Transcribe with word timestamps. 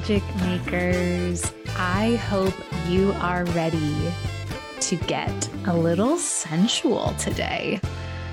magic 0.00 0.22
makers. 0.36 1.52
I 1.76 2.14
hope 2.30 2.54
you 2.88 3.12
are 3.18 3.44
ready 3.44 4.10
to 4.80 4.96
get 4.96 5.50
a 5.66 5.76
little 5.76 6.16
sensual 6.16 7.12
today. 7.18 7.82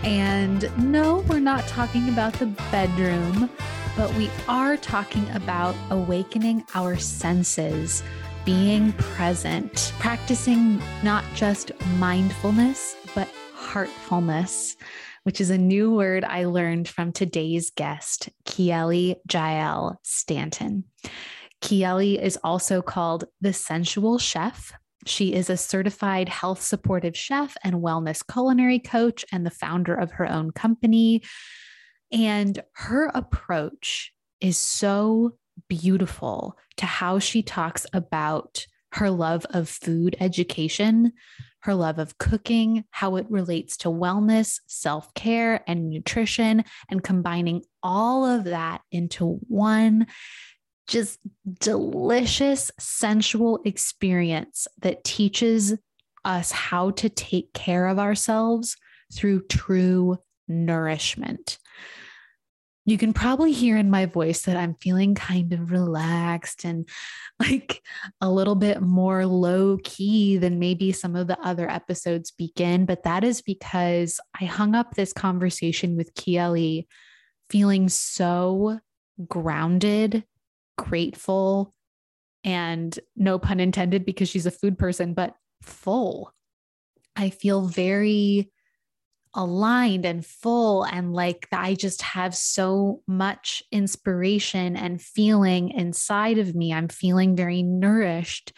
And 0.01 0.71
no, 0.77 1.25
we're 1.27 1.41
not 1.41 1.67
talking 1.67 2.07
about 2.07 2.31
the 2.35 2.45
bedroom, 2.71 3.49
but 3.97 4.13
we 4.13 4.29
are 4.47 4.77
talking 4.77 5.29
about 5.31 5.75
awakening 5.89 6.63
our 6.73 6.95
senses, 6.97 8.01
being 8.45 8.93
present, 8.93 9.91
practicing 9.99 10.81
not 11.03 11.25
just 11.35 11.73
mindfulness, 11.97 12.95
but 13.13 13.27
heartfulness 13.53 14.77
which 15.23 15.41
is 15.41 15.49
a 15.49 15.57
new 15.57 15.93
word 15.93 16.23
I 16.23 16.45
learned 16.45 16.87
from 16.87 17.11
today's 17.11 17.71
guest, 17.71 18.29
Kieli 18.45 19.17
Jael 19.29 19.99
Stanton. 20.01 20.85
Kieli 21.61 22.21
is 22.21 22.37
also 22.43 22.81
called 22.81 23.25
the 23.41 23.53
sensual 23.53 24.17
chef. 24.17 24.73
She 25.05 25.33
is 25.33 25.49
a 25.49 25.57
certified 25.57 26.29
health 26.29 26.61
supportive 26.61 27.15
chef 27.15 27.55
and 27.63 27.75
wellness 27.75 28.25
culinary 28.25 28.79
coach 28.79 29.25
and 29.31 29.45
the 29.45 29.51
founder 29.51 29.95
of 29.95 30.11
her 30.11 30.29
own 30.29 30.51
company. 30.51 31.23
And 32.11 32.61
her 32.73 33.11
approach 33.13 34.13
is 34.39 34.57
so 34.57 35.37
beautiful 35.67 36.57
to 36.77 36.85
how 36.85 37.19
she 37.19 37.41
talks 37.41 37.85
about 37.93 38.65
her 38.93 39.09
love 39.09 39.45
of 39.49 39.67
food 39.67 40.15
education, 40.19 41.11
her 41.61 41.75
love 41.75 41.99
of 41.99 42.17
cooking, 42.17 42.85
how 42.91 43.15
it 43.17 43.25
relates 43.29 43.77
to 43.77 43.89
wellness, 43.89 44.59
self 44.67 45.13
care, 45.13 45.63
and 45.67 45.89
nutrition, 45.89 46.63
and 46.89 47.03
combining 47.03 47.63
all 47.83 48.25
of 48.25 48.45
that 48.45 48.81
into 48.91 49.39
one 49.47 50.07
just 50.87 51.19
delicious, 51.59 52.71
sensual 52.79 53.59
experience 53.65 54.67
that 54.81 55.03
teaches 55.03 55.75
us 56.25 56.51
how 56.51 56.91
to 56.91 57.09
take 57.09 57.53
care 57.53 57.87
of 57.87 57.99
ourselves 57.99 58.75
through 59.13 59.45
true 59.47 60.17
nourishment. 60.47 61.57
You 62.85 62.97
can 62.97 63.11
probably 63.11 63.51
hear 63.51 63.75
in 63.75 63.89
my 63.89 64.05
voice 64.05 64.43
that 64.43 64.55
I'm 64.55 64.75
feeling 64.75 65.13
kind 65.13 65.51
of 65.51 65.71
relaxed 65.71 66.63
and 66.63 66.87
like 67.39 67.83
a 68.21 68.31
little 68.31 68.55
bit 68.55 68.81
more 68.81 69.25
low 69.25 69.77
key 69.83 70.37
than 70.37 70.57
maybe 70.57 70.91
some 70.93 71.15
of 71.15 71.27
the 71.27 71.39
other 71.41 71.69
episodes 71.69 72.31
begin. 72.31 72.85
But 72.85 73.03
that 73.03 73.23
is 73.23 73.41
because 73.41 74.19
I 74.39 74.45
hung 74.45 74.73
up 74.73 74.95
this 74.95 75.13
conversation 75.13 75.97
with 75.97 76.13
Kieli 76.13 76.87
feeling 77.49 77.89
so 77.89 78.79
grounded, 79.27 80.23
grateful, 80.77 81.73
and 82.43 82.97
no 83.15 83.39
pun 83.39 83.59
intended 83.59 84.05
because 84.05 84.29
she's 84.29 84.45
a 84.45 84.51
food 84.51 84.77
person, 84.77 85.13
but 85.13 85.35
full. 85.61 86.33
I 87.15 87.29
feel 87.29 87.67
very 87.67 88.51
aligned 89.33 90.05
and 90.05 90.25
full 90.25 90.83
and 90.83 91.13
like 91.13 91.47
I 91.51 91.75
just 91.75 92.01
have 92.01 92.35
so 92.35 93.03
much 93.07 93.61
inspiration 93.71 94.75
and 94.75 95.01
feeling 95.01 95.69
inside 95.69 96.39
of 96.39 96.55
me. 96.55 96.73
I'm 96.73 96.87
feeling 96.87 97.35
very 97.35 97.61
nourished. 97.61 98.51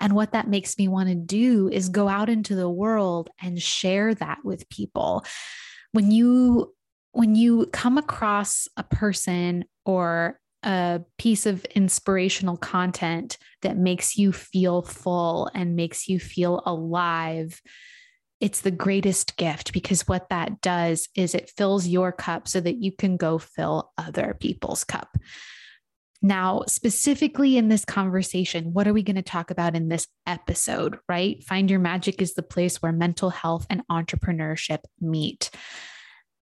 And 0.00 0.14
what 0.14 0.32
that 0.32 0.48
makes 0.48 0.76
me 0.76 0.88
want 0.88 1.08
to 1.08 1.14
do 1.14 1.68
is 1.68 1.88
go 1.88 2.08
out 2.08 2.28
into 2.28 2.56
the 2.56 2.68
world 2.68 3.30
and 3.40 3.62
share 3.62 4.14
that 4.16 4.38
with 4.44 4.68
people. 4.68 5.24
When 5.92 6.10
you 6.10 6.74
when 7.12 7.36
you 7.36 7.66
come 7.66 7.96
across 7.96 8.66
a 8.76 8.82
person 8.82 9.64
or 9.86 10.40
a 10.64 11.02
piece 11.18 11.46
of 11.46 11.64
inspirational 11.66 12.56
content 12.56 13.38
that 13.62 13.76
makes 13.76 14.16
you 14.16 14.32
feel 14.32 14.82
full 14.82 15.50
and 15.54 15.76
makes 15.76 16.08
you 16.08 16.18
feel 16.18 16.62
alive, 16.66 17.60
it's 18.40 18.62
the 18.62 18.70
greatest 18.70 19.36
gift 19.36 19.72
because 19.72 20.08
what 20.08 20.28
that 20.30 20.60
does 20.60 21.08
is 21.14 21.34
it 21.34 21.52
fills 21.56 21.86
your 21.86 22.12
cup 22.12 22.48
so 22.48 22.60
that 22.60 22.82
you 22.82 22.92
can 22.92 23.16
go 23.16 23.38
fill 23.38 23.92
other 23.96 24.36
people's 24.40 24.84
cup. 24.84 25.16
Now, 26.20 26.62
specifically 26.66 27.58
in 27.58 27.68
this 27.68 27.84
conversation, 27.84 28.72
what 28.72 28.88
are 28.88 28.94
we 28.94 29.02
going 29.02 29.16
to 29.16 29.22
talk 29.22 29.50
about 29.50 29.76
in 29.76 29.88
this 29.88 30.08
episode, 30.26 30.98
right? 31.06 31.44
Find 31.44 31.70
Your 31.70 31.80
Magic 31.80 32.22
is 32.22 32.32
the 32.32 32.42
place 32.42 32.80
where 32.80 32.92
mental 32.92 33.28
health 33.28 33.66
and 33.68 33.82
entrepreneurship 33.90 34.80
meet. 35.00 35.50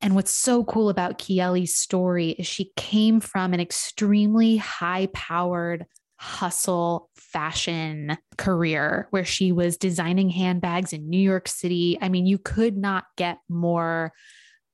And 0.01 0.15
what's 0.15 0.31
so 0.31 0.63
cool 0.63 0.89
about 0.89 1.17
Kieli's 1.17 1.75
story 1.75 2.31
is 2.31 2.45
she 2.45 2.71
came 2.75 3.19
from 3.19 3.53
an 3.53 3.59
extremely 3.59 4.57
high 4.57 5.07
powered 5.13 5.85
hustle 6.17 7.09
fashion 7.15 8.17
career 8.37 9.07
where 9.09 9.25
she 9.25 9.51
was 9.51 9.77
designing 9.77 10.29
handbags 10.29 10.93
in 10.93 11.09
New 11.09 11.19
York 11.19 11.47
City. 11.47 11.97
I 12.01 12.09
mean, 12.09 12.25
you 12.25 12.37
could 12.37 12.77
not 12.77 13.05
get 13.17 13.39
more 13.49 14.13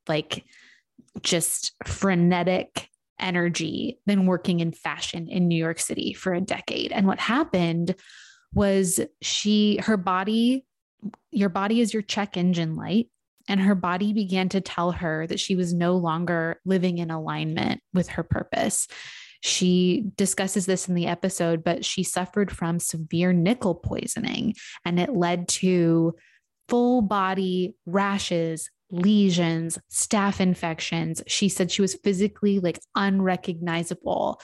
like 0.08 0.46
just 1.22 1.74
frenetic 1.86 2.90
energy 3.20 4.00
than 4.06 4.26
working 4.26 4.59
in 4.59 4.72
fashion 4.72 5.28
in 5.28 5.48
New 5.48 5.58
York 5.58 5.80
City 5.80 6.14
for 6.14 6.34
a 6.34 6.42
decade. 6.42 6.92
And 6.92 7.08
what 7.08 7.20
happened 7.20 7.96
was 8.53 9.00
she, 9.22 9.78
her 9.84 9.98
body, 9.98 10.66
your 11.32 11.50
body 11.50 11.82
is 11.82 11.94
your 11.94 12.03
check 12.03 12.38
engine 12.38 12.76
light. 12.76 13.09
And 13.47 13.59
her 13.62 13.75
body 13.75 14.13
began 14.13 14.50
to 14.50 14.62
tell 14.62 14.91
her 14.91 15.28
that 15.28 15.40
she 15.40 15.56
was 15.56 15.74
no 15.74 15.96
longer 15.96 16.59
living 16.66 16.97
in 16.97 17.12
alignment 17.12 17.81
with 17.94 18.09
her 18.09 18.24
purpose. 18.24 18.88
She 19.41 20.06
discusses 20.16 20.66
this 20.66 20.88
in 20.88 20.94
the 20.94 21.07
episode, 21.07 21.63
but 21.63 21.84
she 21.84 22.03
suffered 22.03 22.52
from 22.52 22.79
severe 22.79 23.34
nickel 23.34 23.75
poisoning 23.75 24.53
and 24.85 25.00
it 25.00 25.16
led 25.16 25.47
to 25.47 26.16
full 26.69 27.02
body 27.02 27.75
rashes, 27.85 28.69
lesions, 28.91 29.79
staph 29.91 30.40
infections. 30.40 31.23
She 31.28 31.50
said 31.50 31.72
she 31.72 31.81
was 31.81 31.97
physically 32.03 32.59
like 32.59 32.79
unrecognizable. 32.96 34.41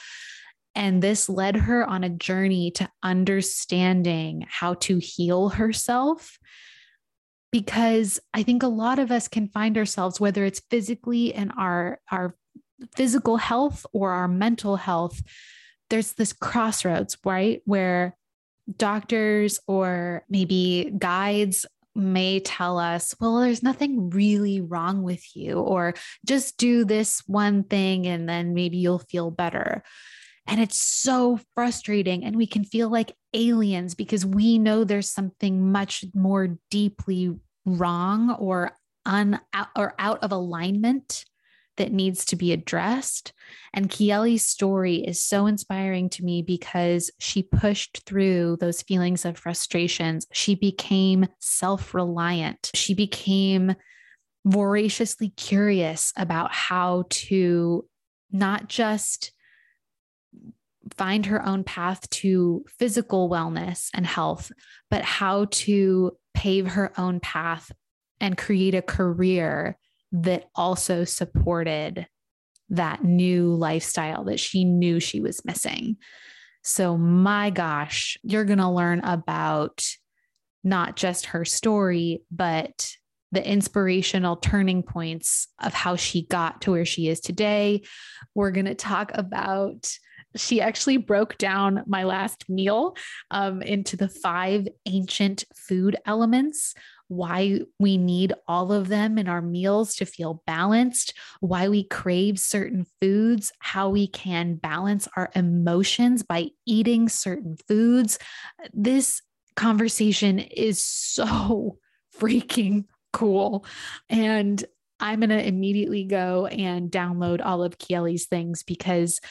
And 0.73 1.01
this 1.01 1.29
led 1.29 1.55
her 1.55 1.85
on 1.85 2.03
a 2.03 2.09
journey 2.09 2.71
to 2.71 2.89
understanding 3.03 4.45
how 4.47 4.75
to 4.75 4.99
heal 4.99 5.49
herself. 5.49 6.37
Because 7.57 8.19
I 8.35 8.43
think 8.43 8.61
a 8.61 8.67
lot 8.67 8.99
of 8.99 9.09
us 9.09 9.27
can 9.27 9.47
find 9.47 9.79
ourselves, 9.79 10.19
whether 10.19 10.45
it's 10.45 10.61
physically 10.69 11.33
and 11.33 11.51
our, 11.57 11.99
our 12.11 12.35
physical 12.95 13.37
health 13.37 13.83
or 13.93 14.11
our 14.11 14.27
mental 14.27 14.75
health, 14.75 15.23
there's 15.89 16.13
this 16.13 16.33
crossroads, 16.33 17.17
right? 17.25 17.63
Where 17.65 18.15
doctors 18.77 19.59
or 19.65 20.23
maybe 20.29 20.93
guides 20.99 21.65
may 21.95 22.41
tell 22.41 22.77
us, 22.77 23.15
well, 23.19 23.39
there's 23.39 23.63
nothing 23.63 24.11
really 24.11 24.61
wrong 24.61 25.01
with 25.01 25.35
you, 25.35 25.59
or 25.59 25.95
just 26.27 26.57
do 26.57 26.85
this 26.85 27.23
one 27.25 27.63
thing 27.63 28.05
and 28.05 28.29
then 28.29 28.53
maybe 28.53 28.77
you'll 28.77 28.99
feel 28.99 29.31
better. 29.31 29.81
And 30.45 30.61
it's 30.61 30.79
so 30.79 31.39
frustrating. 31.55 32.23
And 32.23 32.35
we 32.35 32.45
can 32.45 32.63
feel 32.63 32.89
like 32.89 33.15
aliens 33.33 33.95
because 33.95 34.27
we 34.27 34.59
know 34.59 34.83
there's 34.83 35.09
something 35.09 35.71
much 35.71 36.05
more 36.13 36.59
deeply 36.69 37.35
wrong 37.67 38.31
or 38.39 38.71
un 39.05 39.39
or 39.75 39.93
out 39.99 40.23
of 40.23 40.31
alignment 40.31 41.25
that 41.75 41.91
needs 41.91 42.25
to 42.25 42.35
be 42.35 42.51
addressed. 42.51 43.33
And 43.73 43.89
Kieli's 43.89 44.45
story 44.45 44.95
is 44.95 45.21
so 45.21 45.45
inspiring 45.45 46.09
to 46.11 46.23
me 46.23 46.41
because 46.41 47.11
she 47.19 47.43
pushed 47.43 48.03
through 48.05 48.57
those 48.59 48.81
feelings 48.81 49.25
of 49.25 49.37
frustrations. 49.37 50.25
She 50.33 50.55
became 50.55 51.27
self 51.39 51.93
reliant. 51.93 52.71
She 52.73 52.95
became 52.95 53.75
voraciously 54.45 55.29
curious 55.29 56.13
about 56.17 56.51
how 56.51 57.05
to 57.09 57.85
not 58.31 58.67
just 58.67 59.31
find 60.95 61.25
her 61.25 61.45
own 61.45 61.63
path 61.63 62.09
to 62.09 62.63
physical 62.79 63.29
wellness 63.29 63.89
and 63.93 64.05
health, 64.05 64.51
but 64.89 65.03
how 65.03 65.45
to 65.51 66.17
pave 66.37 66.67
her 66.67 66.91
own 66.99 67.19
path 67.19 67.71
and 68.21 68.37
create 68.37 68.75
a 68.75 68.81
career 68.83 69.75
that 70.11 70.45
also 70.53 71.03
supported 71.03 72.05
that 72.69 73.03
new 73.03 73.55
lifestyle 73.55 74.25
that 74.25 74.39
she 74.39 74.63
knew 74.63 74.99
she 74.99 75.19
was 75.19 75.43
missing. 75.45 75.97
So, 76.61 76.95
my 76.95 77.49
gosh, 77.49 78.19
you're 78.21 78.45
going 78.45 78.59
to 78.59 78.69
learn 78.69 78.99
about 78.99 79.83
not 80.63 80.95
just 80.95 81.27
her 81.27 81.43
story, 81.43 82.21
but 82.29 82.91
the 83.31 83.45
inspirational 83.45 84.35
turning 84.35 84.83
points 84.83 85.47
of 85.59 85.73
how 85.73 85.95
she 85.95 86.27
got 86.27 86.61
to 86.61 86.71
where 86.71 86.85
she 86.85 87.07
is 87.07 87.19
today. 87.19 87.81
We're 88.35 88.51
going 88.51 88.67
to 88.67 88.75
talk 88.75 89.11
about 89.15 89.91
she 90.35 90.61
actually 90.61 90.97
broke 90.97 91.37
down 91.37 91.83
my 91.87 92.03
last 92.03 92.49
meal 92.49 92.95
um, 93.31 93.61
into 93.61 93.95
the 93.97 94.09
five 94.09 94.67
ancient 94.85 95.45
food 95.55 95.95
elements 96.05 96.73
why 97.07 97.61
we 97.79 97.97
need 97.97 98.33
all 98.47 98.71
of 98.71 98.89
them 98.89 99.17
in 99.17 99.27
our 99.27 99.41
meals 99.41 99.95
to 99.95 100.05
feel 100.05 100.43
balanced, 100.45 101.13
why 101.39 101.69
we 101.69 101.83
crave 101.83 102.39
certain 102.39 102.85
foods, 102.99 103.51
how 103.59 103.89
we 103.89 104.07
can 104.07 104.55
balance 104.55 105.07
our 105.15 105.29
emotions 105.35 106.23
by 106.23 106.47
eating 106.65 107.07
certain 107.07 107.55
foods. 107.67 108.19
This 108.73 109.21
conversation 109.55 110.39
is 110.39 110.81
so 110.83 111.77
freaking 112.19 112.85
cool. 113.13 113.65
And 114.09 114.63
I'm 114.99 115.19
going 115.19 115.29
to 115.29 115.47
immediately 115.47 116.03
go 116.03 116.47
and 116.47 116.91
download 116.91 117.45
all 117.45 117.63
of 117.63 117.77
Kieli's 117.77 118.25
things 118.25 118.63
because 118.63 119.21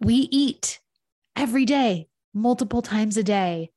we 0.00 0.28
eat 0.30 0.80
every 1.36 1.64
day, 1.64 2.08
multiple 2.34 2.82
times 2.82 3.16
a 3.16 3.22
day. 3.22 3.70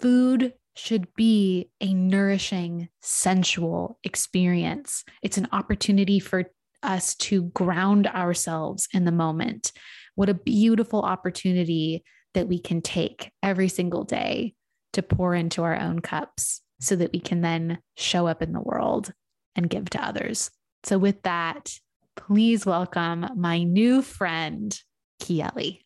Food 0.00 0.52
should 0.74 1.12
be 1.14 1.70
a 1.80 1.92
nourishing, 1.92 2.88
sensual 3.00 3.98
experience. 4.04 5.04
It's 5.22 5.38
an 5.38 5.48
opportunity 5.52 6.20
for 6.20 6.50
us 6.82 7.14
to 7.16 7.44
ground 7.44 8.06
ourselves 8.06 8.88
in 8.92 9.04
the 9.04 9.12
moment. 9.12 9.72
What 10.14 10.28
a 10.28 10.34
beautiful 10.34 11.02
opportunity 11.02 12.04
that 12.34 12.48
we 12.48 12.58
can 12.60 12.82
take 12.82 13.32
every 13.42 13.68
single 13.68 14.04
day 14.04 14.54
to 14.92 15.02
pour 15.02 15.34
into 15.34 15.62
our 15.62 15.76
own 15.76 16.00
cups 16.00 16.60
so 16.80 16.96
that 16.96 17.12
we 17.12 17.20
can 17.20 17.40
then 17.40 17.78
show 17.96 18.26
up 18.26 18.42
in 18.42 18.52
the 18.52 18.60
world 18.60 19.12
and 19.56 19.70
give 19.70 19.90
to 19.90 20.04
others. 20.04 20.50
So, 20.84 20.98
with 20.98 21.22
that, 21.22 21.72
please 22.16 22.64
welcome 22.64 23.26
my 23.36 23.64
new 23.64 24.02
friend, 24.02 24.78
Kieli. 25.20 25.80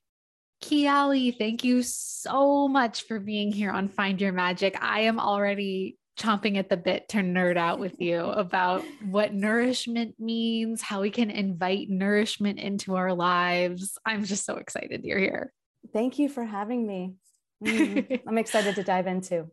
Kieli, 0.63 1.37
thank 1.37 1.65
you 1.65 1.83
so 1.83 2.69
much 2.69 3.07
for 3.07 3.19
being 3.19 3.51
here 3.51 3.71
on 3.71 3.89
Find 3.89 4.21
Your 4.21 4.33
Magic. 4.33 4.77
I 4.81 5.01
am 5.01 5.19
already 5.19 5.99
chomping 6.19 6.57
at 6.57 6.69
the 6.69 6.77
bit 6.77 7.09
to 7.09 7.19
nerd 7.19 7.57
out 7.57 7.81
with 7.81 8.01
you 8.01 8.21
about 8.21 8.85
what 9.05 9.35
nourishment 9.35 10.15
means, 10.19 10.83
how 10.83 11.01
we 11.01 11.11
can 11.11 11.31
invite 11.31 11.89
nourishment 11.89 12.59
into 12.59 12.95
our 12.95 13.13
lives. 13.13 13.99
I'm 14.07 14.25
just 14.25 14.45
so 14.45 14.57
excited 14.57 15.05
you're 15.05 15.19
here. 15.19 15.53
Thank 15.93 16.19
you 16.19 16.29
for 16.29 16.45
having 16.45 16.87
me. 16.87 17.15
Mm, 17.65 18.21
I'm 18.27 18.39
excited 18.39 18.77
to 18.77 18.85
dive 18.85 19.07
into. 19.07 19.51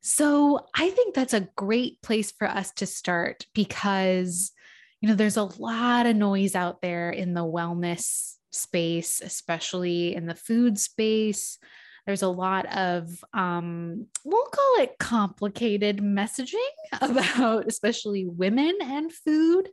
So 0.00 0.66
I 0.74 0.90
think 0.90 1.14
that's 1.14 1.34
a 1.34 1.48
great 1.56 2.02
place 2.02 2.32
for 2.32 2.48
us 2.48 2.72
to 2.74 2.86
start 2.86 3.46
because, 3.54 4.52
you 5.00 5.08
know, 5.08 5.14
there's 5.14 5.36
a 5.36 5.50
lot 5.58 6.06
of 6.06 6.16
noise 6.16 6.54
out 6.54 6.80
there 6.80 7.10
in 7.10 7.34
the 7.34 7.44
wellness 7.44 8.34
space, 8.56 9.20
especially 9.20 10.14
in 10.14 10.26
the 10.26 10.34
food 10.34 10.78
space. 10.78 11.58
There's 12.06 12.22
a 12.22 12.28
lot 12.28 12.66
of, 12.76 13.24
um, 13.34 14.06
we'll 14.24 14.46
call 14.46 14.74
it 14.78 14.98
complicated 14.98 15.98
messaging 15.98 16.56
about 17.00 17.66
especially 17.66 18.26
women 18.26 18.76
and 18.80 19.12
food. 19.12 19.68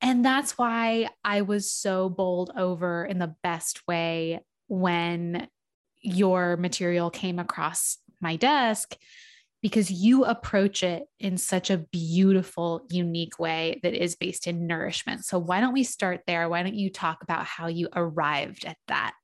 And 0.00 0.24
that's 0.24 0.58
why 0.58 1.08
I 1.24 1.42
was 1.42 1.72
so 1.72 2.08
bowled 2.08 2.52
over 2.56 3.04
in 3.04 3.18
the 3.18 3.34
best 3.42 3.86
way 3.86 4.40
when 4.66 5.46
your 6.00 6.56
material 6.56 7.10
came 7.10 7.38
across 7.38 7.98
my 8.20 8.36
desk 8.36 8.96
because 9.62 9.90
you 9.90 10.24
approach 10.24 10.82
it 10.82 11.04
in 11.20 11.38
such 11.38 11.70
a 11.70 11.78
beautiful, 11.78 12.82
unique 12.90 13.38
way 13.38 13.80
that 13.82 13.94
is 13.94 14.16
based 14.16 14.46
in 14.46 14.66
nourishment. 14.66 15.24
So, 15.24 15.38
why 15.38 15.60
don't 15.60 15.72
we 15.72 15.84
start 15.84 16.22
there? 16.26 16.48
Why 16.48 16.62
don't 16.62 16.74
you 16.74 16.90
talk 16.90 17.22
about 17.22 17.46
how 17.46 17.68
you 17.68 17.88
arrived 17.94 18.64
at 18.64 18.76
that? 18.88 19.14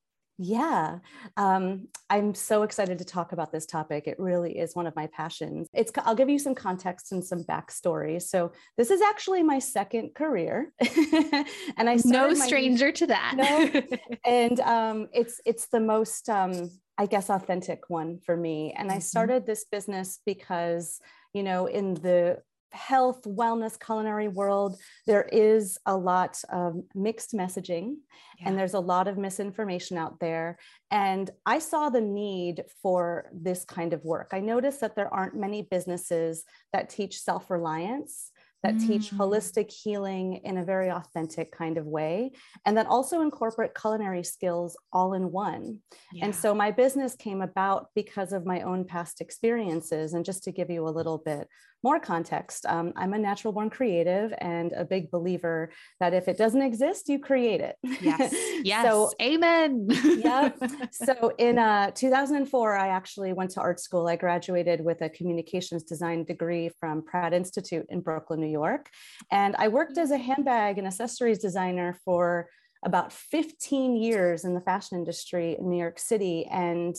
Yeah, 0.41 1.01
um, 1.37 1.89
I'm 2.09 2.33
so 2.33 2.63
excited 2.63 2.99
to 2.99 3.05
talk 3.05 3.33
about 3.33 3.51
this 3.51 3.67
topic. 3.67 4.07
It 4.07 4.21
really 4.21 4.57
is 4.57 4.77
one 4.77 4.87
of 4.87 4.95
my 4.95 5.09
passions. 5.09 5.67
It's 5.75 5.91
I'll 6.05 6.15
give 6.15 6.29
you 6.29 6.39
some 6.39 6.55
context 6.55 7.11
and 7.11 7.25
some 7.25 7.43
backstory. 7.43 8.23
So 8.23 8.53
this 8.77 8.93
is 8.93 9.01
actually 9.03 9.43
my 9.43 9.59
second 9.59 10.15
career, 10.15 10.73
and 10.81 11.91
I 11.91 11.99
no 12.05 12.35
stranger 12.35 12.87
my, 12.87 12.93
to 12.93 13.07
that. 13.09 13.35
no, 13.37 13.97
and 14.25 14.61
um, 14.61 15.09
it's 15.13 15.41
it's 15.45 15.67
the 15.67 15.81
most 15.81 16.29
um, 16.29 16.71
I 16.99 17.07
guess, 17.07 17.31
authentic 17.31 17.85
one 17.89 18.19
for 18.19 18.37
me. 18.37 18.75
And 18.77 18.89
mm-hmm. 18.89 18.97
I 18.97 19.01
started 19.01 19.47
this 19.47 19.65
business 19.65 20.21
because, 20.27 21.01
you 21.33 21.45
know, 21.45 21.67
in 21.67 21.95
the 21.95 22.43
health, 22.73 23.23
wellness, 23.25 23.79
culinary 23.79 24.29
world, 24.29 24.79
there 25.07 25.23
is 25.33 25.79
a 25.87 25.97
lot 25.97 26.43
of 26.51 26.77
mixed 26.95 27.33
messaging 27.33 27.95
yeah. 28.39 28.49
and 28.49 28.59
there's 28.59 28.75
a 28.75 28.81
lot 28.81 29.09
of 29.09 29.17
misinformation 29.17 29.97
out 29.97 30.21
there. 30.21 30.59
And 30.91 31.31
I 31.47 31.61
saw 31.61 31.89
the 31.89 32.01
need 32.01 32.65
for 32.83 33.31
this 33.33 33.65
kind 33.65 33.93
of 33.93 34.05
work. 34.05 34.31
I 34.33 34.41
noticed 34.41 34.81
that 34.81 34.97
there 34.97 35.13
aren't 35.13 35.35
many 35.35 35.63
businesses 35.63 36.45
that 36.73 36.91
teach 36.91 37.21
self 37.21 37.51
reliance 37.51 38.33
that 38.63 38.75
mm. 38.75 38.87
teach 38.87 39.11
holistic 39.11 39.71
healing 39.71 40.41
in 40.45 40.59
a 40.59 40.65
very 40.65 40.91
authentic 40.91 41.53
kind 41.53 41.79
of 41.79 41.87
way 41.87 42.33
and 42.67 42.77
that 42.77 42.87
also 42.87 43.21
incorporate 43.21 43.75
culinary 43.75 44.25
skills 44.25 44.77
all 44.93 45.15
in 45.15 45.31
one. 45.31 45.79
Yeah. 46.13 46.27
And 46.27 46.35
so 46.35 46.55
my 46.55 46.71
business 46.71 47.15
came 47.15 47.41
about 47.41 47.89
because 47.95 48.33
of 48.33 48.47
my 48.47 48.63
own 48.63 48.85
past 48.85 49.21
experiences. 49.21 50.13
And 50.15 50.25
just 50.25 50.45
to 50.45 50.53
give 50.53 50.71
you 50.71 50.87
a 50.87 50.91
little 50.91 51.19
bit 51.19 51.49
more 51.85 52.01
context, 52.01 52.67
um, 52.67 52.93
I'm 52.97 53.13
a 53.13 53.19
natural 53.19 53.53
born 53.53 53.71
creative 53.71 54.33
and 54.39 54.73
a 54.73 54.85
big 54.85 55.11
believer 55.11 55.71
that 56.01 56.13
if 56.13 56.27
it 56.27 56.37
doesn't 56.37 56.63
exist, 56.63 57.09
you 57.09 57.19
create 57.19 57.61
it. 57.61 57.77
Yes. 58.01 58.35
Yes. 58.65 58.85
so, 58.85 59.13
amen. 59.23 59.87
yeah. 59.89 60.51
So 60.93 61.33
in 61.39 61.59
uh, 61.59 61.93
2004, 61.93 62.77
I 62.77 62.89
actually 62.89 63.33
went 63.33 63.53
to 63.53 63.61
art 63.61 63.79
school. 63.79 64.09
I 64.09 64.17
graduated 64.17 64.85
with 64.85 65.01
a 65.01 65.09
communications 65.09 65.85
design 65.85 66.25
degree 66.25 66.71
from 66.81 67.05
Pratt 67.05 67.33
Institute 67.33 67.87
in 67.89 68.01
Brooklyn, 68.01 68.41
New 68.41 68.49
York. 68.49 68.89
And 69.31 69.55
I 69.57 69.69
worked 69.69 69.97
as 69.97 70.11
a 70.11 70.19
handbag 70.19 70.79
and 70.79 70.89
accessories 70.89 71.39
designer 71.39 71.99
for 72.05 72.49
about 72.85 73.13
15 73.13 73.97
years 73.97 74.45
in 74.45 74.55
the 74.55 74.61
fashion 74.61 74.99
industry 74.99 75.57
in 75.59 75.69
New 75.69 75.79
York 75.79 75.99
City. 75.99 76.47
And 76.47 76.97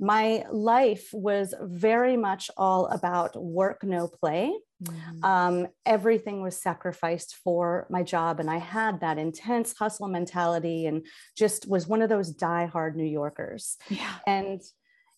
my 0.00 0.44
life 0.50 1.10
was 1.12 1.54
very 1.60 2.16
much 2.16 2.50
all 2.56 2.86
about 2.86 3.36
work, 3.36 3.84
no 3.84 4.08
play. 4.08 4.52
Mm. 4.82 5.24
Um, 5.24 5.66
everything 5.84 6.40
was 6.40 6.56
sacrificed 6.56 7.36
for 7.44 7.86
my 7.90 8.02
job. 8.02 8.40
And 8.40 8.50
I 8.50 8.56
had 8.56 9.00
that 9.00 9.18
intense 9.18 9.74
hustle 9.78 10.08
mentality 10.08 10.86
and 10.86 11.04
just 11.36 11.68
was 11.68 11.86
one 11.86 12.00
of 12.00 12.08
those 12.08 12.30
die-hard 12.30 12.96
New 12.96 13.04
Yorkers. 13.04 13.76
Yeah. 13.90 14.14
And 14.26 14.62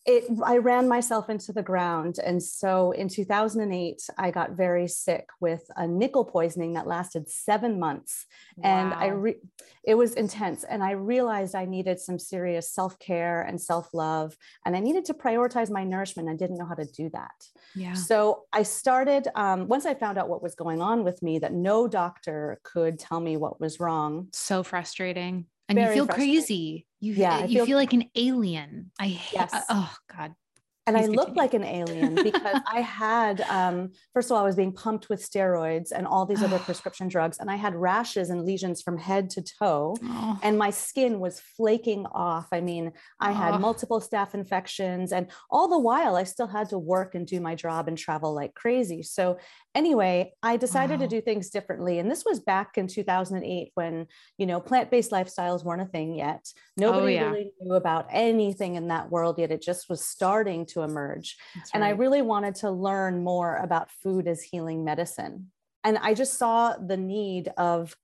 it 0.05 0.25
i 0.45 0.57
ran 0.57 0.89
myself 0.89 1.31
into 1.31 1.53
the 1.53 1.63
ground. 1.63 2.19
And 2.25 2.43
so 2.43 2.91
in 2.93 3.09
2008 3.09 4.03
i 4.19 4.31
got 4.31 4.53
very 4.53 4.89
sick 4.89 5.29
with 5.41 5.63
a 5.77 5.87
nickel 5.87 6.25
poisoning 6.25 6.73
that 6.75 6.87
lasted 6.87 7.29
seven 7.29 7.79
months. 7.79 8.27
Wow. 8.57 8.71
and 8.71 8.95
i 8.95 9.07
re- 9.07 9.41
it 9.85 9.95
was 9.95 10.15
intense. 10.15 10.65
And 10.65 10.83
i 10.83 10.93
realized 10.93 11.55
i 11.55 11.65
needed 11.65 12.01
some 12.01 12.19
serious 12.19 12.73
self-care 12.73 13.43
and 13.43 13.61
self-love. 13.61 14.37
And 14.67 14.77
i 14.77 14.81
needed 14.81 15.05
to 15.07 15.15
prioritize 15.15 15.71
my 15.71 15.85
nourishment. 15.85 16.29
I 16.29 16.35
didn't 16.35 16.59
know 16.59 16.67
how 16.67 16.75
to 16.75 16.85
do 16.85 17.09
that. 17.11 17.49
Yeah. 17.75 17.95
So 17.95 18.45
i 18.53 18.63
started 18.63 19.29
um, 19.35 19.69
once 19.69 19.87
i 19.87 19.95
found 19.95 20.19
out 20.19 20.29
what 20.29 20.43
was 20.43 20.55
going 20.55 20.81
on 20.81 21.05
with 21.05 21.23
me 21.23 21.39
that 21.39 21.53
no 21.53 21.87
doctor 21.87 22.59
could 22.65 22.99
tell 22.99 23.21
me 23.21 23.37
what 23.37 23.61
was 23.61 23.79
wrong. 23.79 24.29
So 24.33 24.63
frustrating 24.63 25.47
and 25.79 25.89
you 25.89 25.95
feel 25.95 26.07
crazy. 26.07 26.87
You, 27.01 27.15
yeah, 27.15 27.41
you 27.45 27.59
feel, 27.59 27.67
feel, 27.67 27.79
like 27.79 27.93
an 27.93 28.05
alien. 28.15 28.91
I 28.99 29.21
yes. 29.33 29.53
oh 29.69 29.93
God 30.17 30.35
and 30.87 30.97
Please 30.97 31.09
I 31.09 31.13
looked 31.13 31.37
like 31.37 31.55
an 31.55 31.63
alien 31.63 32.17
because 32.17 32.61
I 32.67 32.81
had, 32.81 33.41
um, 33.43 33.93
first 34.13 34.31
of 34.31 34.37
all, 34.37 34.43
I 34.43 34.47
was 34.47 34.57
being 34.57 34.73
pumped 34.73 35.09
with 35.09 35.23
steroids 35.23 35.93
and 35.95 36.09
all 36.09 36.27
these 36.27 36.43
other 36.43 36.59
prescription 36.59 37.07
drugs, 37.07 37.39
and 37.39 37.49
I 37.49 37.55
had 37.55 37.77
rashes 37.77 38.31
and 38.31 38.45
lesions 38.45 38.83
from 38.83 38.99
head 38.99 39.31
to 39.31 39.43
toe, 39.43 39.97
oh. 40.03 40.39
and 40.43 40.59
my 40.59 40.71
skin 40.71 41.21
was 41.21 41.41
flaking 41.57 42.05
off. 42.07 42.49
I 42.51 42.61
mean, 42.61 42.93
I 43.21 43.31
oh. 43.31 43.35
had 43.35 43.61
multiple 43.61 44.01
staph 44.01 44.35
infections, 44.35 45.13
and 45.13 45.29
all 45.51 45.69
the 45.69 45.79
while, 45.79 46.17
I 46.17 46.25
still 46.25 46.49
had 46.49 46.71
to 46.71 46.79
work 46.79 47.15
and 47.15 47.27
do 47.27 47.41
my 47.41 47.55
job 47.55 47.87
and 47.87 47.97
travel 47.97 48.35
like 48.35 48.55
crazy. 48.55 49.03
So, 49.05 49.39
anyway, 49.75 50.33
I 50.43 50.57
decided 50.57 51.01
wow. 51.01 51.07
to 51.07 51.09
do 51.09 51.21
things 51.21 51.51
differently, 51.51 51.99
and 51.99 52.11
this 52.11 52.25
was 52.25 52.41
back 52.41 52.79
in 52.79 52.87
2008 52.87 53.71
when 53.75 54.07
you 54.39 54.47
know 54.47 54.61
plant-based 54.61 55.11
lifestyles 55.11 55.65
weren't 55.65 55.83
a 55.83 55.87
thing 55.87 56.15
yet. 56.15 56.47
Oh, 56.47 56.61
Nobody 56.77 57.19
oh, 57.19 57.23
yeah. 57.23 57.31
really 57.31 57.51
knew 57.61 57.75
about 57.75 58.07
anything 58.11 58.75
in 58.77 58.89
that 58.89 59.11
world 59.11 59.39
yet. 59.39 59.51
It 59.51 59.63
just 59.63 59.89
was 59.89 60.05
starting 60.05 60.67
to 60.67 60.83
emerge. 60.83 61.37
Right. 61.57 61.65
And 61.75 61.85
I 61.85 61.91
really 61.91 62.23
wanted 62.23 62.57
to 62.57 62.71
learn 62.71 63.23
more 63.25 63.57
about 63.57 63.91
food 64.03 64.27
as 64.29 64.43
healing 64.43 64.85
medicine. 64.85 65.51
And 65.85 65.99
I 65.99 66.15
just 66.15 66.39
saw 66.39 66.75
the 66.77 66.97
need 66.97 67.49
of 67.57 67.97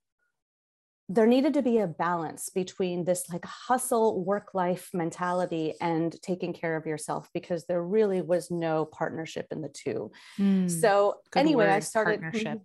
there 1.09 1.27
needed 1.27 1.55
to 1.55 1.63
be 1.63 1.79
a 1.79 1.87
balance 1.87 2.51
between 2.51 3.05
this 3.05 3.29
like 3.31 3.45
hustle 3.45 4.23
work 4.23 4.51
life 4.53 4.91
mentality 4.93 5.73
and 5.81 6.21
taking 6.21 6.53
care 6.53 6.77
of 6.77 6.85
yourself 6.85 7.31
because 7.33 7.65
there 7.65 7.83
really 7.83 8.21
was 8.21 8.51
no 8.51 8.85
partnership 8.85 9.47
in 9.51 9.63
the 9.63 9.71
two. 9.71 10.11
Mm, 10.39 10.71
so 10.71 11.17
anyway, 11.35 11.65
word, 11.65 11.73
I 11.73 11.81
started 11.81 12.21
partnership. 12.21 12.61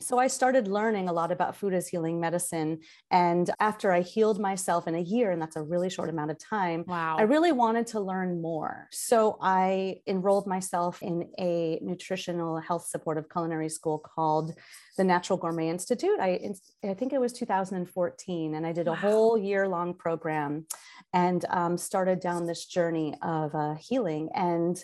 So 0.00 0.18
I 0.18 0.26
started 0.26 0.68
learning 0.68 1.08
a 1.08 1.12
lot 1.12 1.32
about 1.32 1.56
food 1.56 1.74
as 1.74 1.88
healing 1.88 2.20
medicine. 2.20 2.80
And 3.10 3.50
after 3.60 3.92
I 3.92 4.00
healed 4.00 4.40
myself 4.40 4.86
in 4.86 4.94
a 4.94 5.00
year, 5.00 5.30
and 5.30 5.40
that's 5.40 5.56
a 5.56 5.62
really 5.62 5.90
short 5.90 6.08
amount 6.08 6.30
of 6.30 6.38
time, 6.38 6.84
wow. 6.86 7.16
I 7.18 7.22
really 7.22 7.52
wanted 7.52 7.86
to 7.88 8.00
learn 8.00 8.42
more. 8.42 8.88
So 8.90 9.38
I 9.40 10.00
enrolled 10.06 10.46
myself 10.46 11.02
in 11.02 11.30
a 11.38 11.78
nutritional 11.82 12.58
health 12.58 12.86
supportive 12.86 13.28
culinary 13.30 13.68
school 13.68 13.98
called 13.98 14.54
the 14.96 15.04
Natural 15.04 15.38
Gourmet 15.38 15.68
Institute. 15.68 16.18
I, 16.20 16.52
I 16.84 16.94
think 16.94 17.12
it 17.12 17.20
was 17.20 17.32
2014, 17.32 18.54
and 18.54 18.66
I 18.66 18.72
did 18.72 18.86
a 18.86 18.92
wow. 18.92 18.96
whole 18.96 19.38
year 19.38 19.68
long 19.68 19.94
program 19.94 20.66
and 21.12 21.44
um, 21.50 21.78
started 21.78 22.20
down 22.20 22.46
this 22.46 22.66
journey 22.66 23.14
of 23.22 23.54
uh, 23.54 23.74
healing. 23.74 24.28
And 24.34 24.82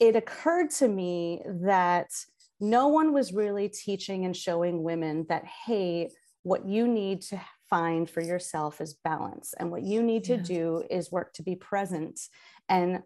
it 0.00 0.16
occurred 0.16 0.70
to 0.72 0.88
me 0.88 1.42
that 1.62 2.10
no 2.60 2.88
one 2.88 3.12
was 3.12 3.32
really 3.32 3.68
teaching 3.68 4.24
and 4.24 4.36
showing 4.36 4.82
women 4.82 5.26
that, 5.28 5.44
hey, 5.44 6.10
what 6.42 6.66
you 6.66 6.86
need 6.88 7.22
to 7.22 7.40
find 7.68 8.08
for 8.08 8.20
yourself 8.20 8.80
is 8.80 8.94
balance. 8.94 9.52
And 9.58 9.70
what 9.70 9.82
you 9.82 10.02
need 10.02 10.24
to 10.24 10.36
do 10.36 10.84
is 10.88 11.10
work 11.10 11.32
to 11.34 11.42
be 11.42 11.56
present. 11.56 12.20
And 12.68 13.02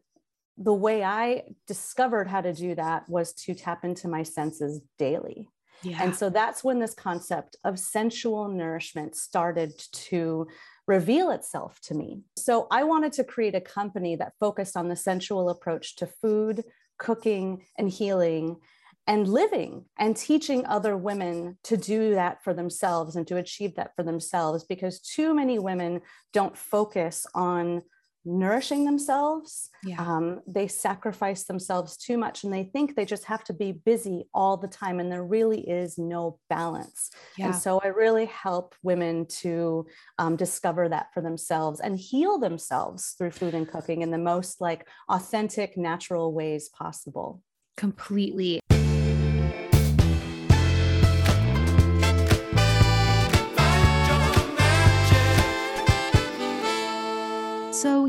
the 0.59 0.75
way 0.75 1.02
I 1.02 1.45
discovered 1.66 2.28
how 2.28 2.42
to 2.42 2.52
do 2.52 2.75
that 2.75 3.09
was 3.09 3.33
to 3.33 3.54
tap 3.54 3.85
into 3.85 4.09
my 4.09 4.23
senses 4.23 4.80
daily. 4.99 5.49
Yeah. 5.83 6.02
And 6.02 6.14
so 6.14 6.28
that's 6.28 6.62
when 6.62 6.78
this 6.78 6.92
concept 6.92 7.57
of 7.64 7.78
sensual 7.78 8.49
nourishment 8.49 9.16
started 9.16 9.73
to 9.92 10.47
reveal 10.87 11.30
itself 11.30 11.80
to 11.85 11.95
me. 11.95 12.21
So 12.37 12.66
I 12.71 12.85
wanted 12.85 13.14
to 13.14 13.25
create 13.25 13.54
a 13.54 13.61
company 13.61 14.16
that 14.16 14.35
focused 14.38 14.76
on 14.76 14.88
the 14.88 14.97
sensual 14.97 15.49
approach 15.49 15.97
to 15.97 16.07
food, 16.07 16.64
cooking, 16.99 17.64
and 17.78 17.88
healing 17.88 18.57
and 19.11 19.26
living 19.26 19.85
and 19.99 20.17
teaching 20.17 20.64
other 20.67 20.97
women 20.97 21.59
to 21.64 21.76
do 21.76 22.14
that 22.14 22.45
for 22.45 22.55
themselves 22.55 23.17
and 23.17 23.26
to 23.26 23.38
achieve 23.38 23.75
that 23.75 23.90
for 23.97 24.05
themselves 24.05 24.62
because 24.62 25.00
too 25.00 25.35
many 25.35 25.59
women 25.59 26.00
don't 26.33 26.57
focus 26.57 27.26
on 27.35 27.83
nourishing 28.25 28.85
themselves 28.85 29.71
yeah. 29.83 29.97
um, 29.99 30.40
they 30.47 30.69
sacrifice 30.69 31.43
themselves 31.45 31.97
too 31.97 32.17
much 32.17 32.45
and 32.45 32.52
they 32.52 32.62
think 32.62 32.95
they 32.95 33.05
just 33.05 33.25
have 33.25 33.43
to 33.43 33.52
be 33.52 33.73
busy 33.73 34.29
all 34.33 34.57
the 34.57 34.69
time 34.69 35.00
and 35.00 35.11
there 35.11 35.25
really 35.25 35.69
is 35.69 35.99
no 35.99 36.38
balance 36.49 37.11
yeah. 37.37 37.47
and 37.47 37.55
so 37.57 37.81
i 37.83 37.88
really 37.88 38.26
help 38.26 38.76
women 38.85 39.26
to 39.26 39.85
um, 40.21 40.37
discover 40.37 40.88
that 40.88 41.07
for 41.12 41.21
themselves 41.21 41.81
and 41.81 41.99
heal 41.99 42.38
themselves 42.38 43.17
through 43.19 43.33
food 43.33 43.55
and 43.55 43.69
cooking 43.69 44.02
in 44.02 44.12
the 44.12 44.19
most 44.19 44.61
like 44.61 44.87
authentic 45.09 45.76
natural 45.76 46.33
ways 46.33 46.69
possible 46.69 47.43
completely 47.76 48.61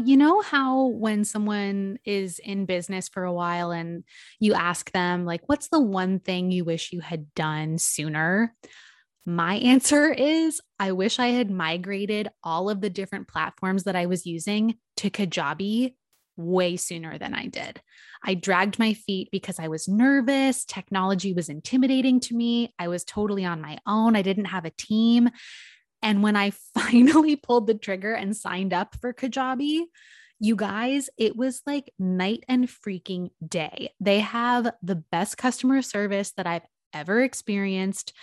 you 0.06 0.18
know 0.18 0.42
how 0.42 0.88
when 0.88 1.24
someone 1.24 2.00
is 2.06 2.40
in 2.40 2.66
business 2.66 3.10
for 3.10 3.24
a 3.24 3.34
while 3.34 3.72
and 3.72 4.04
you 4.40 4.54
ask 4.54 4.92
them, 4.92 5.26
like, 5.26 5.42
what's 5.48 5.70
the 5.70 5.80
one 5.80 6.20
thing 6.20 6.52
you 6.52 6.64
wish 6.66 6.92
you 6.92 7.00
had 7.00 7.34
done 7.34 7.78
sooner? 7.78 8.56
My 9.26 9.56
answer 9.56 10.12
is 10.12 10.62
I 10.80 10.94
wish 10.94 11.20
I 11.20 11.28
had 11.28 11.52
migrated 11.52 12.30
all 12.44 12.70
of 12.70 12.82
the 12.82 12.90
different 12.90 13.28
platforms 13.28 13.84
that 13.84 13.96
I 13.96 14.08
was 14.08 14.26
using 14.26 14.76
to 14.98 15.10
Kajabi 15.10 15.94
way 16.38 16.76
sooner 16.78 17.18
than 17.18 17.34
I 17.34 17.48
did. 17.48 17.82
I 18.24 18.34
dragged 18.34 18.80
my 18.80 18.94
feet 18.94 19.30
because 19.32 19.60
I 19.60 19.68
was 19.68 19.88
nervous. 19.88 20.66
Technology 20.66 21.34
was 21.34 21.50
intimidating 21.50 22.20
to 22.22 22.36
me. 22.36 22.74
I 22.80 22.88
was 22.88 23.04
totally 23.04 23.46
on 23.46 23.62
my 23.62 23.78
own. 23.86 24.16
I 24.16 24.22
didn't 24.22 24.46
have 24.46 24.66
a 24.66 24.72
team. 24.72 25.30
And 26.02 26.24
when 26.24 26.36
I 26.36 26.52
finally 26.74 27.36
pulled 27.36 27.68
the 27.68 27.76
trigger 27.76 28.14
and 28.14 28.36
signed 28.36 28.74
up 28.74 28.96
for 29.00 29.14
Kajabi, 29.14 29.84
you 30.40 30.56
guys, 30.56 31.10
it 31.18 31.36
was 31.36 31.62
like 31.68 31.94
night 32.00 32.44
and 32.48 32.68
freaking 32.68 33.30
day. 33.48 33.94
They 34.00 34.22
have 34.22 34.72
the 34.82 34.96
best 34.96 35.38
customer 35.38 35.84
service 35.84 36.32
that 36.32 36.48
I've 36.48 36.66
ever 36.94 37.22
experienced 37.22 38.14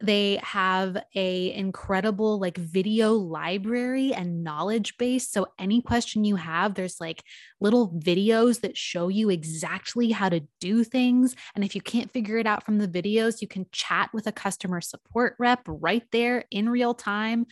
they 0.00 0.38
have 0.42 0.96
a 1.14 1.52
incredible 1.54 2.38
like 2.38 2.56
video 2.56 3.14
library 3.14 4.14
and 4.14 4.44
knowledge 4.44 4.96
base. 4.96 5.28
So 5.28 5.48
any 5.58 5.82
question 5.82 6.24
you 6.24 6.36
have 6.36 6.74
there's 6.74 7.00
like 7.00 7.22
little 7.60 7.90
videos 7.90 8.60
that 8.60 8.76
show 8.76 9.08
you 9.08 9.28
exactly 9.28 10.10
how 10.10 10.28
to 10.28 10.40
do 10.60 10.84
things. 10.84 11.34
And 11.54 11.64
if 11.64 11.74
you 11.74 11.80
can't 11.80 12.12
figure 12.12 12.38
it 12.38 12.46
out 12.46 12.64
from 12.64 12.78
the 12.78 12.88
videos 12.88 13.40
you 13.40 13.48
can 13.48 13.66
chat 13.72 14.10
with 14.12 14.26
a 14.26 14.32
customer 14.32 14.80
support 14.80 15.34
rep 15.38 15.62
right 15.66 16.04
there 16.12 16.44
in 16.50 16.68
real 16.68 16.94
time. 16.94 17.46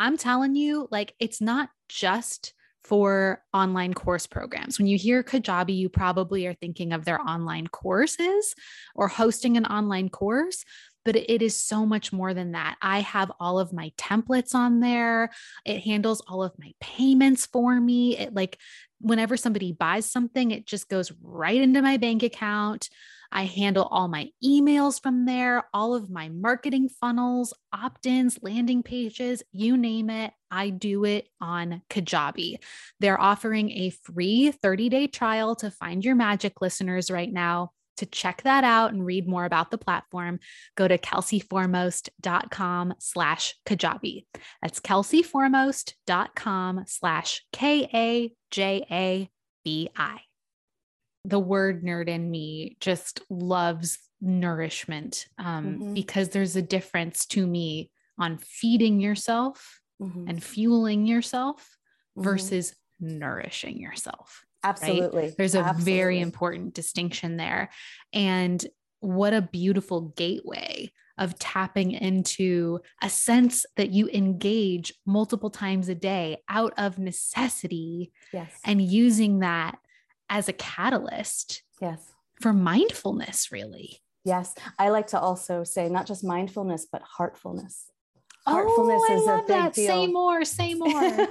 I'm 0.00 0.16
telling 0.16 0.56
you 0.56 0.88
like 0.90 1.14
it's 1.20 1.40
not 1.40 1.70
just 1.88 2.54
for 2.82 3.42
online 3.54 3.94
course 3.94 4.26
programs. 4.26 4.78
When 4.78 4.86
you 4.86 4.98
hear 4.98 5.22
Kajabi, 5.22 5.74
you 5.74 5.88
probably 5.88 6.46
are 6.46 6.54
thinking 6.54 6.92
of 6.92 7.04
their 7.04 7.18
online 7.20 7.66
courses 7.66 8.54
or 8.94 9.08
hosting 9.08 9.56
an 9.56 9.64
online 9.64 10.10
course 10.10 10.64
but 11.04 11.16
it 11.16 11.42
is 11.42 11.56
so 11.56 11.86
much 11.86 12.12
more 12.12 12.34
than 12.34 12.52
that. 12.52 12.76
I 12.80 13.00
have 13.00 13.30
all 13.38 13.58
of 13.58 13.72
my 13.72 13.92
templates 13.98 14.54
on 14.54 14.80
there. 14.80 15.30
It 15.64 15.80
handles 15.80 16.22
all 16.26 16.42
of 16.42 16.58
my 16.58 16.72
payments 16.80 17.46
for 17.46 17.80
me. 17.80 18.18
It 18.18 18.34
like 18.34 18.58
whenever 19.00 19.36
somebody 19.36 19.72
buys 19.72 20.10
something, 20.10 20.50
it 20.50 20.66
just 20.66 20.88
goes 20.88 21.12
right 21.22 21.60
into 21.60 21.82
my 21.82 21.96
bank 21.98 22.22
account. 22.22 22.88
I 23.30 23.44
handle 23.46 23.88
all 23.90 24.06
my 24.06 24.28
emails 24.44 25.02
from 25.02 25.26
there, 25.26 25.64
all 25.74 25.94
of 25.94 26.08
my 26.08 26.28
marketing 26.28 26.88
funnels, 26.88 27.52
opt 27.72 28.06
ins, 28.06 28.38
landing 28.42 28.84
pages, 28.84 29.42
you 29.50 29.76
name 29.76 30.08
it. 30.08 30.32
I 30.52 30.70
do 30.70 31.04
it 31.04 31.28
on 31.40 31.82
Kajabi. 31.90 32.58
They're 33.00 33.20
offering 33.20 33.72
a 33.72 33.90
free 33.90 34.52
30 34.52 34.88
day 34.88 35.06
trial 35.08 35.56
to 35.56 35.70
find 35.72 36.04
your 36.04 36.14
magic 36.14 36.60
listeners 36.60 37.10
right 37.10 37.32
now 37.32 37.72
to 37.96 38.06
check 38.06 38.42
that 38.42 38.64
out 38.64 38.92
and 38.92 39.04
read 39.04 39.28
more 39.28 39.44
about 39.44 39.70
the 39.70 39.78
platform, 39.78 40.40
go 40.76 40.88
to 40.88 40.98
kelseyformost.com 40.98 42.94
slash 42.98 43.54
Kajabi. 43.66 44.24
That's 44.62 44.80
kelseyformost.com 44.80 46.84
slash 46.86 47.44
K-A-J-A-B-I. 47.52 48.30
The 51.26 51.40
word 51.40 51.84
nerd 51.84 52.08
in 52.08 52.30
me 52.30 52.76
just 52.80 53.22
loves 53.30 53.98
nourishment 54.20 55.26
um, 55.38 55.66
mm-hmm. 55.66 55.94
because 55.94 56.30
there's 56.30 56.56
a 56.56 56.62
difference 56.62 57.26
to 57.26 57.46
me 57.46 57.90
on 58.18 58.38
feeding 58.38 59.00
yourself 59.00 59.80
mm-hmm. 60.00 60.28
and 60.28 60.42
fueling 60.42 61.06
yourself 61.06 61.76
mm-hmm. 62.16 62.28
versus 62.28 62.74
nourishing 63.00 63.80
yourself. 63.80 64.44
Absolutely. 64.64 65.22
Right? 65.22 65.34
There's 65.36 65.54
a 65.54 65.60
Absolutely. 65.60 65.94
very 65.94 66.20
important 66.20 66.74
distinction 66.74 67.36
there. 67.36 67.70
And 68.12 68.64
what 69.00 69.34
a 69.34 69.42
beautiful 69.42 70.12
gateway 70.16 70.90
of 71.18 71.38
tapping 71.38 71.92
into 71.92 72.80
a 73.02 73.08
sense 73.08 73.64
that 73.76 73.90
you 73.90 74.08
engage 74.08 74.92
multiple 75.06 75.50
times 75.50 75.88
a 75.88 75.94
day 75.94 76.38
out 76.48 76.72
of 76.76 76.98
necessity 76.98 78.12
yes. 78.32 78.50
and 78.64 78.82
using 78.82 79.40
that 79.40 79.78
as 80.28 80.48
a 80.48 80.52
catalyst 80.54 81.62
yes 81.80 82.12
for 82.40 82.52
mindfulness 82.52 83.52
really 83.52 84.00
yes 84.24 84.54
i 84.78 84.88
like 84.88 85.06
to 85.06 85.20
also 85.20 85.62
say 85.62 85.88
not 85.88 86.06
just 86.06 86.24
mindfulness 86.24 86.86
but 86.90 87.02
heartfulness 87.02 87.90
heartfulness 88.46 89.02
oh, 89.08 89.16
is 89.16 89.26
a 89.26 89.36
big 89.38 89.46
that. 89.48 89.72
deal. 89.74 89.86
Say 89.86 90.06
more, 90.06 90.44
say 90.44 90.74
more. 90.78 91.28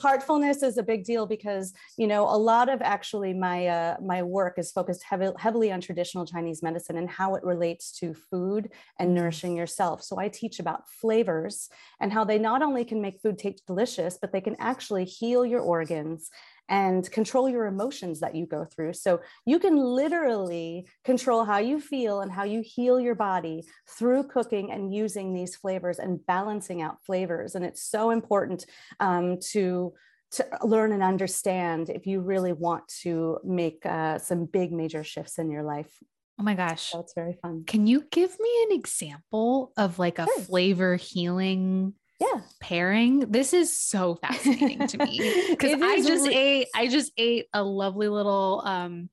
heartfulness 0.00 0.62
is 0.62 0.78
a 0.78 0.82
big 0.82 1.04
deal 1.04 1.26
because 1.26 1.72
you 1.96 2.06
know 2.06 2.24
a 2.24 2.36
lot 2.36 2.68
of 2.68 2.80
actually 2.82 3.34
my 3.34 3.66
uh, 3.66 3.96
my 4.02 4.22
work 4.22 4.58
is 4.58 4.70
focused 4.70 5.02
heavy, 5.02 5.30
heavily 5.38 5.72
on 5.72 5.80
traditional 5.80 6.26
Chinese 6.26 6.62
medicine 6.62 6.96
and 6.96 7.10
how 7.10 7.34
it 7.34 7.44
relates 7.44 7.92
to 7.98 8.14
food 8.14 8.70
and 8.98 9.08
mm-hmm. 9.08 9.16
nourishing 9.16 9.56
yourself. 9.56 10.02
So 10.02 10.18
I 10.18 10.28
teach 10.28 10.60
about 10.60 10.88
flavors 10.88 11.68
and 12.00 12.12
how 12.12 12.24
they 12.24 12.38
not 12.38 12.62
only 12.62 12.84
can 12.84 13.00
make 13.00 13.20
food 13.20 13.38
taste 13.38 13.66
delicious, 13.66 14.18
but 14.20 14.32
they 14.32 14.40
can 14.40 14.56
actually 14.58 15.04
heal 15.04 15.44
your 15.44 15.60
organs 15.60 16.30
and 16.72 17.08
control 17.10 17.50
your 17.50 17.66
emotions 17.66 18.18
that 18.20 18.34
you 18.34 18.46
go 18.46 18.64
through. 18.64 18.94
So 18.94 19.20
you 19.44 19.58
can 19.58 19.76
literally 19.76 20.88
control 21.04 21.44
how 21.44 21.58
you 21.58 21.78
feel 21.78 22.22
and 22.22 22.32
how 22.32 22.44
you 22.44 22.62
heal 22.64 22.98
your 22.98 23.14
body 23.14 23.64
through 23.86 24.24
cooking 24.24 24.72
and 24.72 24.92
using 24.92 25.34
these 25.34 25.54
flavors 25.54 25.98
and 25.98 26.24
balancing 26.26 26.80
out 26.80 26.96
flavors. 27.04 27.54
And 27.54 27.64
it's 27.64 27.82
so 27.82 28.10
important 28.10 28.64
um, 28.98 29.38
to 29.50 29.92
to 30.32 30.46
learn 30.64 30.92
and 30.92 31.02
understand 31.02 31.90
if 31.90 32.06
you 32.06 32.22
really 32.22 32.54
want 32.54 32.88
to 33.02 33.38
make 33.44 33.84
uh, 33.84 34.16
some 34.16 34.46
big 34.46 34.72
major 34.72 35.04
shifts 35.04 35.38
in 35.38 35.50
your 35.50 35.62
life. 35.62 35.92
Oh 36.40 36.42
my 36.42 36.54
gosh. 36.54 36.92
That's 36.92 37.12
very 37.12 37.34
fun. 37.42 37.64
Can 37.66 37.86
you 37.86 38.06
give 38.10 38.34
me 38.40 38.66
an 38.70 38.78
example 38.78 39.72
of 39.76 39.98
like 39.98 40.18
a 40.18 40.24
sure. 40.24 40.40
flavor 40.40 40.96
healing 40.96 41.92
yeah. 42.22 42.40
pairing. 42.60 43.20
This 43.30 43.52
is 43.52 43.76
so 43.76 44.14
fascinating 44.16 44.86
to 44.86 44.98
me 44.98 45.46
because 45.50 45.80
I 45.80 46.00
just 46.02 46.26
re- 46.26 46.34
ate 46.34 46.68
I 46.74 46.88
just 46.88 47.12
ate 47.16 47.46
a 47.52 47.62
lovely 47.62 48.08
little 48.08 48.62
um 48.64 49.10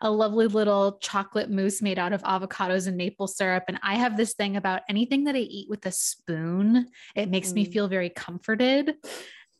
a 0.00 0.10
lovely 0.10 0.46
little 0.46 0.98
chocolate 0.98 1.50
mousse 1.50 1.82
made 1.82 1.98
out 1.98 2.12
of 2.12 2.22
avocados 2.22 2.86
and 2.86 2.96
maple 2.96 3.26
syrup 3.26 3.64
and 3.68 3.78
I 3.82 3.96
have 3.96 4.16
this 4.16 4.34
thing 4.34 4.56
about 4.56 4.82
anything 4.88 5.24
that 5.24 5.34
I 5.34 5.40
eat 5.40 5.68
with 5.68 5.84
a 5.86 5.92
spoon, 5.92 6.88
it 7.14 7.30
makes 7.30 7.50
mm. 7.50 7.54
me 7.54 7.64
feel 7.64 7.88
very 7.88 8.10
comforted. 8.10 8.94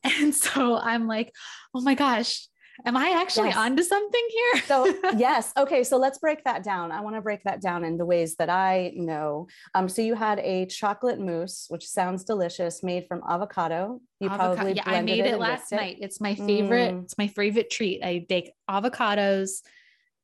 And 0.04 0.34
so 0.34 0.76
I'm 0.76 1.06
like, 1.06 1.32
"Oh 1.72 1.80
my 1.80 1.94
gosh, 1.94 2.48
Am 2.86 2.96
I 2.96 3.10
actually 3.10 3.48
yes. 3.48 3.56
onto 3.56 3.82
something 3.82 4.28
here? 4.30 4.62
so 4.66 4.94
yes. 5.16 5.52
Okay. 5.56 5.84
So 5.84 5.96
let's 5.96 6.18
break 6.18 6.44
that 6.44 6.62
down. 6.62 6.92
I 6.92 7.00
want 7.00 7.16
to 7.16 7.22
break 7.22 7.42
that 7.44 7.60
down 7.60 7.84
in 7.84 7.96
the 7.96 8.04
ways 8.04 8.36
that 8.36 8.50
I 8.50 8.92
know. 8.94 9.48
Um, 9.74 9.88
so 9.88 10.02
you 10.02 10.14
had 10.14 10.38
a 10.40 10.66
chocolate 10.66 11.20
mousse, 11.20 11.66
which 11.68 11.86
sounds 11.86 12.24
delicious, 12.24 12.82
made 12.82 13.06
from 13.06 13.22
avocado. 13.28 14.00
You 14.20 14.28
avocado. 14.28 14.54
probably 14.54 14.72
yeah, 14.74 14.82
I 14.86 15.02
made 15.02 15.20
it, 15.20 15.34
it 15.34 15.38
last 15.38 15.72
night. 15.72 15.98
It's 16.00 16.20
my 16.20 16.34
favorite. 16.34 16.94
Mm. 16.94 17.04
It's 17.04 17.18
my 17.18 17.28
favorite 17.28 17.70
treat. 17.70 18.02
I 18.02 18.26
bake 18.28 18.52
avocados, 18.68 19.62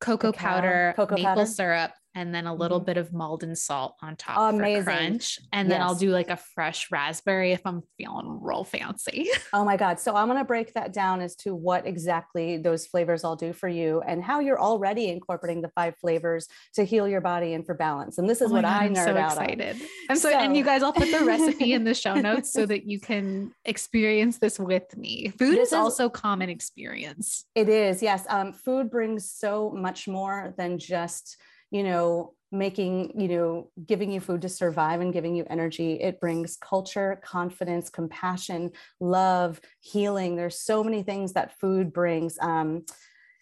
cocoa 0.00 0.32
Cacao, 0.32 0.48
powder, 0.48 0.92
cocoa 0.96 1.16
maple 1.16 1.34
powder. 1.34 1.46
syrup, 1.46 1.92
and 2.18 2.34
then 2.34 2.46
a 2.46 2.54
little 2.54 2.78
mm-hmm. 2.78 2.86
bit 2.86 2.96
of 2.96 3.12
Maldon 3.12 3.54
salt 3.54 3.94
on 4.02 4.16
top 4.16 4.52
Amazing. 4.52 4.82
for 4.82 4.90
crunch. 4.90 5.38
And 5.52 5.68
yes. 5.68 5.74
then 5.74 5.82
I'll 5.86 5.94
do 5.94 6.10
like 6.10 6.30
a 6.30 6.36
fresh 6.36 6.90
raspberry 6.90 7.52
if 7.52 7.64
I'm 7.64 7.82
feeling 7.96 8.40
real 8.42 8.64
fancy. 8.64 9.28
Oh 9.52 9.64
my 9.64 9.76
God. 9.76 9.98
So 9.98 10.14
I'm 10.14 10.26
going 10.26 10.38
to 10.38 10.44
break 10.44 10.74
that 10.74 10.92
down 10.92 11.20
as 11.20 11.34
to 11.36 11.54
what 11.54 11.86
exactly 11.86 12.58
those 12.58 12.86
flavors 12.86 13.24
I'll 13.24 13.36
do 13.36 13.52
for 13.52 13.68
you 13.68 14.02
and 14.06 14.22
how 14.22 14.40
you're 14.40 14.60
already 14.60 15.08
incorporating 15.08 15.62
the 15.62 15.70
five 15.70 15.96
flavors 15.96 16.48
to 16.74 16.84
heal 16.84 17.08
your 17.08 17.20
body 17.20 17.54
and 17.54 17.64
for 17.64 17.74
balance. 17.74 18.18
And 18.18 18.28
this 18.28 18.42
is 18.42 18.50
oh 18.50 18.54
what 18.54 18.62
God, 18.62 18.82
I 18.82 18.84
I'm 18.84 18.94
so 18.94 19.16
out 19.16 19.32
excited. 19.32 19.76
On. 19.76 19.88
I'm 20.10 20.16
so, 20.16 20.30
so, 20.30 20.38
and 20.38 20.56
you 20.56 20.64
guys, 20.64 20.82
I'll 20.82 20.92
put 20.92 21.10
the 21.10 21.24
recipe 21.24 21.72
in 21.72 21.84
the 21.84 21.94
show 21.94 22.14
notes 22.20 22.52
so 22.52 22.66
that 22.66 22.84
you 22.84 23.00
can 23.00 23.52
experience 23.64 24.38
this 24.38 24.58
with 24.58 24.96
me. 24.96 25.32
Food 25.38 25.56
this 25.56 25.68
is, 25.68 25.68
is 25.68 25.72
also 25.72 26.10
common 26.10 26.50
experience. 26.50 27.46
It 27.54 27.68
is. 27.68 28.02
Yes. 28.02 28.26
Um, 28.28 28.52
food 28.52 28.90
brings 28.90 29.30
so 29.30 29.70
much 29.70 30.08
more 30.08 30.54
than 30.58 30.78
just 30.78 31.38
you 31.70 31.82
know, 31.82 32.34
making, 32.50 33.20
you 33.20 33.28
know, 33.28 33.70
giving 33.86 34.10
you 34.10 34.20
food 34.20 34.42
to 34.42 34.48
survive 34.48 35.00
and 35.00 35.12
giving 35.12 35.34
you 35.34 35.46
energy. 35.50 35.94
It 35.94 36.20
brings 36.20 36.56
culture, 36.56 37.20
confidence, 37.22 37.90
compassion, 37.90 38.70
love, 39.00 39.60
healing. 39.80 40.36
There's 40.36 40.60
so 40.60 40.82
many 40.82 41.02
things 41.02 41.34
that 41.34 41.58
food 41.58 41.92
brings. 41.92 42.38
Um, 42.40 42.84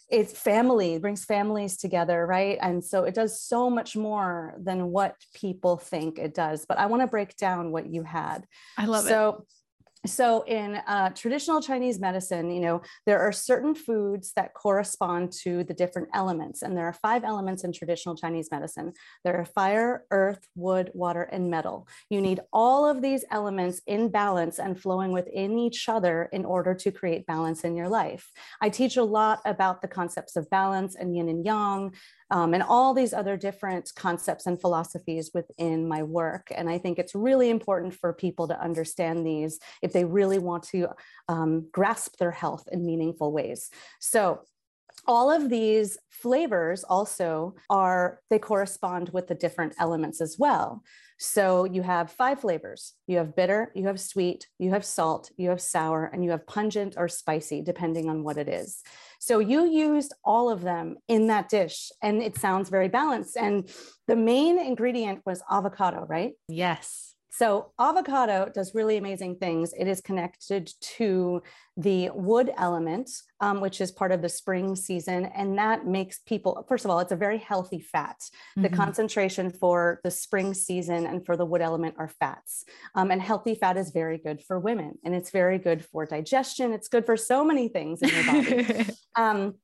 it's 0.09 0.38
family 0.38 0.95
it 0.95 1.02
brings 1.02 1.25
families 1.25 1.76
together 1.76 2.26
right 2.26 2.59
and 2.62 2.85
so 2.85 3.04
it 3.04 3.14
does 3.14 3.42
so 3.42 3.68
much 3.68 3.97
more 3.97 4.54
than 4.56 4.90
what 4.92 5.16
people 5.35 5.76
think 5.76 6.18
it 6.18 6.33
does 6.33 6.64
but 6.64 6.78
i 6.78 6.87
want 6.87 7.02
to 7.02 7.09
break 7.09 7.37
down 7.37 7.73
what 7.73 7.87
you 7.87 8.04
had 8.04 8.47
i 8.78 8.87
love 8.87 9.04
so, 9.04 9.09
it 9.09 9.11
so 9.11 9.47
so 10.06 10.42
in 10.42 10.76
uh, 10.86 11.10
traditional 11.10 11.60
chinese 11.60 11.98
medicine 11.98 12.50
you 12.50 12.60
know 12.60 12.80
there 13.06 13.20
are 13.20 13.32
certain 13.32 13.75
foods 13.75 14.32
that 14.36 14.54
correspond 14.54 15.32
to 15.32 15.64
the 15.64 15.75
different 15.75 16.08
elements 16.14 16.62
and 16.62 16.76
there 16.76 16.86
are 16.86 16.92
five 16.92 17.25
elements 17.25 17.64
in 17.64 17.72
traditional 17.72 18.16
chinese 18.16 18.48
medicine. 18.50 18.92
There 19.25 19.36
are 19.36 19.44
fire 19.44 20.04
earth 20.10 20.48
wood 20.54 20.90
water 20.94 21.22
and 21.22 21.50
metal. 21.50 21.88
You 22.10 22.20
need 22.20 22.40
all 22.52 22.88
of 22.88 23.02
these 23.02 23.25
elements 23.30 23.80
in 23.86 24.08
balance 24.08 24.58
and 24.58 24.80
flowing 24.80 25.12
within 25.12 25.58
each 25.58 25.88
other 25.88 26.28
in 26.32 26.44
order 26.44 26.75
to 26.75 26.90
create 26.90 27.26
balance 27.26 27.64
in 27.64 27.76
your 27.76 27.88
life. 27.88 28.30
I 28.60 28.68
teach 28.68 28.96
a 28.96 29.04
lot 29.04 29.40
about 29.44 29.82
the 29.82 29.88
concepts 29.88 30.36
of 30.36 30.50
balance 30.50 30.96
and 30.96 31.14
yin 31.16 31.28
and 31.28 31.44
yang 31.44 31.92
um, 32.30 32.54
and 32.54 32.62
all 32.62 32.95
these 32.95 33.12
other 33.12 33.37
different 33.37 33.92
concepts 33.95 34.47
and 34.47 34.61
philosophies 34.61 35.30
within 35.33 35.88
my 35.88 36.02
work. 36.02 36.50
And 36.54 36.68
I 36.68 36.78
think 36.78 36.99
it's 36.99 37.14
really 37.14 37.50
important 37.50 37.95
for 37.95 38.12
people 38.12 38.49
to 38.49 38.61
understand 38.61 39.26
these 39.26 39.59
if 39.83 39.92
they 39.92 40.04
really 40.04 40.38
want 40.38 40.64
to 40.64 40.88
um, 41.28 41.68
grasp 41.73 42.16
their 42.18 42.33
health 42.33 42.68
in 42.73 42.85
meaningful 42.85 43.33
ways. 43.33 43.71
So 44.00 44.42
all 45.06 45.30
of 45.30 45.49
these 45.50 45.99
flavors 46.11 46.83
also 46.83 47.54
are 47.71 48.21
they 48.30 48.38
correspond 48.38 49.11
with 49.11 49.28
the 49.28 49.35
different 49.35 49.75
elements 49.78 50.21
as 50.21 50.37
well 50.38 50.83
so 51.18 51.64
you 51.64 51.82
have 51.82 52.11
five 52.11 52.40
flavors. 52.40 52.94
You 53.06 53.18
have 53.18 53.35
bitter 53.35 53.73
you 53.75 53.87
have 53.87 54.00
sweet 54.00 54.49
you 54.58 54.70
have 54.70 54.85
salt 54.85 55.30
you 55.37 55.49
have 55.50 55.61
sour 55.61 56.11
and 56.12 56.25
you 56.25 56.30
have 56.30 56.46
pungent 56.46 56.94
or 56.96 57.08
spicy 57.08 57.62
depending 57.62 58.08
on 58.08 58.23
what 58.23 58.37
it 58.37 58.49
is. 58.49 58.82
So 59.18 59.38
you 59.38 59.64
used 59.64 60.12
all 60.25 60.50
of 60.50 60.62
them 60.62 60.96
in 61.08 61.28
that 61.28 61.49
dish 61.49 61.90
and 62.02 62.23
it 62.23 62.37
sounds 62.38 62.68
very 62.68 62.88
balanced. 62.88 63.37
And 63.37 63.68
the 64.06 64.16
main 64.16 64.58
ingredient 64.58 65.23
was 65.25 65.42
avocado 65.50 66.06
right? 66.08 66.32
Yes 66.49 67.15
so, 67.37 67.72
avocado 67.79 68.51
does 68.51 68.75
really 68.75 68.96
amazing 68.96 69.37
things. 69.37 69.75
It 69.79 69.87
is 69.87 70.01
connected 70.01 70.72
to 70.96 71.42
the 71.77 72.09
wood 72.14 72.51
element, 72.57 73.11
um, 73.42 73.61
which 73.61 73.83
is 73.83 73.92
part 73.92 74.11
of 74.11 74.22
the 74.22 74.29
spring 74.31 74.75
season. 74.75 75.27
And 75.27 75.59
that 75.59 75.87
makes 75.87 76.20
people, 76.20 76.64
first 76.66 76.87
of 76.87 76.90
all, 76.90 76.99
it's 77.01 77.12
a 77.12 77.16
very 77.16 77.37
healthy 77.37 77.79
fat. 77.79 78.16
Mm-hmm. 78.20 78.62
The 78.62 78.68
concentration 78.70 79.51
for 79.51 80.01
the 80.03 80.11
spring 80.11 80.55
season 80.55 81.05
and 81.05 81.27
for 81.27 81.37
the 81.37 81.44
wood 81.44 81.61
element 81.61 81.96
are 81.99 82.09
fats. 82.09 82.64
Um, 82.94 83.11
and 83.11 83.20
healthy 83.20 83.55
fat 83.55 83.77
is 83.77 83.90
very 83.90 84.16
good 84.16 84.42
for 84.42 84.59
women 84.59 84.94
and 85.05 85.14
it's 85.14 85.31
very 85.31 85.59
good 85.59 85.85
for 85.85 86.07
digestion. 86.07 86.72
It's 86.72 86.88
good 86.88 87.05
for 87.05 87.18
so 87.18 87.44
many 87.44 87.68
things 87.68 88.01
in 88.01 88.09
your 88.09 88.25
body. 88.25 88.87
um, 89.14 89.57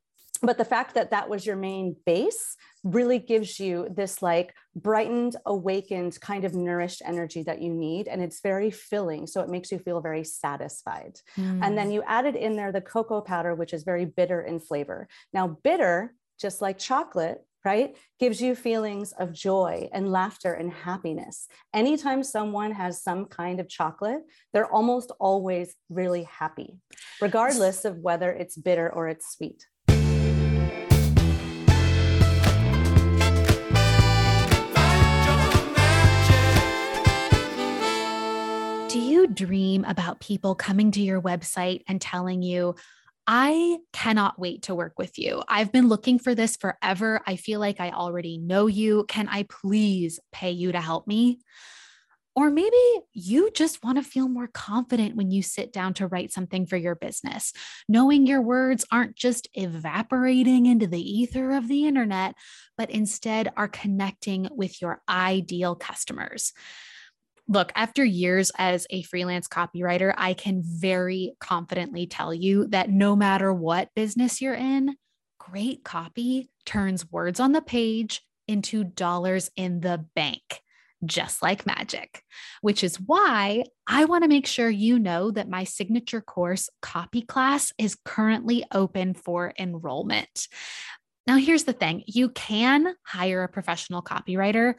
but 0.42 0.58
the 0.58 0.64
fact 0.66 0.94
that 0.96 1.12
that 1.12 1.30
was 1.30 1.46
your 1.46 1.56
main 1.56 1.96
base 2.04 2.54
really 2.84 3.18
gives 3.18 3.60
you 3.60 3.88
this 3.94 4.22
like 4.22 4.54
brightened 4.74 5.36
awakened 5.46 6.20
kind 6.20 6.44
of 6.44 6.54
nourished 6.54 7.02
energy 7.04 7.42
that 7.42 7.60
you 7.62 7.72
need 7.72 8.08
and 8.08 8.22
it's 8.22 8.40
very 8.40 8.70
filling 8.70 9.26
so 9.26 9.40
it 9.40 9.48
makes 9.48 9.70
you 9.70 9.78
feel 9.78 10.00
very 10.00 10.24
satisfied 10.24 11.18
mm. 11.36 11.60
and 11.62 11.78
then 11.78 11.88
mm. 11.88 11.94
you 11.94 12.02
added 12.06 12.34
in 12.34 12.56
there 12.56 12.72
the 12.72 12.80
cocoa 12.80 13.20
powder 13.20 13.54
which 13.54 13.72
is 13.72 13.84
very 13.84 14.04
bitter 14.04 14.42
in 14.42 14.58
flavor 14.58 15.06
now 15.32 15.46
bitter 15.62 16.14
just 16.40 16.60
like 16.60 16.78
chocolate 16.78 17.44
right 17.64 17.96
gives 18.18 18.40
you 18.40 18.54
feelings 18.54 19.12
of 19.12 19.32
joy 19.32 19.88
and 19.92 20.10
laughter 20.10 20.52
and 20.54 20.72
happiness 20.72 21.46
anytime 21.72 22.22
someone 22.24 22.72
has 22.72 23.02
some 23.02 23.26
kind 23.26 23.60
of 23.60 23.68
chocolate 23.68 24.22
they're 24.52 24.72
almost 24.72 25.12
always 25.20 25.76
really 25.88 26.24
happy 26.24 26.78
regardless 27.20 27.84
of 27.84 27.98
whether 27.98 28.32
it's 28.32 28.56
bitter 28.56 28.92
or 28.92 29.08
it's 29.08 29.32
sweet 29.32 29.66
dream 39.26 39.84
about 39.84 40.20
people 40.20 40.54
coming 40.54 40.90
to 40.92 41.00
your 41.00 41.20
website 41.20 41.82
and 41.88 42.00
telling 42.00 42.42
you, 42.42 42.74
I 43.26 43.78
cannot 43.92 44.38
wait 44.38 44.62
to 44.62 44.74
work 44.74 44.94
with 44.98 45.18
you. 45.18 45.42
I've 45.46 45.70
been 45.70 45.88
looking 45.88 46.18
for 46.18 46.34
this 46.34 46.56
forever. 46.56 47.20
I 47.26 47.36
feel 47.36 47.60
like 47.60 47.80
I 47.80 47.90
already 47.90 48.38
know 48.38 48.66
you. 48.66 49.04
Can 49.08 49.28
I 49.28 49.44
please 49.44 50.18
pay 50.32 50.50
you 50.50 50.72
to 50.72 50.80
help 50.80 51.06
me? 51.06 51.38
Or 52.34 52.50
maybe 52.50 52.76
you 53.12 53.50
just 53.50 53.84
want 53.84 53.98
to 53.98 54.02
feel 54.02 54.26
more 54.26 54.48
confident 54.48 55.16
when 55.16 55.30
you 55.30 55.42
sit 55.42 55.70
down 55.70 55.92
to 55.94 56.06
write 56.06 56.32
something 56.32 56.66
for 56.66 56.78
your 56.78 56.94
business, 56.94 57.52
knowing 57.88 58.26
your 58.26 58.40
words 58.40 58.86
aren't 58.90 59.16
just 59.16 59.48
evaporating 59.52 60.64
into 60.64 60.86
the 60.86 61.00
ether 61.00 61.52
of 61.52 61.68
the 61.68 61.86
internet, 61.86 62.34
but 62.78 62.90
instead 62.90 63.52
are 63.56 63.68
connecting 63.68 64.48
with 64.50 64.80
your 64.80 65.02
ideal 65.08 65.74
customers 65.74 66.54
look, 67.52 67.70
after 67.74 68.02
years 68.04 68.50
as 68.56 68.86
a 68.90 69.02
freelance 69.02 69.46
copywriter, 69.46 70.14
I 70.16 70.32
can 70.34 70.62
very 70.64 71.34
confidently 71.38 72.06
tell 72.06 72.32
you 72.32 72.66
that 72.68 72.90
no 72.90 73.14
matter 73.14 73.52
what 73.52 73.94
business 73.94 74.40
you're 74.40 74.54
in, 74.54 74.96
great 75.38 75.84
copy 75.84 76.50
turns 76.64 77.10
words 77.10 77.40
on 77.40 77.52
the 77.52 77.60
page 77.60 78.22
into 78.48 78.84
dollars 78.84 79.50
in 79.54 79.80
the 79.80 80.04
bank, 80.14 80.62
just 81.04 81.42
like 81.42 81.66
magic, 81.66 82.22
which 82.62 82.82
is 82.82 82.96
why 82.96 83.64
I 83.86 84.06
want 84.06 84.24
to 84.24 84.28
make 84.28 84.46
sure 84.46 84.70
you 84.70 84.98
know 84.98 85.30
that 85.30 85.48
my 85.48 85.64
signature 85.64 86.22
course, 86.22 86.70
Copy 86.80 87.20
Class, 87.20 87.72
is 87.76 87.98
currently 88.04 88.64
open 88.72 89.12
for 89.12 89.52
enrollment. 89.58 90.48
Now, 91.26 91.36
here's 91.36 91.64
the 91.64 91.72
thing 91.72 92.02
you 92.06 92.30
can 92.30 92.94
hire 93.04 93.44
a 93.44 93.48
professional 93.48 94.02
copywriter, 94.02 94.74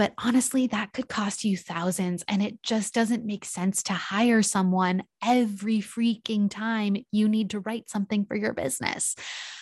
but 0.00 0.14
honestly, 0.16 0.66
that 0.66 0.94
could 0.94 1.08
cost 1.08 1.44
you 1.44 1.58
thousands. 1.58 2.24
And 2.26 2.42
it 2.42 2.62
just 2.62 2.94
doesn't 2.94 3.26
make 3.26 3.44
sense 3.44 3.82
to 3.82 3.92
hire 3.92 4.40
someone 4.40 5.02
every 5.22 5.80
freaking 5.80 6.50
time 6.50 6.96
you 7.12 7.28
need 7.28 7.50
to 7.50 7.60
write 7.60 7.90
something 7.90 8.24
for 8.24 8.34
your 8.34 8.54
business, 8.54 9.14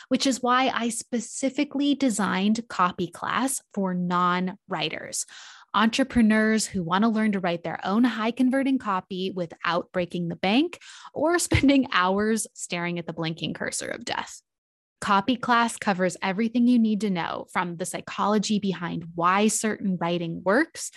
which 0.06 0.28
is 0.28 0.40
why 0.40 0.70
I 0.72 0.90
specifically 0.90 1.96
designed 1.96 2.68
Copy 2.68 3.08
Class 3.08 3.60
for 3.74 3.94
non 3.94 4.56
writers 4.68 5.26
entrepreneurs 5.74 6.66
who 6.66 6.82
want 6.82 7.04
to 7.04 7.08
learn 7.08 7.32
to 7.32 7.40
write 7.40 7.62
their 7.62 7.78
own 7.84 8.02
high 8.02 8.30
converting 8.30 8.78
copy 8.78 9.30
without 9.30 9.92
breaking 9.92 10.28
the 10.28 10.36
bank 10.36 10.78
or 11.12 11.38
spending 11.38 11.88
hours 11.92 12.46
staring 12.54 12.98
at 12.98 13.06
the 13.06 13.12
blinking 13.12 13.54
cursor 13.54 13.88
of 13.88 14.04
death. 14.04 14.40
Copy 15.00 15.36
Class 15.36 15.76
covers 15.76 16.16
everything 16.22 16.66
you 16.66 16.78
need 16.78 17.00
to 17.02 17.10
know 17.10 17.46
from 17.52 17.76
the 17.76 17.86
psychology 17.86 18.58
behind 18.58 19.04
why 19.14 19.48
certain 19.48 19.96
writing 20.00 20.42
works 20.44 20.90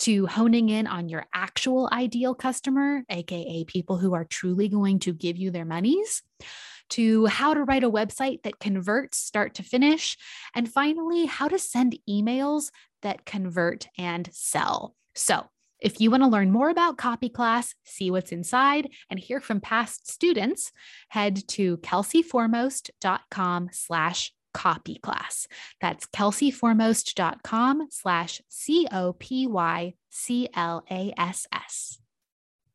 to 0.00 0.26
honing 0.26 0.68
in 0.68 0.86
on 0.86 1.08
your 1.08 1.26
actual 1.34 1.88
ideal 1.92 2.34
customer, 2.34 3.02
AKA 3.10 3.64
people 3.64 3.98
who 3.98 4.14
are 4.14 4.24
truly 4.24 4.68
going 4.68 5.00
to 5.00 5.12
give 5.12 5.36
you 5.36 5.50
their 5.50 5.64
monies, 5.64 6.22
to 6.90 7.26
how 7.26 7.52
to 7.52 7.64
write 7.64 7.84
a 7.84 7.90
website 7.90 8.42
that 8.44 8.60
converts 8.60 9.18
start 9.18 9.54
to 9.54 9.62
finish, 9.62 10.16
and 10.54 10.72
finally, 10.72 11.26
how 11.26 11.48
to 11.48 11.58
send 11.58 11.98
emails 12.08 12.70
that 13.02 13.24
convert 13.24 13.88
and 13.98 14.28
sell. 14.32 14.94
So, 15.14 15.46
if 15.80 16.00
you 16.00 16.10
want 16.10 16.22
to 16.22 16.28
learn 16.28 16.50
more 16.50 16.70
about 16.70 16.98
Copy 16.98 17.28
Class, 17.28 17.74
see 17.84 18.10
what's 18.10 18.32
inside, 18.32 18.88
and 19.10 19.18
hear 19.18 19.40
from 19.40 19.60
past 19.60 20.10
students, 20.10 20.72
head 21.08 21.46
to 21.48 21.76
kelseyformost.com 21.78 23.68
slash 23.72 24.32
copy 24.54 24.98
class. 24.98 25.46
That's 25.80 26.06
kelseyformost.com 26.06 27.88
slash 27.90 28.40
C 28.48 28.88
O 28.90 29.12
P 29.12 29.46
Y 29.46 29.94
C 30.10 30.48
L 30.54 30.84
A 30.90 31.12
S 31.16 31.46
S. 31.52 31.98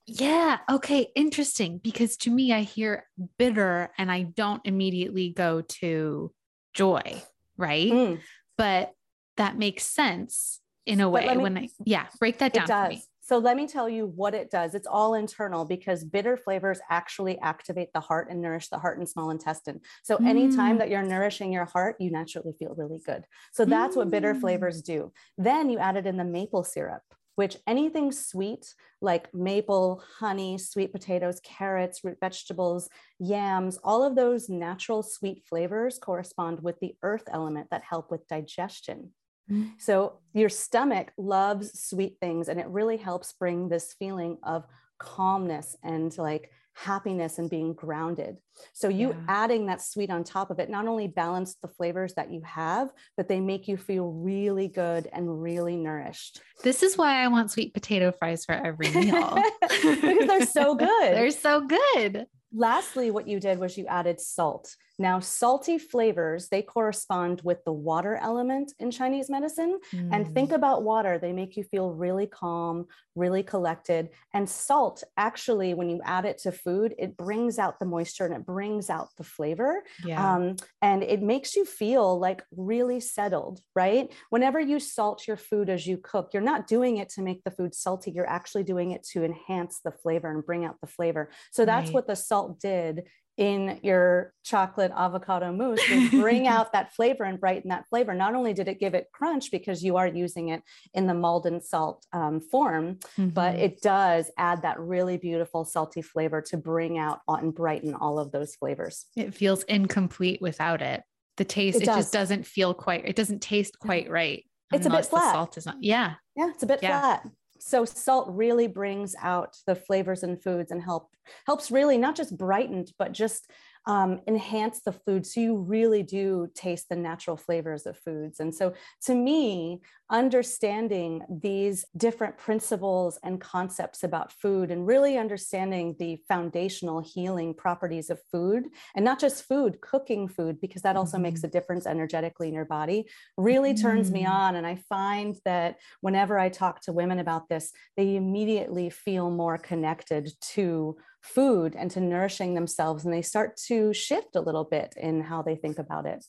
Yeah. 0.06 0.60
Okay. 0.70 1.08
Interesting. 1.16 1.80
Because 1.80 2.18
to 2.18 2.30
me, 2.30 2.54
I 2.54 2.62
hear 2.62 3.06
bitter 3.38 3.92
and 3.98 4.12
I 4.12 4.24
don't 4.24 4.62
immediately 4.66 5.30
go 5.30 5.62
to 5.62 6.32
joy. 6.74 7.22
Right. 7.58 7.92
Mm. 7.92 8.20
But 8.58 8.94
that 9.38 9.58
makes 9.58 9.86
sense 9.86 10.60
in 10.86 11.02
a 11.02 11.10
way 11.10 11.28
me, 11.28 11.38
when 11.38 11.58
I, 11.58 11.70
yeah, 11.86 12.08
break 12.20 12.40
that 12.40 12.54
down. 12.54 12.64
It 12.64 12.68
does. 12.68 13.08
So 13.22 13.38
let 13.38 13.56
me 13.56 13.68
tell 13.68 13.88
you 13.88 14.08
what 14.08 14.34
it 14.34 14.52
does. 14.52 14.76
It's 14.76 14.88
all 14.88 15.14
internal 15.14 15.64
because 15.64 16.04
bitter 16.04 16.36
flavors 16.36 16.82
actually 16.90 17.40
activate 17.40 17.94
the 17.94 18.02
heart 18.02 18.28
and 18.30 18.42
nourish 18.42 18.68
the 18.68 18.80
heart 18.80 18.98
and 18.98 19.08
small 19.08 19.30
intestine. 19.30 19.80
So 20.04 20.18
mm. 20.18 20.28
anytime 20.28 20.78
that 20.80 20.90
you're 20.90 21.04
nourishing 21.04 21.54
your 21.54 21.64
heart, 21.64 21.96
you 22.00 22.12
naturally 22.12 22.54
feel 22.60 22.76
really 22.76 23.00
good. 23.06 23.24
So 23.54 23.64
that's 23.64 23.96
mm. 23.96 24.00
what 24.00 24.12
bitter 24.12 24.34
mm. 24.34 24.42
flavors 24.42 24.82
do. 24.82 25.14
Then 25.38 25.70
you 25.70 25.80
added 25.80 26.06
in 26.06 26.18
the 26.18 26.26
maple 26.26 26.66
syrup 26.66 27.02
which 27.36 27.58
anything 27.66 28.12
sweet 28.12 28.74
like 29.02 29.34
maple, 29.34 30.04
honey, 30.20 30.58
sweet 30.58 30.92
potatoes, 30.92 31.42
carrots, 31.44 32.04
root 32.04 32.18
vegetables, 32.22 32.90
yams, 33.20 33.78
all 33.84 34.04
of 34.04 34.16
those 34.16 34.50
natural 34.50 35.04
sweet 35.04 35.44
flavors 35.50 36.00
correspond 36.00 36.62
with 36.62 36.80
the 36.80 36.96
earth 37.04 37.24
element 37.32 37.68
that 37.72 37.84
help 37.84 38.12
with 38.12 38.28
digestion. 38.28 39.12
Mm-hmm. 39.52 39.70
So 39.78 40.20
your 40.34 40.50
stomach 40.50 41.12
loves 41.18 41.80
sweet 41.80 42.18
things 42.20 42.48
and 42.48 42.60
it 42.60 42.68
really 42.68 42.98
helps 42.98 43.34
bring 43.34 43.70
this 43.70 43.94
feeling 44.00 44.38
of 44.44 44.66
calmness 45.00 45.76
and 45.84 46.16
like 46.18 46.50
happiness 46.76 47.38
and 47.38 47.50
being 47.50 47.74
grounded. 47.74 48.38
So 48.74 48.88
you 48.90 49.10
yeah. 49.10 49.16
adding 49.28 49.68
that 49.68 49.82
sweet 49.82 50.10
on 50.10 50.24
top 50.24 50.50
of 50.50 50.60
it 50.60 50.70
not 50.70 50.88
only 50.88 51.08
balance 51.08 51.56
the 51.62 51.68
flavors 51.68 52.14
that 52.16 52.32
you 52.32 52.42
have, 52.42 52.90
but 53.16 53.28
they 53.28 53.40
make 53.40 53.68
you 53.68 53.78
feel 53.78 54.12
really 54.12 54.68
good 54.68 55.08
and 55.14 55.42
really 55.42 55.76
nourished. 55.76 56.42
This 56.64 56.84
is 56.84 56.98
why 56.98 57.24
I 57.24 57.28
want 57.28 57.52
sweet 57.52 57.74
potato 57.74 58.12
fries 58.12 58.46
for 58.46 58.54
every 58.54 58.90
meal. 58.92 59.42
because 59.62 60.28
they're 60.28 60.46
so 60.46 60.76
good. 60.76 61.14
they're 61.14 61.32
so 61.32 61.68
good. 61.68 62.26
Lastly, 62.56 63.12
what 63.12 63.28
you 63.28 63.40
did 63.40 63.60
was 63.60 63.78
you 63.78 63.88
added 63.88 64.20
salt. 64.20 64.76
Now, 65.00 65.20
salty 65.20 65.78
flavors, 65.80 66.50
they 66.50 66.62
correspond 66.62 67.42
with 67.44 67.64
the 67.66 67.74
water 67.74 68.16
element 68.22 68.74
in 68.80 68.92
Chinese 68.92 69.30
medicine. 69.30 69.80
Mm. 69.92 70.10
And 70.12 70.34
think 70.34 70.52
mm. 70.52 70.56
about 70.56 70.84
water, 70.84 71.18
they 71.18 71.34
make 71.34 71.58
you 71.58 71.64
feel 71.64 71.92
really 71.92 72.28
calm, 72.28 72.86
really 73.16 73.44
collected. 73.44 74.10
And 74.34 74.48
salt, 74.48 75.04
actually, 75.18 75.74
when 75.74 75.90
you 75.90 76.02
add 76.06 76.26
it 76.26 76.38
to 76.40 76.52
food, 76.52 76.94
it 77.00 77.18
brings 77.18 77.58
out 77.58 77.80
the 77.80 77.86
moisture 77.86 78.26
and 78.26 78.36
it 78.36 78.46
brings 78.46 78.90
out 78.90 79.10
the 79.18 79.24
flavor. 79.24 79.84
Yeah. 80.06 80.36
Um, 80.36 80.56
and 80.82 81.02
it 81.04 81.22
makes 81.22 81.56
you 81.56 81.66
feel 81.66 82.20
like 82.20 82.44
really 82.56 83.00
settled, 83.00 83.62
right? 83.76 84.12
Whenever 84.30 84.60
you 84.60 84.80
salt 84.80 85.28
your 85.28 85.38
food 85.38 85.70
as 85.70 85.88
you 85.88 85.98
cook, 85.98 86.30
you're 86.34 86.44
not 86.44 86.68
doing 86.68 86.98
it 86.98 87.10
to 87.10 87.22
make 87.22 87.44
the 87.44 87.52
food 87.52 87.74
salty, 87.74 88.12
you're 88.12 88.30
actually 88.30 88.64
doing 88.64 88.92
it 88.92 89.04
to 89.12 89.24
enhance 89.24 89.80
the 89.84 89.92
flavor 89.92 90.30
and 90.30 90.46
bring 90.46 90.66
out 90.66 90.80
the 90.82 90.88
flavor. 90.88 91.32
So 91.52 91.66
that's 91.66 91.88
right. 91.88 91.94
what 91.94 92.08
the 92.08 92.16
salt 92.16 92.60
did 92.60 93.04
in 93.38 93.80
your 93.82 94.34
chocolate 94.44 94.92
avocado 94.96 95.52
mousse 95.52 95.82
bring 96.12 96.48
out 96.48 96.72
that 96.74 96.94
flavor 96.94 97.24
and 97.24 97.40
brighten 97.40 97.70
that 97.70 97.88
flavor. 97.88 98.14
Not 98.14 98.36
only 98.36 98.54
did 98.54 98.68
it 98.68 98.80
give 98.80 98.94
it 98.94 99.08
crunch 99.12 99.50
because 99.50 99.84
you 99.84 99.98
are 99.98 100.08
using 100.08 100.50
it 100.50 100.62
in 100.94 101.08
the 101.08 101.14
Maldon 101.14 101.62
salt 101.62 102.06
um, 102.14 102.40
form, 102.40 102.96
mm-hmm. 103.18 103.30
but 103.30 103.56
it 103.56 103.82
does 103.82 104.30
add 104.38 104.62
that 104.62 104.80
really 104.80 105.18
beautiful 105.18 105.66
salty 105.66 106.02
flavor 106.02 106.42
to 106.42 106.58
bring 106.58 106.98
out 106.98 107.22
and 107.28 107.54
brighten 107.54 107.96
all 107.96 108.20
of 108.20 108.32
those 108.32 108.56
flavors. 108.56 109.06
It 109.16 109.34
feels 109.34 109.64
incomplete 109.64 110.42
without 110.42 110.82
it. 110.82 111.04
The 111.38 111.46
taste, 111.46 111.78
it, 111.78 111.84
it 111.84 111.86
just 111.88 112.14
doesn't 112.14 112.46
feel 112.46 112.76
quite, 112.76 113.06
it 113.06 113.16
doesn't 113.16 113.42
taste 113.42 113.80
quite 113.80 114.10
right. 114.10 114.46
It's 114.72 114.86
a 114.86 114.90
bit 114.90 115.06
flat. 115.06 115.34
salt 115.34 115.58
is 115.58 115.66
not, 115.66 115.78
yeah. 115.82 116.16
Yeah, 116.36 116.50
it's 116.50 116.64
a 116.64 116.68
bit 116.68 116.80
yeah. 116.82 117.00
flat 117.00 117.24
so 117.66 117.86
salt 117.86 118.28
really 118.30 118.68
brings 118.68 119.16
out 119.22 119.56
the 119.66 119.76
flavors 119.76 120.24
and 120.24 120.42
foods 120.44 120.72
and 120.72 120.84
help 120.84 121.10
helps 121.46 121.72
really 121.72 121.98
not 121.98 122.16
just 122.16 122.38
brightened 122.38 122.92
but 123.00 123.14
just 123.14 123.50
um, 123.86 124.22
enhance 124.28 124.82
the 124.82 124.94
food 124.94 125.26
so 125.26 125.42
you 125.42 125.58
really 125.58 126.04
do 126.04 126.50
taste 126.56 126.88
the 126.90 126.96
natural 126.96 127.36
flavors 127.36 127.86
of 127.86 127.98
foods. 127.98 128.40
And 128.40 128.54
so, 128.54 128.74
to 129.06 129.16
me, 129.16 129.82
understanding 130.10 131.24
these 131.28 131.86
different 131.98 132.38
principles 132.38 133.18
and 133.24 133.42
concepts 133.42 134.04
about 134.04 134.32
food 134.32 134.70
and 134.70 134.86
really 134.86 135.18
understanding 135.18 135.96
the 135.98 136.20
foundational 136.28 137.02
healing 137.02 137.54
properties 137.54 138.10
of 138.10 138.20
food 138.32 138.66
and 138.96 139.04
not 139.04 139.20
just 139.20 139.48
food, 139.48 139.82
cooking 139.82 140.28
food, 140.28 140.62
because 140.62 140.84
that 140.84 140.96
also 140.96 141.18
mm-hmm. 141.18 141.24
makes 141.24 141.44
a 141.44 141.48
difference 141.48 141.88
energetically 141.88 142.48
in 142.48 142.54
your 142.54 142.66
body, 142.66 143.08
really 143.38 143.74
turns 143.74 144.08
mm-hmm. 144.08 144.20
me 144.20 144.26
on. 144.26 144.56
And 144.56 144.68
I 144.68 144.76
find 144.88 145.36
that 145.46 145.78
whenever 146.02 146.38
I 146.38 146.50
talk 146.50 146.82
to 146.82 146.94
women 146.94 147.20
about 147.20 147.50
this, 147.50 147.72
they 147.98 148.16
immediately 148.16 148.90
feel 148.92 149.32
more 149.32 149.58
connected 149.58 150.30
to 150.54 150.98
food 151.24 151.74
and 151.76 151.90
to 151.90 152.02
nourishing 152.02 152.54
themselves 152.54 153.06
and 153.06 153.14
they 153.14 153.22
start 153.22 153.56
to 153.56 153.94
shift 153.94 154.36
a 154.36 154.42
little 154.42 154.66
bit 154.66 154.94
in 154.98 155.22
how 155.22 155.42
they 155.42 155.56
think 155.56 155.80
about 155.80 156.06
it. 156.06 156.24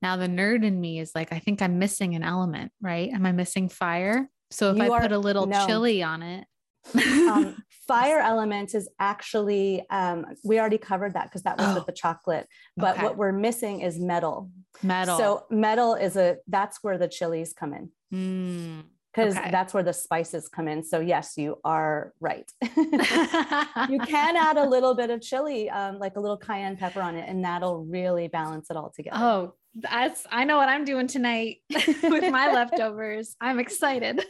Now 0.00 0.16
the 0.16 0.28
nerd 0.28 0.64
in 0.64 0.80
me 0.80 0.98
is 0.98 1.12
like 1.14 1.32
i 1.32 1.38
think 1.38 1.62
i'm 1.62 1.78
missing 1.78 2.14
an 2.14 2.22
element 2.22 2.72
right? 2.80 3.10
Am 3.10 3.26
i 3.26 3.32
missing 3.32 3.68
fire? 3.68 4.28
So 4.50 4.70
if 4.70 4.76
you 4.76 4.84
i 4.84 4.88
are, 4.88 5.00
put 5.00 5.12
a 5.12 5.18
little 5.18 5.46
no. 5.46 5.66
chili 5.66 6.02
on 6.02 6.22
it. 6.22 6.46
Um, 6.94 7.56
fire 7.86 8.18
element 8.20 8.74
is 8.74 8.88
actually 8.98 9.84
um, 9.90 10.26
we 10.44 10.58
already 10.58 10.78
covered 10.78 11.14
that 11.14 11.24
because 11.24 11.42
that 11.42 11.58
was 11.58 11.68
oh, 11.68 11.74
with 11.74 11.86
the 11.86 11.92
chocolate 11.92 12.46
but 12.76 12.96
okay. 12.96 13.04
what 13.04 13.16
we're 13.16 13.32
missing 13.32 13.80
is 13.80 13.98
metal. 13.98 14.50
Metal. 14.82 15.18
So 15.18 15.44
metal 15.50 15.94
is 15.94 16.16
a 16.16 16.36
that's 16.46 16.82
where 16.82 16.98
the 16.98 17.08
chilies 17.08 17.52
come 17.52 17.74
in. 17.74 17.90
Mm 18.12 18.84
because 19.12 19.36
okay. 19.36 19.50
that's 19.50 19.74
where 19.74 19.82
the 19.82 19.92
spices 19.92 20.48
come 20.48 20.68
in. 20.68 20.82
So 20.82 21.00
yes, 21.00 21.34
you 21.36 21.58
are 21.64 22.12
right. 22.20 22.50
you 22.62 22.68
can 24.06 24.36
add 24.36 24.56
a 24.56 24.66
little 24.66 24.94
bit 24.94 25.10
of 25.10 25.20
chili, 25.20 25.68
um, 25.68 25.98
like 25.98 26.16
a 26.16 26.20
little 26.20 26.36
cayenne 26.36 26.76
pepper 26.76 27.00
on 27.00 27.16
it, 27.16 27.28
and 27.28 27.44
that'll 27.44 27.84
really 27.84 28.28
balance 28.28 28.70
it 28.70 28.76
all 28.76 28.90
together. 28.94 29.16
Oh, 29.20 29.54
that's 29.74 30.26
I 30.30 30.44
know 30.44 30.56
what 30.56 30.68
I'm 30.68 30.84
doing 30.84 31.06
tonight 31.06 31.58
with 31.70 32.30
my 32.30 32.52
leftovers. 32.52 33.36
I'm 33.40 33.58
excited. 33.58 34.24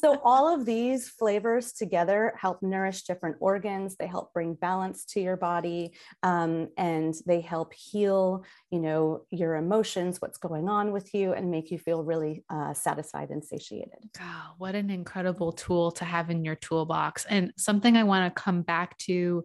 So 0.00 0.20
all 0.24 0.52
of 0.52 0.64
these 0.64 1.08
flavors 1.08 1.72
together 1.72 2.34
help 2.40 2.62
nourish 2.62 3.02
different 3.02 3.36
organs. 3.40 3.96
They 3.96 4.06
help 4.06 4.32
bring 4.32 4.54
balance 4.54 5.04
to 5.06 5.20
your 5.20 5.36
body 5.36 5.94
um, 6.22 6.68
and 6.76 7.14
they 7.26 7.40
help 7.40 7.72
heal 7.74 8.44
you 8.70 8.80
know 8.80 9.24
your 9.30 9.56
emotions 9.56 10.20
what's 10.20 10.38
going 10.38 10.68
on 10.68 10.92
with 10.92 11.14
you 11.14 11.32
and 11.32 11.50
make 11.50 11.70
you 11.70 11.78
feel 11.78 12.02
really 12.02 12.44
uh, 12.50 12.74
satisfied 12.74 13.30
and 13.30 13.44
satiated. 13.44 14.10
Oh, 14.20 14.54
what 14.58 14.74
an 14.74 14.90
incredible 14.90 15.52
tool 15.52 15.92
to 15.92 16.04
have 16.04 16.30
in 16.30 16.44
your 16.44 16.56
toolbox. 16.56 17.24
And 17.26 17.52
something 17.56 17.96
i 17.96 18.04
want 18.04 18.34
to 18.34 18.42
come 18.42 18.62
back 18.62 18.96
to 18.98 19.44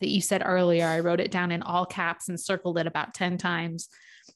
that 0.00 0.08
you 0.08 0.20
said 0.20 0.42
earlier 0.44 0.86
i 0.86 1.00
wrote 1.00 1.20
it 1.20 1.30
down 1.30 1.50
in 1.50 1.62
all 1.62 1.86
caps 1.86 2.28
and 2.28 2.38
circled 2.38 2.78
it 2.78 2.86
about 2.86 3.14
10 3.14 3.38
times 3.38 3.88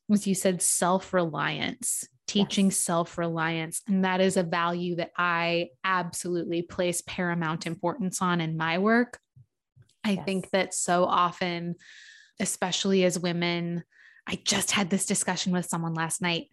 was 0.08 0.26
you 0.26 0.34
said 0.34 0.62
self-reliance 0.62 2.06
teaching 2.28 2.66
yes. 2.66 2.76
self 2.76 3.18
reliance. 3.18 3.82
And 3.88 4.04
that 4.04 4.20
is 4.20 4.36
a 4.36 4.42
value 4.42 4.96
that 4.96 5.10
I 5.16 5.70
absolutely 5.82 6.62
place 6.62 7.02
paramount 7.06 7.66
importance 7.66 8.22
on 8.22 8.40
in 8.40 8.56
my 8.56 8.78
work. 8.78 9.18
I 10.04 10.12
yes. 10.12 10.24
think 10.24 10.50
that 10.50 10.74
so 10.74 11.04
often, 11.04 11.74
especially 12.38 13.04
as 13.04 13.18
women, 13.18 13.82
I 14.26 14.40
just 14.44 14.70
had 14.70 14.90
this 14.90 15.06
discussion 15.06 15.52
with 15.52 15.66
someone 15.66 15.94
last 15.94 16.22
night. 16.22 16.46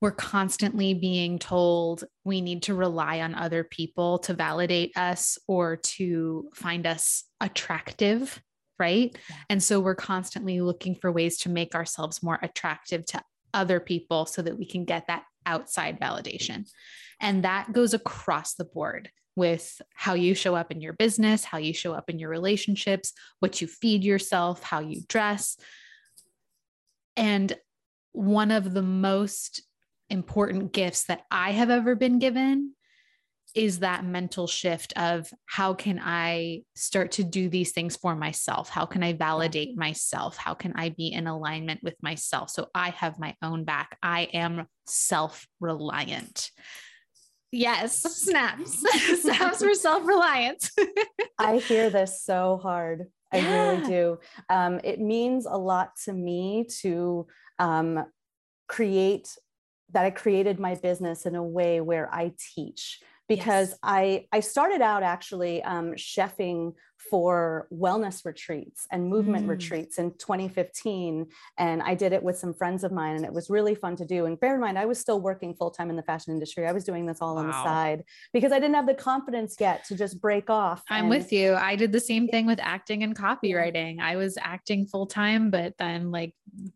We're 0.00 0.12
constantly 0.12 0.94
being 0.94 1.38
told 1.38 2.04
we 2.24 2.40
need 2.40 2.62
to 2.64 2.74
rely 2.74 3.20
on 3.20 3.34
other 3.34 3.64
people 3.64 4.18
to 4.20 4.34
validate 4.34 4.96
us 4.96 5.38
or 5.46 5.76
to 5.76 6.48
find 6.54 6.86
us 6.86 7.24
attractive 7.40 8.40
right? 8.80 9.14
And 9.50 9.62
so 9.62 9.78
we're 9.78 9.94
constantly 9.94 10.62
looking 10.62 10.94
for 10.94 11.12
ways 11.12 11.36
to 11.40 11.50
make 11.50 11.74
ourselves 11.74 12.22
more 12.22 12.38
attractive 12.42 13.04
to 13.06 13.22
other 13.54 13.80
people 13.80 14.26
so 14.26 14.42
that 14.42 14.58
we 14.58 14.66
can 14.66 14.84
get 14.84 15.06
that 15.06 15.24
outside 15.46 16.00
validation. 16.00 16.68
And 17.20 17.44
that 17.44 17.72
goes 17.72 17.94
across 17.94 18.54
the 18.54 18.64
board 18.64 19.10
with 19.36 19.80
how 19.94 20.14
you 20.14 20.34
show 20.34 20.54
up 20.54 20.70
in 20.70 20.80
your 20.80 20.92
business, 20.92 21.44
how 21.44 21.58
you 21.58 21.72
show 21.72 21.92
up 21.92 22.10
in 22.10 22.18
your 22.18 22.30
relationships, 22.30 23.12
what 23.38 23.60
you 23.60 23.66
feed 23.66 24.04
yourself, 24.04 24.62
how 24.62 24.80
you 24.80 25.02
dress. 25.08 25.56
And 27.16 27.56
one 28.12 28.50
of 28.50 28.72
the 28.72 28.82
most 28.82 29.62
important 30.08 30.72
gifts 30.72 31.04
that 31.04 31.22
I 31.30 31.52
have 31.52 31.70
ever 31.70 31.94
been 31.94 32.18
given 32.18 32.74
is 33.54 33.80
that 33.80 34.04
mental 34.04 34.46
shift 34.46 34.92
of 34.96 35.28
how 35.46 35.74
can 35.74 36.00
I 36.02 36.62
start 36.74 37.12
to 37.12 37.24
do 37.24 37.48
these 37.48 37.72
things 37.72 37.96
for 37.96 38.14
myself? 38.14 38.68
How 38.68 38.86
can 38.86 39.02
I 39.02 39.12
validate 39.12 39.76
myself? 39.76 40.36
How 40.36 40.54
can 40.54 40.72
I 40.76 40.90
be 40.90 41.12
in 41.12 41.26
alignment 41.26 41.82
with 41.82 41.96
myself? 42.02 42.50
So 42.50 42.68
I 42.74 42.90
have 42.90 43.18
my 43.18 43.34
own 43.42 43.64
back. 43.64 43.98
I 44.02 44.22
am 44.32 44.66
self 44.86 45.46
reliant. 45.58 46.50
Yes, 47.52 48.00
snaps, 48.22 48.84
snaps 49.22 49.62
for 49.62 49.74
self 49.74 50.06
reliance. 50.06 50.70
I 51.38 51.58
hear 51.58 51.90
this 51.90 52.22
so 52.22 52.58
hard. 52.62 53.06
I 53.32 53.38
yeah. 53.38 53.70
really 53.70 53.86
do. 53.86 54.18
Um, 54.48 54.80
it 54.84 55.00
means 55.00 55.46
a 55.46 55.56
lot 55.56 55.92
to 56.04 56.12
me 56.12 56.66
to 56.80 57.26
um, 57.58 58.04
create 58.68 59.28
that 59.92 60.04
I 60.04 60.10
created 60.10 60.60
my 60.60 60.76
business 60.76 61.26
in 61.26 61.34
a 61.34 61.42
way 61.42 61.80
where 61.80 62.12
I 62.12 62.32
teach 62.54 63.00
because 63.30 63.68
yes. 63.68 63.78
I 63.84 64.26
I 64.32 64.40
started 64.40 64.82
out 64.82 65.04
actually 65.04 65.62
um, 65.62 65.92
chefing 65.92 66.74
for 67.08 67.68
wellness 67.72 68.26
retreats 68.26 68.86
and 68.90 69.08
movement 69.08 69.46
mm. 69.46 69.50
retreats 69.50 69.98
in 69.98 70.10
2015, 70.18 71.28
and 71.56 71.80
I 71.80 71.94
did 71.94 72.12
it 72.12 72.22
with 72.24 72.36
some 72.36 72.52
friends 72.52 72.82
of 72.82 72.90
mine, 72.90 73.14
and 73.14 73.24
it 73.24 73.32
was 73.32 73.48
really 73.48 73.76
fun 73.76 73.94
to 73.96 74.04
do. 74.04 74.26
And 74.26 74.38
bear 74.38 74.56
in 74.56 74.60
mind, 74.60 74.76
I 74.76 74.84
was 74.84 74.98
still 74.98 75.20
working 75.20 75.54
full 75.54 75.70
time 75.70 75.90
in 75.90 75.96
the 75.96 76.02
fashion 76.02 76.32
industry. 76.32 76.66
I 76.66 76.72
was 76.72 76.82
doing 76.82 77.06
this 77.06 77.18
all 77.20 77.36
wow. 77.36 77.42
on 77.42 77.46
the 77.46 77.52
side 77.52 78.02
because 78.32 78.50
I 78.50 78.58
didn't 78.58 78.74
have 78.74 78.88
the 78.88 78.94
confidence 78.94 79.54
yet 79.60 79.84
to 79.84 79.94
just 79.94 80.20
break 80.20 80.50
off. 80.50 80.82
I'm 80.90 81.02
and, 81.04 81.10
with 81.10 81.32
you. 81.32 81.54
I 81.54 81.76
did 81.76 81.92
the 81.92 82.00
same 82.00 82.26
thing 82.26 82.46
with 82.46 82.58
acting 82.60 83.04
and 83.04 83.16
copywriting. 83.16 84.00
I 84.00 84.16
was 84.16 84.36
acting 84.40 84.86
full 84.86 85.06
time, 85.06 85.52
but 85.52 85.74
then 85.78 86.10
like 86.10 86.34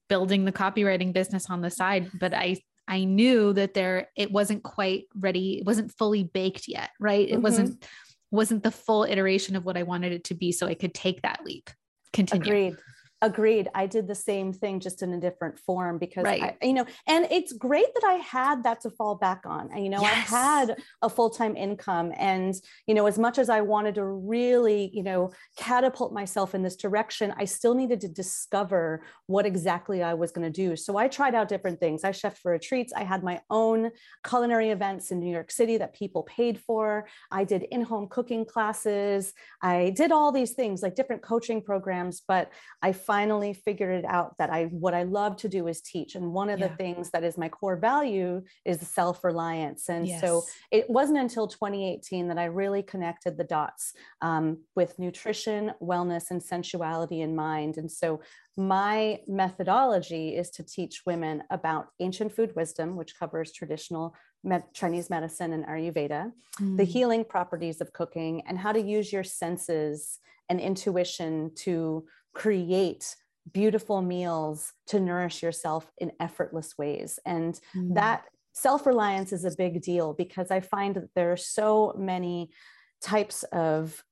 building 0.09 0.45
the 0.45 0.53
copywriting 0.53 1.13
business 1.13 1.51
on 1.51 1.63
the 1.63 1.71
side. 1.71 2.13
But 2.15 2.33
I 2.33 2.59
I 2.87 3.05
knew 3.05 3.53
that 3.55 3.75
there 3.75 4.09
it 4.17 4.31
wasn't 4.31 4.63
quite 4.63 5.05
ready, 5.19 5.59
it 5.59 5.65
wasn't 5.65 5.93
fully 5.93 6.25
baked 6.25 6.69
yet, 6.69 6.91
right? 7.01 7.29
It 7.29 7.35
mm-hmm. 7.35 7.43
wasn't 7.43 7.85
wasn't 8.31 8.63
the 8.63 8.71
full 8.71 9.05
iteration 9.05 9.57
of 9.57 9.65
what 9.65 9.77
I 9.77 9.85
wanted 9.85 10.13
it 10.13 10.25
to 10.25 10.35
be 10.35 10.53
so 10.53 10.67
I 10.67 10.75
could 10.75 10.93
take 10.93 11.23
that 11.23 11.45
leap. 11.45 11.71
Continue. 12.13 12.43
Agreed. 12.43 12.77
Agreed. 13.25 13.71
I 13.75 13.87
did 13.87 14.07
the 14.07 14.15
same 14.15 14.53
thing, 14.53 14.81
just 14.81 15.03
in 15.03 15.15
a 15.15 15.19
different 15.19 15.59
form 15.59 15.97
because, 15.97 16.25
right. 16.25 16.43
I, 16.61 16.67
you 16.67 16.75
know, 16.75 16.85
and 17.07 17.27
it's 17.31 17.55
great 17.55 17.87
that 17.95 18.05
I 18.05 18.17
had 18.17 18.65
that 18.65 18.83
to 18.83 18.91
fall 18.91 19.15
back 19.15 19.45
on. 19.47 19.71
And, 19.73 19.83
you 19.83 19.89
know, 19.89 20.03
yes. 20.03 20.31
I 20.31 20.37
had 20.37 20.77
a 21.01 21.09
full 21.09 21.31
time 21.31 21.57
income. 21.57 22.13
And, 22.19 22.55
you 22.87 22.93
know, 22.93 23.07
as 23.07 23.19
much 23.19 23.39
as 23.39 23.49
I 23.49 23.63
wanted 23.63 23.95
to 23.95 24.05
really, 24.05 24.91
you 24.93 25.03
know, 25.03 25.33
catapult 25.57 26.13
myself 26.13 26.55
in 26.55 26.63
this 26.63 26.77
direction, 26.77 27.33
I 27.39 27.47
still 27.47 27.75
needed 27.75 28.03
to 28.03 28.09
discover 28.09 29.03
what 29.27 29.47
exactly 29.47 30.03
I 30.03 30.13
was 30.13 30.31
going 30.31 30.53
to 30.53 30.53
do. 30.53 30.77
So 30.77 30.99
I 30.99 31.09
tried 31.09 31.35
out 31.35 31.49
different 31.49 31.81
things. 31.81 32.05
I 32.05 32.11
chefed 32.11 32.37
for 32.37 32.53
retreats. 32.53 32.93
I 32.95 33.05
had 33.05 33.25
my 33.25 33.41
own 33.49 33.91
culinary 34.29 34.69
events 34.69 35.13
in 35.13 35.19
New 35.19 35.33
York 35.33 35.51
City 35.51 35.79
that 35.79 35.95
people 35.95 36.25
paid 36.25 36.61
for. 36.61 37.09
I 37.31 37.45
did 37.45 37.63
in 37.71 37.81
home 37.81 38.07
cooking 38.11 38.45
classes. 38.45 39.33
I 39.63 39.95
did 39.97 40.13
all 40.13 40.31
these 40.31 40.53
things 40.53 40.83
like 40.83 40.95
different 40.95 41.23
coaching 41.23 41.63
programs, 41.63 42.21
but 42.21 42.51
I 42.83 42.93
finally 43.15 43.55
figured 43.55 43.97
it 44.01 44.05
out 44.05 44.37
that 44.39 44.51
I 44.51 44.65
what 44.65 44.93
I 44.93 45.05
love 45.05 45.37
to 45.37 45.49
do 45.49 45.69
is 45.69 45.81
teach. 45.81 46.17
And 46.17 46.33
one 46.33 46.51
of 46.51 46.59
yeah. 46.59 46.67
the 46.67 46.77
things 46.77 47.11
that 47.11 47.23
is 47.23 47.39
my 47.39 47.49
core 47.49 47.77
value 47.77 48.43
is 48.65 48.81
self-reliance. 48.81 49.89
And 49.89 50.09
yes. 50.09 50.21
so 50.21 50.43
it 50.73 50.91
wasn't 50.91 51.19
until 51.19 51.47
2018 51.47 52.27
that 52.29 52.39
I 52.39 52.47
really 52.47 52.83
connected 52.83 53.37
the 53.37 53.45
dots 53.45 53.93
um, 54.21 54.59
with 54.75 54.99
nutrition, 54.99 55.73
wellness, 55.81 56.33
and 56.33 56.43
sensuality 56.43 57.21
in 57.21 57.37
mind. 57.37 57.77
And 57.77 57.91
so 57.91 58.21
my 58.57 59.21
methodology 59.29 60.37
is 60.37 60.51
to 60.57 60.65
teach 60.65 61.03
women 61.07 61.45
about 61.51 61.87
ancient 62.01 62.35
food 62.35 62.51
wisdom, 62.57 62.97
which 62.97 63.17
covers 63.17 63.53
traditional 63.53 64.15
Chinese 64.73 65.09
medicine 65.09 65.53
and 65.53 65.65
Ayurveda, 65.67 66.33
mm. 66.61 66.77
the 66.77 66.85
healing 66.85 67.25
properties 67.25 67.81
of 67.81 67.93
cooking, 67.93 68.43
and 68.49 68.59
how 68.59 68.73
to 68.73 68.83
use 68.83 69.13
your 69.13 69.25
senses 69.25 70.19
and 70.49 70.61
intuition 70.61 71.51
to 71.55 72.05
create 72.35 73.17
beautiful 73.53 74.03
meals 74.03 74.73
to 74.87 75.01
nourish 75.01 75.43
yourself 75.43 75.91
in 75.99 76.13
effortless 76.21 76.77
ways. 76.79 77.19
And 77.27 77.59
mm. 77.75 77.95
that 77.95 78.25
self 78.53 78.87
reliance 78.87 79.33
is 79.33 79.45
a 79.45 79.57
big 79.57 79.83
deal 79.83 80.15
because 80.15 80.51
I 80.51 80.61
find 80.61 80.97
that 80.97 81.11
there 81.15 81.33
are 81.33 81.37
so 81.37 81.95
many 81.99 82.51
types 83.03 83.43
of 83.53 84.03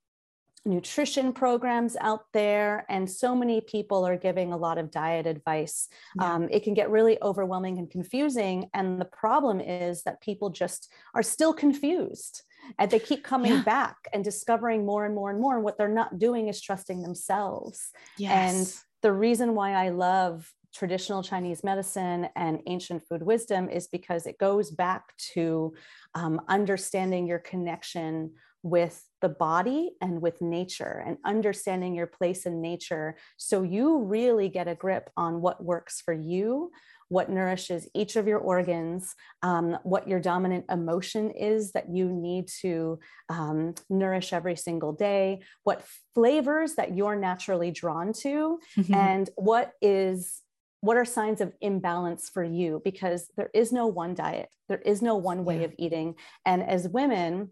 nutrition 0.65 1.33
programs 1.33 1.97
out 2.01 2.27
there 2.33 2.87
and 2.89 3.11
so 3.11 3.35
many 3.35 3.61
people 3.61 4.07
are 4.07 4.17
giving 4.17 4.53
a 4.53 4.57
lot 4.57 4.79
of 4.79 4.93
diet 4.93 5.27
advice 5.27 5.89
yeah. 6.15 6.35
um, 6.35 6.49
it 6.53 6.63
can 6.63 6.73
get 6.73 6.89
really 6.89 7.19
overwhelming 7.21 7.79
and 7.79 7.91
confusing 7.91 8.71
and 8.73 9.01
the 9.01 9.07
problem 9.07 9.61
is 9.61 10.05
that 10.05 10.21
people 10.21 10.51
just 10.51 10.93
are 11.17 11.23
still 11.23 11.53
confused 11.53 12.43
and 12.79 12.91
they 12.91 12.99
keep 12.99 13.25
coming 13.25 13.53
yeah. 13.53 13.63
back 13.63 13.97
and 14.13 14.25
discovering 14.25 14.85
more 14.85 15.05
and 15.05 15.15
more 15.15 15.31
and 15.31 15.41
more 15.41 15.55
and 15.55 15.65
what 15.65 15.79
they're 15.79 15.89
not 15.89 16.19
doing 16.19 16.49
is 16.49 16.61
trusting 16.61 17.03
themselves 17.03 17.91
yes. 18.19 18.55
and 18.55 18.83
the 19.03 19.13
reason 19.13 19.55
why 19.55 19.73
i 19.73 19.89
love 19.89 20.53
traditional 20.75 21.23
chinese 21.23 21.63
medicine 21.63 22.29
and 22.37 22.61
ancient 22.67 23.03
food 23.09 23.23
wisdom 23.23 23.69
is 23.69 23.89
because 23.89 24.27
it 24.27 24.39
goes 24.39 24.71
back 24.71 25.15
to 25.17 25.75
um, 26.15 26.41
understanding 26.49 27.27
your 27.27 27.39
connection 27.39 28.33
with 28.63 29.09
the 29.21 29.29
body 29.29 29.91
and 30.01 30.23
with 30.23 30.41
nature 30.41 31.03
and 31.05 31.19
understanding 31.25 31.95
your 31.95 32.07
place 32.07 32.47
in 32.47 32.61
nature 32.61 33.17
so 33.37 33.63
you 33.63 33.99
really 34.05 34.49
get 34.49 34.69
a 34.69 34.75
grip 34.75 35.11
on 35.17 35.41
what 35.41 35.65
works 35.65 36.01
for 36.01 36.15
you 36.15 36.71
what 37.13 37.29
nourishes 37.29 37.87
each 37.95 38.17
of 38.17 38.27
your 38.27 38.39
organs, 38.39 39.15
um, 39.43 39.77
what 39.83 40.09
your 40.09 40.19
dominant 40.19 40.65
emotion 40.71 41.31
is 41.31 41.73
that 41.73 41.91
you 41.91 42.11
need 42.11 42.49
to 42.63 42.99
um, 43.29 43.75
nourish 43.91 44.33
every 44.33 44.57
single 44.57 44.93
day, 44.95 45.43
what 45.63 45.85
flavors 46.15 46.75
that 46.77 46.97
you're 46.97 47.15
naturally 47.15 47.71
drawn 47.71 48.15
to, 48.15 48.59
mm-hmm. 48.79 48.95
and 48.95 49.29
what 49.37 49.73
is 49.83 50.41
what 50.81 50.97
are 50.97 51.05
signs 51.05 51.41
of 51.41 51.53
imbalance 51.61 52.29
for 52.29 52.43
you 52.43 52.81
because 52.85 53.31
there 53.37 53.51
is 53.55 53.71
no 53.73 53.87
one 53.87 54.15
diet 54.17 54.49
there 54.69 54.81
is 54.81 55.01
no 55.01 55.15
one 55.15 55.45
way 55.45 55.61
yeah. 55.61 55.67
of 55.67 55.75
eating 55.79 56.13
and 56.45 56.61
as 56.61 56.89
women 56.89 57.49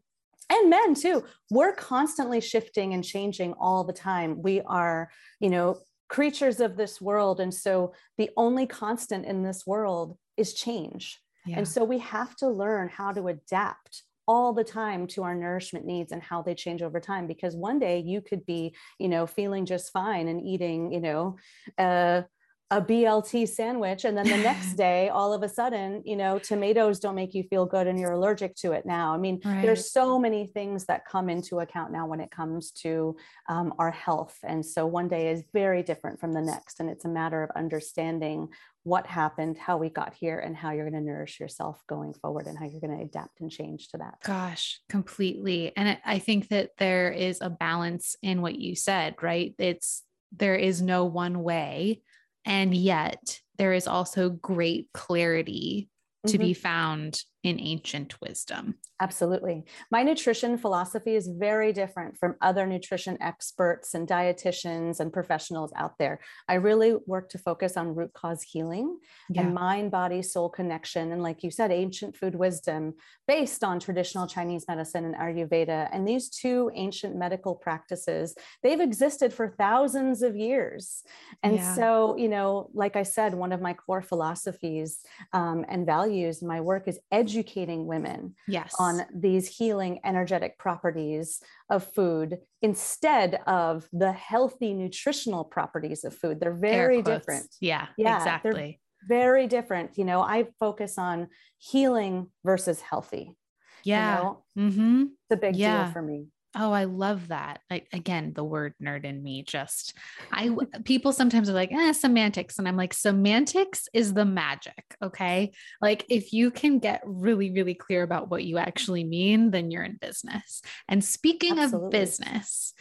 and 0.50 0.68
men 0.68 0.94
too 0.94 1.22
we're 1.48 1.72
constantly 1.72 2.40
shifting 2.40 2.92
and 2.92 3.04
changing 3.04 3.52
all 3.52 3.84
the 3.84 3.92
time 3.92 4.42
we 4.42 4.60
are 4.62 5.08
you 5.38 5.48
know 5.48 5.78
creatures 6.10 6.58
of 6.60 6.76
this 6.76 7.00
world. 7.00 7.40
And 7.40 7.54
so 7.54 7.94
the 8.18 8.30
only 8.36 8.66
constant 8.66 9.24
in 9.24 9.42
this 9.42 9.66
world 9.66 10.18
is 10.36 10.52
change. 10.52 11.18
Yeah. 11.46 11.58
And 11.58 11.68
so 11.68 11.84
we 11.84 11.98
have 12.00 12.36
to 12.36 12.48
learn 12.48 12.88
how 12.88 13.12
to 13.12 13.28
adapt 13.28 14.02
all 14.26 14.52
the 14.52 14.64
time 14.64 15.06
to 15.06 15.22
our 15.22 15.34
nourishment 15.34 15.86
needs 15.86 16.12
and 16.12 16.22
how 16.22 16.42
they 16.42 16.54
change 16.54 16.82
over 16.82 17.00
time 17.00 17.26
because 17.26 17.56
one 17.56 17.78
day 17.78 17.98
you 17.98 18.20
could 18.20 18.44
be 18.46 18.72
you 18.98 19.08
know 19.08 19.26
feeling 19.26 19.66
just 19.66 19.92
fine 19.92 20.28
and 20.28 20.46
eating 20.46 20.92
you 20.92 21.00
know 21.00 21.36
uh, 21.78 22.22
a 22.70 22.80
BLT 22.80 23.48
sandwich. 23.48 24.04
And 24.04 24.16
then 24.16 24.28
the 24.28 24.36
next 24.36 24.74
day, 24.76 25.08
all 25.08 25.32
of 25.32 25.42
a 25.42 25.48
sudden, 25.48 26.02
you 26.04 26.16
know, 26.16 26.38
tomatoes 26.38 27.00
don't 27.00 27.16
make 27.16 27.34
you 27.34 27.42
feel 27.42 27.66
good 27.66 27.86
and 27.86 27.98
you're 27.98 28.12
allergic 28.12 28.54
to 28.56 28.72
it 28.72 28.86
now. 28.86 29.12
I 29.12 29.18
mean, 29.18 29.40
right. 29.44 29.62
there's 29.62 29.90
so 29.90 30.18
many 30.18 30.46
things 30.46 30.86
that 30.86 31.04
come 31.04 31.28
into 31.28 31.58
account 31.60 31.90
now 31.90 32.06
when 32.06 32.20
it 32.20 32.30
comes 32.30 32.70
to 32.82 33.16
um, 33.48 33.74
our 33.78 33.90
health. 33.90 34.38
And 34.44 34.64
so 34.64 34.86
one 34.86 35.08
day 35.08 35.30
is 35.30 35.42
very 35.52 35.82
different 35.82 36.20
from 36.20 36.32
the 36.32 36.40
next. 36.40 36.78
And 36.78 36.88
it's 36.88 37.04
a 37.04 37.08
matter 37.08 37.42
of 37.42 37.50
understanding 37.56 38.48
what 38.84 39.06
happened, 39.06 39.58
how 39.58 39.76
we 39.76 39.90
got 39.90 40.14
here, 40.14 40.38
and 40.38 40.56
how 40.56 40.70
you're 40.70 40.88
going 40.88 41.04
to 41.04 41.06
nourish 41.06 41.38
yourself 41.38 41.82
going 41.86 42.14
forward 42.14 42.46
and 42.46 42.56
how 42.56 42.64
you're 42.64 42.80
going 42.80 42.96
to 42.96 43.04
adapt 43.04 43.40
and 43.40 43.50
change 43.50 43.88
to 43.88 43.98
that. 43.98 44.14
Gosh, 44.24 44.80
completely. 44.88 45.72
And 45.76 45.98
I 46.04 46.18
think 46.18 46.48
that 46.48 46.70
there 46.78 47.10
is 47.10 47.40
a 47.40 47.50
balance 47.50 48.16
in 48.22 48.40
what 48.40 48.54
you 48.54 48.74
said, 48.74 49.16
right? 49.20 49.54
It's 49.58 50.02
there 50.32 50.54
is 50.54 50.80
no 50.80 51.04
one 51.04 51.42
way 51.42 52.02
and 52.44 52.74
yet, 52.74 53.40
there 53.58 53.72
is 53.72 53.86
also 53.86 54.30
great 54.30 54.88
clarity 54.94 55.88
to 56.26 56.34
mm-hmm. 56.34 56.46
be 56.46 56.54
found 56.54 57.20
in 57.42 57.58
ancient 57.58 58.20
wisdom. 58.20 58.74
Absolutely. 59.00 59.64
My 59.90 60.02
nutrition 60.02 60.58
philosophy 60.58 61.14
is 61.14 61.26
very 61.26 61.72
different 61.72 62.18
from 62.18 62.34
other 62.42 62.66
nutrition 62.66 63.16
experts 63.22 63.94
and 63.94 64.06
dietitians 64.06 65.00
and 65.00 65.10
professionals 65.10 65.72
out 65.74 65.96
there. 65.98 66.20
I 66.48 66.54
really 66.54 66.96
work 67.06 67.30
to 67.30 67.38
focus 67.38 67.78
on 67.78 67.94
root 67.94 68.12
cause 68.12 68.42
healing 68.42 68.98
yeah. 69.30 69.40
and 69.40 69.54
mind 69.54 69.90
body 69.90 70.20
soul 70.20 70.50
connection. 70.50 71.12
And 71.12 71.22
like 71.22 71.42
you 71.42 71.50
said, 71.50 71.72
ancient 71.72 72.14
food 72.14 72.34
wisdom 72.34 72.92
based 73.26 73.64
on 73.64 73.80
traditional 73.80 74.26
Chinese 74.26 74.66
medicine 74.68 75.06
and 75.06 75.14
Ayurveda. 75.14 75.88
And 75.92 76.06
these 76.06 76.28
two 76.28 76.70
ancient 76.74 77.16
medical 77.16 77.54
practices, 77.54 78.34
they've 78.62 78.80
existed 78.80 79.32
for 79.32 79.54
thousands 79.56 80.20
of 80.20 80.36
years. 80.36 81.04
And 81.42 81.56
yeah. 81.56 81.74
so, 81.74 82.16
you 82.18 82.28
know, 82.28 82.68
like 82.74 82.96
I 82.96 83.04
said, 83.04 83.32
one 83.32 83.52
of 83.52 83.62
my 83.62 83.72
core 83.72 84.02
philosophies 84.02 84.98
um, 85.32 85.64
and 85.70 85.86
values 85.86 86.42
in 86.42 86.48
my 86.48 86.60
work 86.60 86.86
is 86.86 86.98
education 87.10 87.29
educating 87.30 87.86
women 87.86 88.34
yes. 88.48 88.74
on 88.78 89.02
these 89.14 89.46
healing 89.46 90.00
energetic 90.04 90.58
properties 90.58 91.40
of 91.68 91.84
food 91.84 92.38
instead 92.62 93.40
of 93.46 93.88
the 93.92 94.12
healthy 94.12 94.74
nutritional 94.74 95.44
properties 95.44 96.04
of 96.04 96.14
food. 96.14 96.40
They're 96.40 96.52
very 96.52 97.02
different. 97.02 97.46
Yeah, 97.60 97.86
yeah 97.96 98.16
exactly. 98.16 98.80
very 99.08 99.46
different. 99.46 99.96
You 99.96 100.04
know 100.04 100.20
i 100.20 100.46
focus 100.58 100.98
on 100.98 101.28
healing 101.58 102.28
versus 102.44 102.80
healthy. 102.80 103.36
Yeah. 103.84 104.16
you 104.16 104.22
know? 104.22 104.44
mm-hmm. 104.58 105.04
the 105.30 105.36
big 105.36 105.56
yeah. 105.56 105.84
deal 105.84 105.92
for 105.92 106.02
me 106.02 106.26
Oh, 106.56 106.72
I 106.72 106.84
love 106.84 107.28
that. 107.28 107.60
Like 107.70 107.86
again, 107.92 108.32
the 108.34 108.42
word 108.42 108.74
nerd 108.82 109.04
in 109.04 109.22
me 109.22 109.44
just 109.44 109.94
I 110.32 110.50
people 110.84 111.12
sometimes 111.12 111.48
are 111.48 111.54
like, 111.54 111.72
eh, 111.72 111.92
semantics. 111.92 112.58
And 112.58 112.66
I'm 112.66 112.76
like, 112.76 112.92
semantics 112.92 113.88
is 113.92 114.14
the 114.14 114.24
magic. 114.24 114.96
Okay. 115.02 115.52
Like 115.80 116.04
if 116.08 116.32
you 116.32 116.50
can 116.50 116.80
get 116.80 117.02
really, 117.04 117.52
really 117.52 117.74
clear 117.74 118.02
about 118.02 118.30
what 118.30 118.44
you 118.44 118.58
actually 118.58 119.04
mean, 119.04 119.50
then 119.50 119.70
you're 119.70 119.84
in 119.84 119.98
business. 120.00 120.62
And 120.88 121.04
speaking 121.04 121.58
Absolutely. 121.58 121.86
of 121.86 121.90
business, 121.92 122.74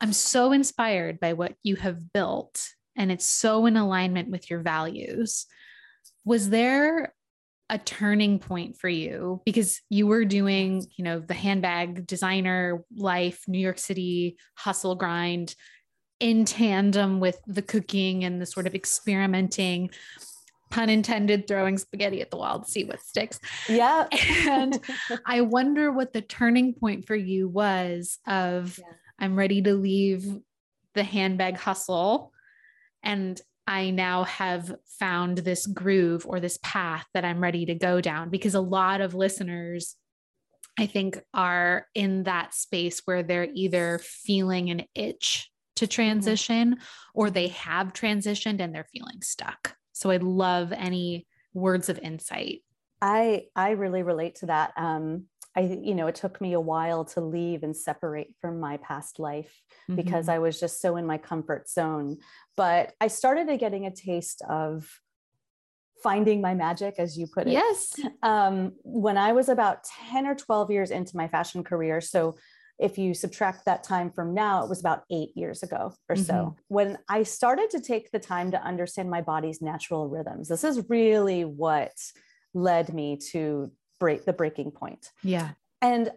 I'm 0.00 0.12
so 0.12 0.52
inspired 0.52 1.20
by 1.20 1.34
what 1.34 1.54
you 1.62 1.76
have 1.76 2.12
built 2.12 2.66
and 2.96 3.12
it's 3.12 3.26
so 3.26 3.66
in 3.66 3.76
alignment 3.76 4.30
with 4.30 4.50
your 4.50 4.60
values. 4.60 5.46
Was 6.24 6.48
there 6.48 7.14
a 7.68 7.78
turning 7.78 8.38
point 8.38 8.76
for 8.76 8.88
you 8.88 9.42
because 9.44 9.80
you 9.90 10.06
were 10.06 10.24
doing, 10.24 10.86
you 10.96 11.04
know, 11.04 11.18
the 11.18 11.34
handbag 11.34 12.06
designer 12.06 12.84
life, 12.96 13.42
New 13.48 13.58
York 13.58 13.78
City 13.78 14.36
hustle 14.54 14.94
grind 14.94 15.54
in 16.20 16.44
tandem 16.44 17.20
with 17.20 17.38
the 17.46 17.62
cooking 17.62 18.24
and 18.24 18.40
the 18.40 18.46
sort 18.46 18.66
of 18.66 18.74
experimenting, 18.74 19.90
pun 20.70 20.88
intended, 20.88 21.46
throwing 21.46 21.76
spaghetti 21.76 22.20
at 22.20 22.30
the 22.30 22.36
wall 22.36 22.60
to 22.60 22.70
see 22.70 22.84
what 22.84 23.00
sticks. 23.00 23.40
Yeah. 23.68 24.06
and 24.48 24.80
I 25.26 25.40
wonder 25.42 25.90
what 25.90 26.12
the 26.12 26.22
turning 26.22 26.72
point 26.72 27.06
for 27.06 27.16
you 27.16 27.48
was 27.48 28.18
of 28.26 28.78
yeah. 28.78 28.94
I'm 29.18 29.36
ready 29.36 29.62
to 29.62 29.74
leave 29.74 30.26
the 30.94 31.04
handbag 31.04 31.56
hustle 31.56 32.32
and 33.02 33.40
I 33.66 33.90
now 33.90 34.24
have 34.24 34.74
found 34.98 35.38
this 35.38 35.66
groove 35.66 36.24
or 36.26 36.40
this 36.40 36.58
path 36.62 37.06
that 37.14 37.24
I'm 37.24 37.42
ready 37.42 37.66
to 37.66 37.74
go 37.74 38.00
down 38.00 38.30
because 38.30 38.54
a 38.54 38.60
lot 38.60 39.00
of 39.00 39.14
listeners 39.14 39.96
I 40.78 40.86
think 40.86 41.18
are 41.32 41.86
in 41.94 42.24
that 42.24 42.54
space 42.54 43.02
where 43.04 43.22
they're 43.22 43.48
either 43.52 43.98
feeling 44.02 44.70
an 44.70 44.82
itch 44.94 45.50
to 45.76 45.86
mm-hmm. 45.86 45.90
transition 45.90 46.70
mm-hmm. 46.72 46.82
or 47.14 47.30
they 47.30 47.48
have 47.48 47.92
transitioned 47.92 48.60
and 48.60 48.74
they're 48.74 48.88
feeling 48.92 49.22
stuck. 49.22 49.74
So 49.92 50.10
I'd 50.10 50.22
love 50.22 50.72
any 50.72 51.26
words 51.54 51.88
of 51.88 51.98
insight. 51.98 52.62
I 53.00 53.46
I 53.54 53.70
really 53.70 54.02
relate 54.02 54.36
to 54.36 54.46
that. 54.46 54.72
Um, 54.76 55.24
I, 55.56 55.60
you 55.82 55.94
know, 55.94 56.06
it 56.06 56.14
took 56.14 56.40
me 56.40 56.52
a 56.52 56.60
while 56.60 57.04
to 57.06 57.20
leave 57.20 57.62
and 57.62 57.74
separate 57.74 58.34
from 58.40 58.60
my 58.60 58.76
past 58.76 59.18
life 59.18 59.62
mm-hmm. 59.90 59.96
because 59.96 60.28
I 60.28 60.38
was 60.38 60.60
just 60.60 60.82
so 60.82 60.96
in 60.96 61.06
my 61.06 61.16
comfort 61.16 61.68
zone. 61.68 62.18
But 62.56 62.92
I 63.00 63.08
started 63.08 63.46
getting 63.58 63.86
a 63.86 63.90
taste 63.90 64.42
of 64.48 64.86
finding 66.02 66.42
my 66.42 66.54
magic, 66.54 66.96
as 66.98 67.16
you 67.18 67.26
put 67.26 67.46
it. 67.46 67.52
Yes. 67.52 67.94
Um, 68.22 68.72
when 68.82 69.16
I 69.16 69.32
was 69.32 69.48
about 69.48 69.84
10 70.10 70.26
or 70.26 70.34
12 70.34 70.70
years 70.70 70.90
into 70.90 71.16
my 71.16 71.28
fashion 71.28 71.62
career. 71.62 72.00
So 72.00 72.36
if 72.78 72.98
you 72.98 73.14
subtract 73.14 73.64
that 73.64 73.84
time 73.84 74.10
from 74.10 74.34
now, 74.34 74.64
it 74.64 74.68
was 74.68 74.80
about 74.80 75.04
eight 75.10 75.30
years 75.36 75.62
ago 75.62 75.94
or 76.08 76.16
mm-hmm. 76.16 76.24
so. 76.24 76.56
When 76.68 76.98
I 77.08 77.22
started 77.22 77.70
to 77.70 77.80
take 77.80 78.10
the 78.10 78.18
time 78.18 78.50
to 78.50 78.62
understand 78.62 79.10
my 79.10 79.22
body's 79.22 79.62
natural 79.62 80.08
rhythms, 80.08 80.48
this 80.48 80.64
is 80.64 80.84
really 80.88 81.44
what 81.44 81.92
led 82.52 82.92
me 82.92 83.18
to 83.32 83.70
break 83.98 84.24
the 84.24 84.32
breaking 84.32 84.70
point. 84.72 85.10
Yeah. 85.22 85.50
And 85.82 86.10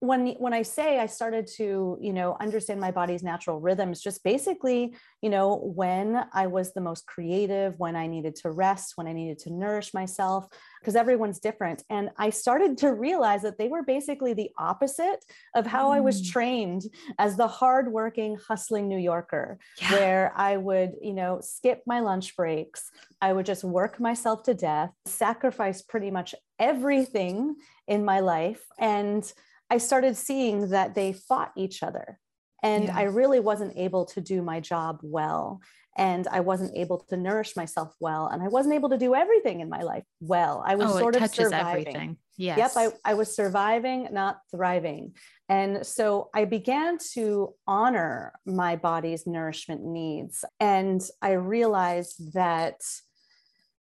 when 0.00 0.28
when 0.32 0.52
i 0.52 0.60
say 0.60 0.98
i 0.98 1.06
started 1.06 1.46
to 1.46 1.96
you 2.00 2.12
know 2.12 2.36
understand 2.38 2.78
my 2.78 2.90
body's 2.90 3.22
natural 3.22 3.60
rhythms 3.60 4.02
just 4.02 4.22
basically 4.22 4.94
you 5.22 5.30
know 5.30 5.56
when 5.74 6.22
i 6.34 6.46
was 6.46 6.74
the 6.74 6.80
most 6.82 7.06
creative 7.06 7.74
when 7.78 7.96
i 7.96 8.06
needed 8.06 8.36
to 8.36 8.50
rest 8.50 8.92
when 8.96 9.06
i 9.06 9.12
needed 9.12 9.38
to 9.38 9.50
nourish 9.50 9.94
myself 9.94 10.46
because 10.80 10.96
everyone's 10.96 11.40
different 11.40 11.82
and 11.88 12.10
i 12.18 12.28
started 12.28 12.76
to 12.76 12.92
realize 12.92 13.40
that 13.40 13.56
they 13.56 13.68
were 13.68 13.82
basically 13.82 14.34
the 14.34 14.50
opposite 14.58 15.24
of 15.54 15.66
how 15.66 15.88
mm. 15.88 15.94
i 15.94 16.00
was 16.00 16.20
mm. 16.20 16.30
trained 16.30 16.82
as 17.18 17.38
the 17.38 17.48
hardworking 17.48 18.36
hustling 18.46 18.88
new 18.88 18.98
yorker 18.98 19.58
yeah. 19.80 19.92
where 19.92 20.32
i 20.36 20.58
would 20.58 20.92
you 21.00 21.14
know 21.14 21.38
skip 21.40 21.82
my 21.86 22.00
lunch 22.00 22.36
breaks 22.36 22.90
i 23.22 23.32
would 23.32 23.46
just 23.46 23.64
work 23.64 23.98
myself 23.98 24.42
to 24.42 24.52
death 24.52 24.90
sacrifice 25.06 25.80
pretty 25.80 26.10
much 26.10 26.34
everything 26.58 27.56
in 27.86 28.04
my 28.04 28.20
life 28.20 28.64
and 28.78 29.32
I 29.70 29.78
started 29.78 30.16
seeing 30.16 30.70
that 30.70 30.94
they 30.94 31.12
fought 31.12 31.52
each 31.56 31.82
other. 31.82 32.18
And 32.62 32.84
yeah. 32.84 32.96
I 32.96 33.02
really 33.04 33.40
wasn't 33.40 33.76
able 33.76 34.04
to 34.06 34.20
do 34.20 34.42
my 34.42 34.60
job 34.60 35.00
well. 35.02 35.60
And 35.98 36.28
I 36.28 36.40
wasn't 36.40 36.76
able 36.76 36.98
to 37.08 37.16
nourish 37.16 37.56
myself 37.56 37.94
well. 38.00 38.26
And 38.26 38.42
I 38.42 38.48
wasn't 38.48 38.74
able 38.74 38.90
to 38.90 38.98
do 38.98 39.14
everything 39.14 39.60
in 39.60 39.68
my 39.68 39.82
life 39.82 40.04
well. 40.20 40.62
I 40.66 40.74
was 40.74 40.92
oh, 40.92 40.98
sort 40.98 41.16
of 41.16 41.30
surviving. 41.34 41.86
Everything. 41.88 42.16
Yes. 42.36 42.74
Yep. 42.76 42.92
I, 43.04 43.10
I 43.10 43.14
was 43.14 43.34
surviving, 43.34 44.08
not 44.12 44.38
thriving. 44.50 45.14
And 45.48 45.86
so 45.86 46.28
I 46.34 46.44
began 46.44 46.98
to 47.14 47.54
honor 47.66 48.32
my 48.44 48.76
body's 48.76 49.26
nourishment 49.26 49.84
needs. 49.84 50.44
And 50.60 51.02
I 51.22 51.32
realized 51.32 52.34
that, 52.34 52.80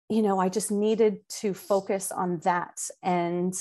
you 0.09 0.21
know, 0.21 0.39
I 0.39 0.49
just 0.49 0.71
needed 0.71 1.27
to 1.41 1.53
focus 1.53 2.11
on 2.11 2.39
that 2.39 2.79
and 3.03 3.53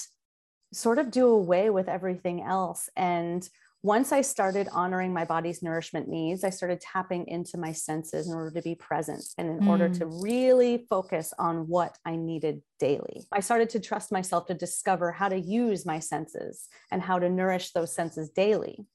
sort 0.72 0.98
of 0.98 1.11
do 1.11 1.26
away 1.28 1.70
with 1.70 1.88
everything 1.88 2.42
else. 2.42 2.88
And 2.96 3.48
once 3.82 4.10
I 4.10 4.22
started 4.22 4.68
honoring 4.72 5.12
my 5.12 5.24
body's 5.24 5.62
nourishment 5.62 6.08
needs, 6.08 6.44
I 6.44 6.50
started 6.50 6.80
tapping 6.80 7.28
into 7.28 7.56
my 7.58 7.72
senses 7.72 8.28
in 8.28 8.34
order 8.34 8.50
to 8.50 8.62
be 8.62 8.74
present 8.74 9.24
and 9.38 9.48
in 9.48 9.60
mm. 9.60 9.68
order 9.68 9.88
to 9.88 10.06
mm. 10.06 10.22
really 10.22 10.86
focus 10.88 11.32
on 11.38 11.68
what 11.68 11.96
I 12.04 12.16
needed 12.16 12.62
daily. 12.80 13.26
I 13.30 13.40
started 13.40 13.70
to 13.70 13.80
trust 13.80 14.10
myself 14.10 14.46
to 14.46 14.54
discover 14.54 15.12
how 15.12 15.28
to 15.28 15.38
use 15.38 15.86
my 15.86 16.00
senses 16.00 16.68
and 16.90 17.00
how 17.00 17.18
to 17.18 17.28
nourish 17.28 17.72
those 17.72 17.94
senses 17.94 18.30
daily. 18.30 18.86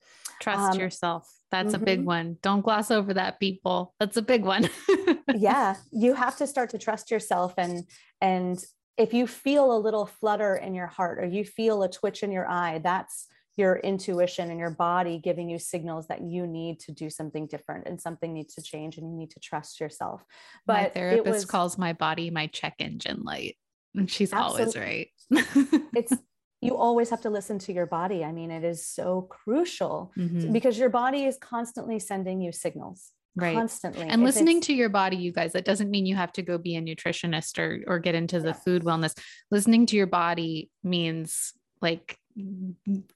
Trust 0.41 0.73
um, 0.73 0.79
yourself. 0.79 1.31
That's 1.51 1.73
mm-hmm. 1.73 1.83
a 1.83 1.85
big 1.85 1.99
mm-hmm. 1.99 2.07
one. 2.07 2.37
Don't 2.41 2.61
gloss 2.61 2.91
over 2.91 3.13
that, 3.13 3.39
people. 3.39 3.93
That's 3.99 4.17
a 4.17 4.21
big 4.21 4.43
one. 4.43 4.69
yeah, 5.35 5.75
you 5.91 6.15
have 6.15 6.37
to 6.37 6.47
start 6.47 6.71
to 6.71 6.77
trust 6.77 7.11
yourself 7.11 7.53
and 7.57 7.83
and 8.19 8.63
if 8.97 9.13
you 9.13 9.25
feel 9.25 9.75
a 9.75 9.79
little 9.79 10.05
flutter 10.05 10.55
in 10.55 10.75
your 10.75 10.87
heart 10.87 11.17
or 11.19 11.25
you 11.25 11.43
feel 11.45 11.81
a 11.81 11.89
twitch 11.89 12.23
in 12.23 12.31
your 12.31 12.47
eye, 12.47 12.79
that's 12.83 13.27
your 13.57 13.77
intuition 13.77 14.49
and 14.49 14.59
your 14.59 14.69
body 14.69 15.19
giving 15.19 15.49
you 15.49 15.59
signals 15.59 16.07
that 16.07 16.21
you 16.21 16.47
need 16.47 16.79
to 16.79 16.91
do 16.91 17.09
something 17.09 17.47
different 17.47 17.87
and 17.87 17.99
something 17.99 18.33
needs 18.33 18.55
to 18.55 18.61
change 18.61 18.97
and 18.97 19.11
you 19.11 19.17
need 19.17 19.31
to 19.31 19.39
trust 19.39 19.79
yourself. 19.79 20.23
But 20.65 20.73
my 20.73 20.89
therapist 20.89 21.25
was, 21.25 21.45
calls 21.45 21.77
my 21.77 21.93
body 21.93 22.29
my 22.29 22.47
check 22.47 22.75
engine 22.79 23.23
light. 23.23 23.57
And 23.95 24.09
she's 24.09 24.31
always 24.31 24.77
right. 24.77 25.09
it's 25.29 26.13
you 26.61 26.77
always 26.77 27.09
have 27.09 27.21
to 27.21 27.29
listen 27.29 27.59
to 27.59 27.73
your 27.73 27.87
body. 27.87 28.23
I 28.23 28.31
mean, 28.31 28.51
it 28.51 28.63
is 28.63 28.85
so 28.85 29.23
crucial 29.23 30.13
mm-hmm. 30.17 30.53
because 30.53 30.77
your 30.77 30.89
body 30.89 31.25
is 31.25 31.37
constantly 31.37 31.99
sending 31.99 32.39
you 32.39 32.51
signals 32.51 33.11
right 33.35 33.55
constantly 33.55 34.01
and 34.01 34.21
if 34.21 34.25
listening 34.25 34.59
to 34.59 34.73
your 34.73 34.89
body 34.89 35.15
you 35.15 35.31
guys 35.31 35.53
that 35.53 35.63
doesn't 35.63 35.89
mean 35.89 36.05
you 36.05 36.15
have 36.15 36.33
to 36.33 36.41
go 36.41 36.57
be 36.57 36.75
a 36.75 36.81
nutritionist 36.81 37.57
or 37.57 37.81
or 37.87 37.97
get 37.97 38.13
into 38.13 38.41
the 38.41 38.47
yeah. 38.47 38.53
food 38.53 38.83
wellness 38.83 39.17
listening 39.49 39.85
to 39.85 39.95
your 39.95 40.05
body 40.05 40.69
means 40.83 41.53
like 41.81 42.17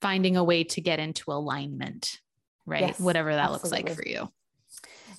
finding 0.02 0.38
a 0.38 0.44
way 0.44 0.64
to 0.64 0.82
get 0.82 1.00
into 1.00 1.32
alignment 1.32 2.20
right 2.66 2.82
yes, 2.82 3.00
whatever 3.00 3.34
that 3.34 3.50
absolutely. 3.50 3.70
looks 3.70 3.90
like 3.90 3.96
for 3.96 4.08
you 4.08 4.30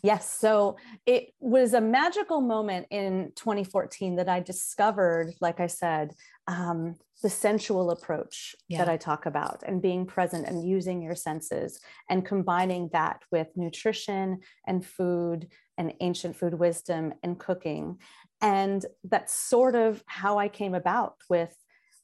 Yes. 0.02 0.30
So 0.38 0.76
it 1.04 1.32
was 1.40 1.74
a 1.74 1.80
magical 1.80 2.40
moment 2.40 2.87
in 2.90 3.32
2014 3.35 4.16
that 4.16 4.28
I 4.28 4.40
discovered, 4.40 5.35
like 5.40 5.59
I 5.59 5.66
said, 5.66 6.12
um, 6.46 6.96
the 7.22 7.30
sensual 7.30 7.90
approach 7.90 8.54
yeah. 8.68 8.78
that 8.78 8.88
I 8.88 8.98
talk 8.98 9.26
about 9.26 9.62
and 9.66 9.82
being 9.82 10.06
present 10.06 10.46
and 10.46 10.68
using 10.68 11.02
your 11.02 11.14
senses 11.14 11.80
and 12.11 12.24
combining 12.24 12.88
that 12.92 13.22
with 13.32 13.48
nutrition 13.56 14.40
and 14.66 14.85
food 14.85 15.48
and 15.78 15.94
ancient 16.00 16.37
food 16.37 16.54
wisdom 16.54 17.14
and 17.22 17.38
cooking. 17.38 17.98
And 18.40 18.85
that's 19.02 19.32
sort 19.32 19.74
of 19.74 20.04
how 20.06 20.38
I 20.38 20.48
came 20.48 20.74
about 20.74 21.16
with 21.30 21.56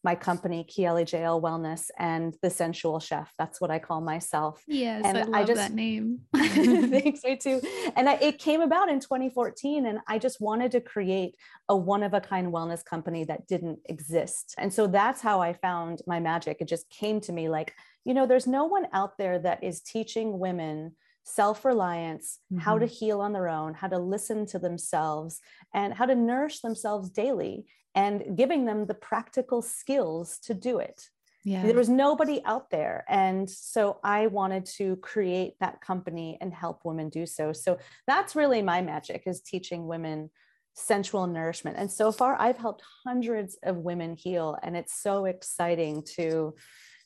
my 0.05 0.15
company, 0.15 0.67
Kiele 0.69 1.11
Jael 1.11 1.41
Wellness 1.41 1.91
and 1.99 2.35
the 2.43 2.51
Sensual 2.51 2.99
Chef. 2.99 3.33
That's 3.39 3.61
what 3.61 3.71
I 3.71 3.79
call 3.79 4.01
myself. 4.01 4.63
Yes, 4.67 5.03
and 5.05 5.17
I 5.17 5.23
love 5.23 5.35
I 5.35 5.45
just, 5.45 5.57
that 5.57 5.73
name. 5.73 6.21
thanks, 6.35 7.23
me 7.23 7.37
too. 7.37 7.61
And 7.95 8.09
I, 8.09 8.15
it 8.15 8.39
came 8.39 8.61
about 8.61 8.89
in 8.89 9.01
2014, 9.01 9.87
and 9.87 10.01
I 10.09 10.19
just 10.19 10.41
wanted 10.41 10.73
to 10.73 10.81
create 10.81 11.37
a 11.69 11.77
one 11.77 12.03
of 12.03 12.15
a 12.15 12.21
kind 12.21 12.53
wellness 12.53 12.85
company 12.85 13.25
that 13.25 13.47
didn't 13.47 13.79
exist. 13.87 14.55
And 14.59 14.73
so 14.73 14.87
that's 14.87 15.21
how 15.21 15.41
I 15.41 15.53
found 15.53 16.03
my 16.07 16.19
magic. 16.19 16.59
It 16.61 16.69
just 16.69 16.91
came 16.91 17.21
to 17.23 17.33
me 17.33 17.49
like, 17.49 17.75
you 18.05 18.15
know, 18.15 18.27
there's 18.27 18.47
no 18.47 18.65
one 18.65 18.87
out 18.93 19.19
there 19.19 19.39
that 19.39 19.63
is 19.63 19.81
teaching 19.81 20.39
women 20.39 20.97
self 21.25 21.65
reliance, 21.65 22.41
mm-hmm. 22.53 22.61
how 22.61 22.79
to 22.79 22.87
mm-hmm. 22.87 22.95
heal 22.95 23.21
on 23.21 23.33
their 23.33 23.49
own, 23.49 23.75
how 23.75 23.89
to 23.89 23.99
listen 23.99 24.47
to 24.47 24.59
themselves, 24.59 25.41
and 25.73 25.95
how 25.95 26.07
to 26.07 26.15
nourish 26.15 26.61
themselves 26.61 27.11
daily 27.11 27.67
and 27.95 28.37
giving 28.37 28.65
them 28.65 28.87
the 28.87 28.95
practical 28.95 29.63
skills 29.63 30.39
to 30.45 30.55
do 30.55 30.79
it. 30.79 31.09
Yeah. 31.45 31.65
There 31.65 31.75
was 31.75 31.89
nobody 31.89 32.41
out 32.45 32.71
there. 32.71 33.05
And 33.09 33.51
so 33.51 33.99
I 34.05 34.29
wanted 34.29 34.65
to 34.77 34.97
create 34.97 35.55
that 35.61 35.81
company 35.81 36.39
and 36.41 36.55
help 36.55 36.83
women 36.85 37.09
do 37.09 37.27
so. 37.27 37.53
So 37.53 37.79
that's 38.07 38.37
really 38.37 38.63
my 38.63 38.81
magic 38.81 39.25
is 39.27 39.41
teaching 39.41 39.87
women 39.87 40.31
sensual 40.75 41.27
nourishment. 41.27 41.77
And 41.79 41.91
so 41.91 42.13
far 42.13 42.37
I've 42.41 42.59
helped 42.59 42.83
hundreds 43.05 43.59
of 43.65 43.77
women 43.77 44.15
heal. 44.15 44.57
And 44.63 44.77
it's 44.77 44.95
so 44.95 45.25
exciting 45.25 46.05
to 46.17 46.55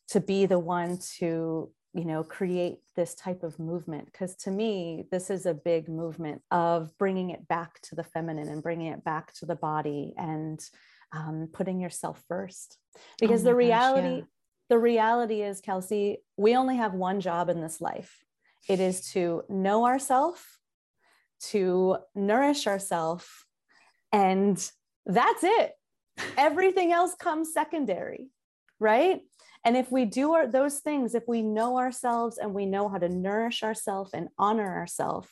to 0.08 0.20
be 0.20 0.46
the 0.46 0.58
one 0.58 0.98
to 1.18 1.70
you 1.96 2.04
know 2.04 2.22
create 2.22 2.80
this 2.94 3.14
type 3.14 3.42
of 3.42 3.58
movement 3.58 4.04
because 4.04 4.36
to 4.36 4.50
me 4.50 5.06
this 5.10 5.30
is 5.30 5.46
a 5.46 5.54
big 5.54 5.88
movement 5.88 6.42
of 6.50 6.96
bringing 6.98 7.30
it 7.30 7.48
back 7.48 7.80
to 7.80 7.94
the 7.94 8.04
feminine 8.04 8.48
and 8.48 8.62
bringing 8.62 8.92
it 8.92 9.02
back 9.02 9.32
to 9.32 9.46
the 9.46 9.56
body 9.56 10.12
and 10.18 10.60
um, 11.12 11.48
putting 11.52 11.80
yourself 11.80 12.22
first. 12.28 12.78
Because 13.18 13.40
oh 13.42 13.44
the 13.44 13.54
reality 13.54 14.08
gosh, 14.08 14.18
yeah. 14.18 14.24
the 14.68 14.78
reality 14.78 15.40
is 15.40 15.60
kelsey 15.60 16.18
we 16.36 16.54
only 16.54 16.76
have 16.76 16.92
one 16.92 17.20
job 17.20 17.48
in 17.48 17.62
this 17.62 17.80
life. 17.80 18.18
It 18.68 18.78
is 18.78 19.10
to 19.12 19.44
know 19.48 19.86
ourselves 19.86 20.42
to 21.48 21.96
nourish 22.14 22.66
ourselves 22.66 23.26
and 24.12 24.56
that's 25.06 25.44
it. 25.44 25.72
Everything 26.36 26.92
else 26.92 27.14
comes 27.14 27.52
secondary 27.52 28.28
right 28.80 29.22
and 29.66 29.76
if 29.76 29.90
we 29.90 30.04
do 30.04 30.32
our, 30.32 30.46
those 30.46 30.78
things, 30.78 31.16
if 31.16 31.24
we 31.26 31.42
know 31.42 31.76
ourselves 31.76 32.38
and 32.38 32.54
we 32.54 32.66
know 32.66 32.88
how 32.88 32.98
to 32.98 33.08
nourish 33.08 33.64
ourselves 33.64 34.12
and 34.14 34.28
honor 34.38 34.76
ourselves, 34.76 35.28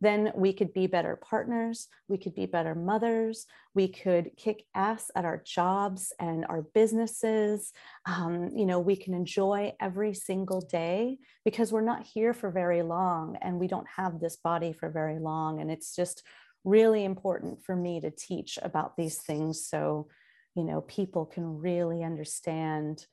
then 0.00 0.32
we 0.34 0.52
could 0.52 0.74
be 0.74 0.88
better 0.88 1.14
partners, 1.14 1.86
we 2.08 2.18
could 2.18 2.34
be 2.34 2.46
better 2.46 2.74
mothers, 2.74 3.46
we 3.74 3.86
could 3.86 4.32
kick 4.36 4.64
ass 4.74 5.12
at 5.14 5.24
our 5.24 5.40
jobs 5.46 6.12
and 6.18 6.44
our 6.48 6.62
businesses. 6.74 7.72
Um, 8.06 8.50
you 8.56 8.66
know, 8.66 8.80
we 8.80 8.96
can 8.96 9.14
enjoy 9.14 9.72
every 9.80 10.14
single 10.14 10.60
day 10.60 11.18
because 11.44 11.72
we're 11.72 11.80
not 11.80 12.02
here 12.02 12.34
for 12.34 12.50
very 12.50 12.82
long 12.82 13.38
and 13.40 13.56
we 13.60 13.68
don't 13.68 13.86
have 13.96 14.18
this 14.18 14.34
body 14.34 14.72
for 14.72 14.90
very 14.90 15.20
long. 15.20 15.60
And 15.60 15.70
it's 15.70 15.94
just 15.94 16.24
really 16.64 17.04
important 17.04 17.62
for 17.62 17.76
me 17.76 18.00
to 18.00 18.10
teach 18.10 18.58
about 18.60 18.96
these 18.96 19.18
things 19.18 19.64
so, 19.64 20.08
you 20.56 20.64
know, 20.64 20.80
people 20.80 21.26
can 21.26 21.58
really 21.58 22.02
understand 22.02 23.06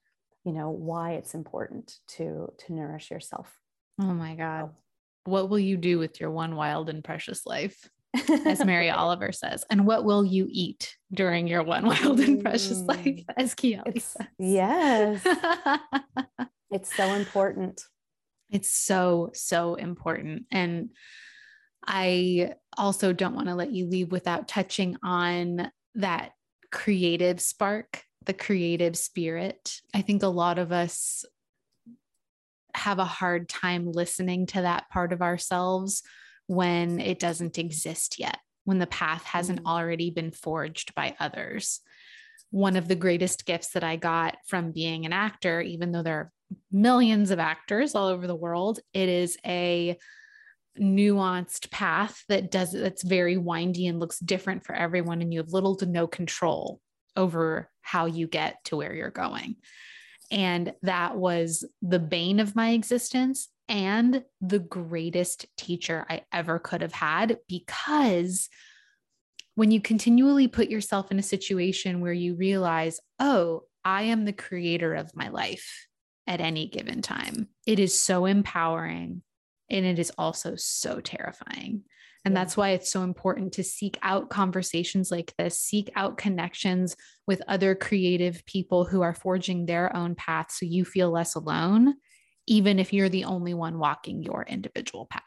you 0.44 0.52
know 0.52 0.70
why 0.70 1.14
it's 1.14 1.34
important 1.34 1.98
to 2.08 2.52
to 2.66 2.74
nourish 2.74 3.12
yourself. 3.12 3.58
Oh 4.00 4.14
my 4.14 4.36
god. 4.36 4.72
What 5.26 5.50
will 5.50 5.60
you 5.60 5.78
do 5.78 6.00
with 6.00 6.20
your 6.20 6.32
one 6.32 6.56
wild 6.56 6.90
and 6.90 7.04
precious 7.04 7.46
life 7.46 7.90
as 8.46 8.64
mary 8.66 8.90
oliver 8.90 9.32
says? 9.32 9.64
And 9.70 9.86
what 9.86 10.04
will 10.04 10.26
you 10.26 10.48
eat 10.50 10.98
during 11.14 11.48
your 11.48 11.64
one 11.64 11.86
wild 11.88 12.20
and 12.20 12.42
precious 12.42 12.80
mm. 12.80 12.88
life 12.88 13.26
as 13.38 13.56
Kiele 13.56 14.02
says? 14.02 14.28
yes. 14.38 15.26
It's 16.72 16.96
so 16.96 17.14
important. 17.14 17.84
It's 18.50 18.74
so 18.74 19.30
so 19.34 19.76
important. 19.76 20.46
And 20.52 20.90
i 21.86 22.54
also 22.78 23.14
don't 23.14 23.36
want 23.36 23.48
to 23.50 23.56
let 23.56 23.72
you 23.72 23.88
leave 23.88 24.12
without 24.12 24.48
touching 24.48 24.96
on 25.04 25.70
that 25.96 26.32
creative 26.74 27.40
spark 27.40 28.04
the 28.26 28.34
creative 28.34 28.98
spirit. 28.98 29.82
I 29.94 30.02
think 30.02 30.24
a 30.24 30.28
lot 30.28 30.60
of 30.60 30.72
us 30.72 31.26
have 32.74 33.00
a 33.00 33.06
hard 33.06 33.50
time 33.50 33.92
listening 33.92 34.46
to 34.48 34.62
that 34.62 34.90
part 34.90 35.14
of 35.14 35.22
ourselves 35.22 36.02
when 36.48 37.00
it 37.00 37.20
doesn't 37.20 37.58
exist 37.58 38.20
yet, 38.20 38.38
when 38.66 38.80
the 38.80 38.88
path 38.88 39.24
hasn't 39.24 39.64
mm. 39.64 39.68
already 39.70 40.10
been 40.10 40.32
forged 40.32 40.96
by 40.96 41.16
others. 41.20 41.82
One 42.50 42.76
of 42.76 42.88
the 42.88 42.96
greatest 42.96 43.46
gifts 43.46 43.70
that 43.70 43.84
I 43.84 43.96
got 43.96 44.38
from 44.48 44.72
being 44.72 45.06
an 45.06 45.14
actor, 45.14 45.62
even 45.62 45.92
though 45.92 46.04
there 46.04 46.18
are 46.18 46.32
millions 46.72 47.32
of 47.32 47.40
actors 47.40 47.96
all 47.96 48.08
over 48.08 48.28
the 48.28 48.36
world, 48.36 48.80
it 48.94 49.10
is 49.10 49.38
a 49.46 49.98
nuanced 50.80 51.70
path 51.72 52.24
that 52.30 52.50
does 52.50 52.72
that's 52.72 53.04
very 53.04 53.38
windy 53.38 53.88
and 53.88 54.00
looks 54.00 54.20
different 54.20 54.66
for 54.66 54.74
everyone 54.74 55.22
and 55.22 55.32
you 55.32 55.40
have 55.40 55.54
little 55.54 55.76
to 55.76 55.86
no 55.86 56.08
control 56.08 56.80
over 57.16 57.70
how 57.82 58.06
you 58.06 58.28
get 58.28 58.64
to 58.66 58.76
where 58.76 58.94
you're 58.94 59.12
going. 59.12 59.56
And 60.32 60.74
that 60.82 61.16
was 61.16 61.64
the 61.82 62.00
bane 62.00 62.40
of 62.40 62.56
my 62.56 62.72
existence 62.72 63.50
and 63.70 64.24
the 64.42 64.60
greatest 64.60 65.46
teacher 65.58 66.06
I 66.10 66.24
ever 66.32 66.60
could 66.60 66.82
have 66.82 66.94
had 66.94 67.38
because 67.48 68.50
when 69.56 69.70
you 69.70 69.80
continually 69.80 70.48
put 70.48 70.70
yourself 70.70 71.12
in 71.12 71.20
a 71.20 71.24
situation 71.24 72.02
where 72.02 72.14
you 72.14 72.36
realize, 72.36 73.00
oh, 73.20 73.64
I 73.86 74.04
am 74.04 74.26
the 74.26 74.34
creator 74.34 74.96
of 74.96 75.16
my 75.16 75.30
life 75.30 75.88
at 76.26 76.42
any 76.42 76.68
given 76.68 77.02
time, 77.02 77.50
it 77.68 77.80
is 77.80 78.00
so 78.00 78.26
empowering 78.26 79.22
and 79.70 79.86
it 79.86 80.00
is 80.00 80.12
also 80.18 80.56
so 80.56 81.00
terrifying. 81.00 81.84
And 82.26 82.36
that's 82.36 82.56
why 82.56 82.70
it's 82.70 82.90
so 82.92 83.02
important 83.02 83.52
to 83.54 83.64
seek 83.64 83.98
out 84.02 84.30
conversations 84.30 85.12
like 85.12 85.34
this, 85.38 85.60
seek 85.60 85.92
out 85.96 86.18
connections 86.18 86.96
with 87.28 87.42
other 87.50 87.76
creative 87.76 88.46
people 88.46 88.86
who 88.86 89.02
are 89.02 89.14
forging 89.14 89.66
their 89.66 89.94
own 89.94 90.16
path 90.16 90.48
so 90.50 90.66
you 90.66 90.86
feel 90.86 91.12
less 91.12 91.36
alone, 91.36 91.96
even 92.48 92.80
if 92.80 92.94
you're 92.94 93.10
the 93.10 93.26
only 93.26 93.54
one 93.54 93.78
walking 93.78 94.24
your 94.24 94.44
individual 94.44 95.06
path. 95.08 95.24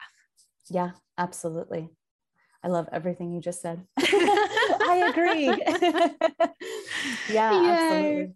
Yeah, 0.71 0.91
absolutely. 1.19 1.89
I 2.63 2.69
love 2.69 2.89
everything 2.91 3.31
you 3.31 3.41
just 3.41 3.61
said. 3.61 3.85
I 3.99 5.11
agree. 5.11 5.45
yeah, 7.29 7.61
Yay. 7.61 7.69
absolutely. 7.69 8.33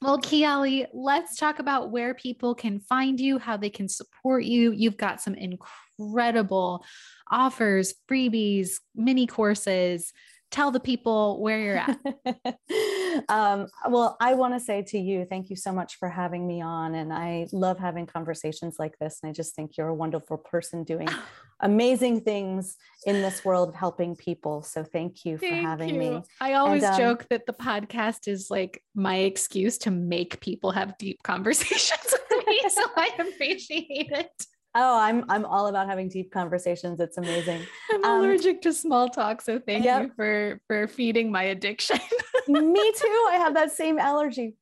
Well, 0.00 0.20
Kiele, 0.20 0.86
let's 0.94 1.36
talk 1.36 1.58
about 1.58 1.90
where 1.90 2.14
people 2.14 2.54
can 2.54 2.78
find 2.78 3.18
you, 3.18 3.38
how 3.38 3.56
they 3.56 3.70
can 3.70 3.88
support 3.88 4.44
you. 4.44 4.70
You've 4.70 4.96
got 4.96 5.20
some 5.20 5.34
incredible 5.34 6.84
offers, 7.30 7.94
freebies, 8.08 8.74
mini 8.94 9.26
courses. 9.26 10.12
Tell 10.52 10.70
the 10.70 10.80
people 10.80 11.42
where 11.42 11.58
you're 11.58 11.76
at. 11.78 11.98
um, 13.28 13.66
well, 13.88 14.16
I 14.20 14.34
want 14.34 14.54
to 14.54 14.60
say 14.60 14.82
to 14.82 14.98
you, 14.98 15.26
thank 15.26 15.50
you 15.50 15.56
so 15.56 15.72
much 15.72 15.96
for 15.96 16.08
having 16.08 16.46
me 16.46 16.62
on. 16.62 16.94
And 16.94 17.12
I 17.12 17.46
love 17.52 17.78
having 17.78 18.06
conversations 18.06 18.76
like 18.78 18.98
this. 18.98 19.20
And 19.22 19.30
I 19.30 19.32
just 19.32 19.54
think 19.54 19.76
you're 19.76 19.88
a 19.88 19.94
wonderful 19.94 20.38
person 20.38 20.82
doing 20.82 21.08
amazing 21.60 22.22
things 22.22 22.76
in 23.06 23.20
this 23.20 23.44
world 23.44 23.68
of 23.68 23.74
helping 23.74 24.16
people. 24.16 24.62
So 24.62 24.82
thank 24.82 25.24
you 25.26 25.36
for 25.36 25.48
thank 25.48 25.66
having 25.66 25.94
you. 25.94 26.00
me. 26.00 26.22
I 26.40 26.54
always 26.54 26.82
and, 26.82 26.94
um, 26.94 26.98
joke 26.98 27.26
that 27.28 27.44
the 27.46 27.52
podcast 27.52 28.28
is 28.28 28.50
like 28.50 28.82
my 28.94 29.16
excuse 29.16 29.76
to 29.78 29.90
make 29.90 30.40
people 30.40 30.70
have 30.70 30.96
deep 30.96 31.22
conversations 31.24 32.06
with 32.10 32.46
me. 32.46 32.62
so 32.68 32.82
I 32.96 33.10
appreciate 33.18 34.10
it. 34.10 34.46
Oh, 34.74 35.00
I'm 35.00 35.24
I'm 35.28 35.44
all 35.44 35.66
about 35.66 35.88
having 35.88 36.08
deep 36.08 36.30
conversations. 36.30 37.00
It's 37.00 37.18
amazing. 37.18 37.62
I'm 37.92 38.04
um, 38.04 38.20
allergic 38.20 38.62
to 38.62 38.72
small 38.72 39.08
talk, 39.08 39.40
so 39.40 39.58
thank 39.58 39.84
yep. 39.84 40.02
you 40.02 40.12
for 40.14 40.60
for 40.66 40.86
feeding 40.86 41.32
my 41.32 41.44
addiction. 41.44 41.98
Me 42.48 42.92
too. 42.96 43.26
I 43.30 43.38
have 43.38 43.54
that 43.54 43.72
same 43.72 43.98
allergy. 43.98 44.56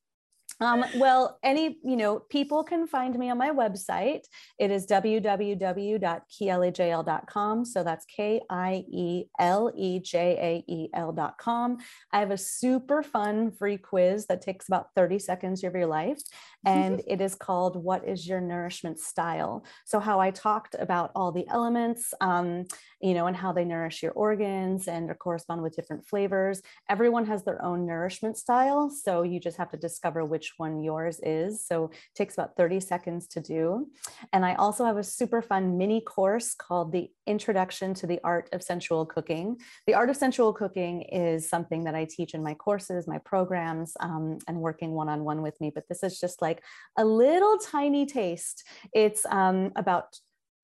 Um, 0.61 0.85
well, 0.97 1.39
any, 1.43 1.79
you 1.85 1.97
know, 1.97 2.21
people 2.31 2.63
can 2.65 2.87
find 2.87 3.19
me 3.19 3.29
on 3.31 3.37
my 3.37 3.51
website. 3.51 4.23
It 4.59 4.71
is 4.71 4.87
www.kielejael.com. 4.87 7.65
So 7.67 7.85
that's 7.85 8.07
K 8.07 8.41
I 8.49 8.85
E 8.91 9.25
L 9.39 9.71
E 9.77 10.01
J 10.01 10.39
A 10.41 10.65
E 10.73 10.89
L.com. 10.95 11.77
I 12.13 12.21
have 12.21 12.31
a 12.31 12.39
super 12.39 13.03
fun 13.03 13.53
free 13.53 13.77
quiz 13.77 14.25
that 14.27 14.41
takes 14.41 14.69
about 14.69 14.95
30 14.97 15.19
seconds 15.19 15.63
of 15.63 15.75
your 15.75 15.85
life. 15.87 16.23
And 16.67 17.03
it 17.07 17.21
is 17.21 17.35
called 17.35 17.83
What 17.83 18.07
is 18.09 18.27
Your 18.27 18.41
Nourishment 18.41 18.99
Style? 18.99 19.65
So, 19.85 20.01
how 20.01 20.21
I 20.21 20.31
talked 20.31 20.77
about 20.79 21.11
all 21.15 21.33
the 21.33 21.47
elements, 21.49 22.15
um, 22.21 22.65
you 23.01 23.15
know, 23.15 23.27
and 23.27 23.37
how 23.37 23.53
they 23.53 23.65
nourish 23.65 24.03
your 24.03 24.13
organs 24.13 24.89
and 24.89 25.13
correspond 25.19 25.63
with 25.63 25.77
different 25.77 26.07
flavors. 26.07 26.63
Everyone 26.89 27.27
has 27.27 27.45
their 27.45 27.63
own 27.65 27.87
nourishment 27.87 28.37
style. 28.37 28.91
So, 28.91 29.23
you 29.23 29.41
just 29.41 29.59
have 29.59 29.71
to 29.71 29.77
discover 29.77 30.25
which 30.25 30.47
which 30.47 30.53
one 30.59 30.83
yours 30.83 31.19
is. 31.23 31.65
So 31.65 31.87
it 31.87 32.15
takes 32.15 32.35
about 32.35 32.57
30 32.57 32.81
seconds 32.81 33.27
to 33.29 33.41
do. 33.41 33.89
And 34.33 34.45
I 34.45 34.55
also 34.55 34.85
have 34.85 34.99
a 34.99 35.03
super 35.03 35.41
fun 35.41 35.79
mini 35.79 36.01
course 36.03 36.55
called 36.55 36.93
the 36.93 37.11
Introduction 37.27 37.95
to 37.95 38.07
the 38.07 38.21
Art 38.25 38.49
of 38.53 38.63
Sensual 38.63 39.07
Cooking. 39.07 39.59
The 39.87 39.95
Art 39.95 40.11
of 40.11 40.17
Sensual 40.17 40.53
Cooking 40.53 41.03
is 41.03 41.49
something 41.49 41.85
that 41.85 41.95
I 41.95 42.07
teach 42.09 42.35
in 42.35 42.43
my 42.43 42.55
courses, 42.55 43.07
my 43.07 43.19
programs, 43.19 43.97
um, 44.01 44.39
and 44.49 44.61
working 44.61 44.93
one 44.93 45.09
on 45.09 45.25
one 45.25 45.43
with 45.43 45.61
me. 45.61 45.71
But 45.75 45.89
this 45.89 46.03
is 46.03 46.21
just 46.21 46.43
like 46.43 46.63
a 46.97 47.05
little 47.05 47.59
tiny 47.59 48.07
taste. 48.07 48.65
It's 48.93 49.27
um, 49.27 49.73
about 49.77 50.19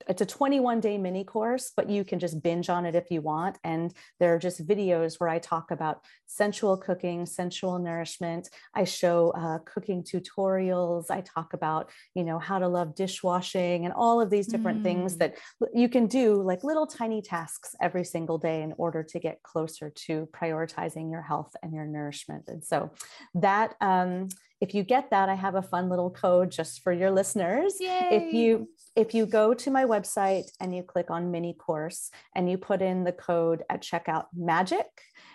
it's 0.08 0.22
a 0.22 0.26
21 0.26 0.80
day 0.80 0.98
mini 0.98 1.24
course, 1.24 1.72
but 1.76 1.88
you 1.88 2.04
can 2.04 2.18
just 2.18 2.42
binge 2.42 2.68
on 2.68 2.86
it 2.86 2.94
if 2.94 3.10
you 3.10 3.20
want. 3.20 3.58
And 3.64 3.92
there 4.20 4.34
are 4.34 4.38
just 4.38 4.66
videos 4.66 5.18
where 5.18 5.28
I 5.28 5.38
talk 5.38 5.70
about 5.70 6.04
sensual 6.26 6.76
cooking, 6.76 7.26
sensual 7.26 7.78
nourishment. 7.78 8.48
I 8.74 8.84
show 8.84 9.30
uh, 9.30 9.58
cooking 9.64 10.02
tutorials. 10.02 11.10
I 11.10 11.20
talk 11.20 11.52
about, 11.52 11.90
you 12.14 12.24
know, 12.24 12.38
how 12.38 12.58
to 12.58 12.68
love 12.68 12.94
dishwashing 12.94 13.84
and 13.84 13.94
all 13.94 14.20
of 14.20 14.30
these 14.30 14.46
different 14.46 14.80
mm. 14.80 14.84
things 14.84 15.16
that 15.18 15.36
you 15.74 15.88
can 15.88 16.06
do 16.06 16.42
like 16.42 16.64
little 16.64 16.86
tiny 16.86 17.22
tasks 17.22 17.74
every 17.80 18.04
single 18.04 18.38
day 18.38 18.62
in 18.62 18.72
order 18.78 19.02
to 19.02 19.18
get 19.18 19.42
closer 19.42 19.90
to 19.90 20.28
prioritizing 20.32 21.10
your 21.10 21.22
health 21.22 21.54
and 21.62 21.72
your 21.72 21.86
nourishment. 21.86 22.44
And 22.48 22.64
so 22.64 22.90
that, 23.34 23.74
um, 23.80 24.28
if 24.62 24.74
you 24.74 24.84
get 24.84 25.10
that, 25.10 25.28
I 25.28 25.34
have 25.34 25.56
a 25.56 25.60
fun 25.60 25.88
little 25.88 26.08
code 26.08 26.52
just 26.52 26.82
for 26.82 26.92
your 26.92 27.10
listeners. 27.10 27.74
Yay. 27.80 28.08
If 28.12 28.32
you 28.32 28.68
if 28.94 29.12
you 29.12 29.26
go 29.26 29.54
to 29.54 29.70
my 29.72 29.84
website 29.84 30.52
and 30.60 30.72
you 30.74 30.84
click 30.84 31.10
on 31.10 31.32
mini 31.32 31.52
course 31.54 32.10
and 32.36 32.48
you 32.48 32.58
put 32.58 32.80
in 32.80 33.02
the 33.02 33.10
code 33.10 33.64
at 33.68 33.82
checkout 33.82 34.26
magic, 34.32 34.86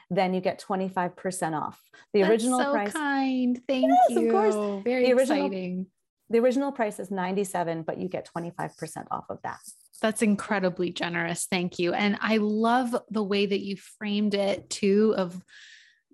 then 0.10 0.34
you 0.34 0.40
get 0.40 0.64
25% 0.66 1.60
off. 1.62 1.82
The 2.14 2.22
That's 2.22 2.32
original 2.32 2.60
so 2.60 2.72
price. 2.72 2.94
kind. 2.94 3.60
Thank 3.68 3.88
yes, 3.88 4.18
you. 4.18 4.28
Of 4.28 4.32
course. 4.32 4.84
Very 4.86 5.08
the 5.08 5.14
original, 5.14 5.46
exciting. 5.48 5.88
The 6.30 6.40
original 6.40 6.72
price 6.72 6.98
is 6.98 7.12
97, 7.12 7.84
but 7.84 7.98
you 7.98 8.08
get 8.08 8.30
25% 8.34 9.08
off 9.12 9.26
of 9.30 9.40
that. 9.44 9.60
That's 10.02 10.22
incredibly 10.22 10.92
generous. 10.92 11.48
Thank 11.52 11.80
you. 11.80 11.94
And 11.94 12.18
I 12.22 12.38
love 12.38 12.96
the 13.10 13.24
way 13.24 13.46
that 13.46 13.60
you 13.60 13.76
framed 13.76 14.36
it 14.36 14.70
too 14.70 15.16
of 15.18 15.44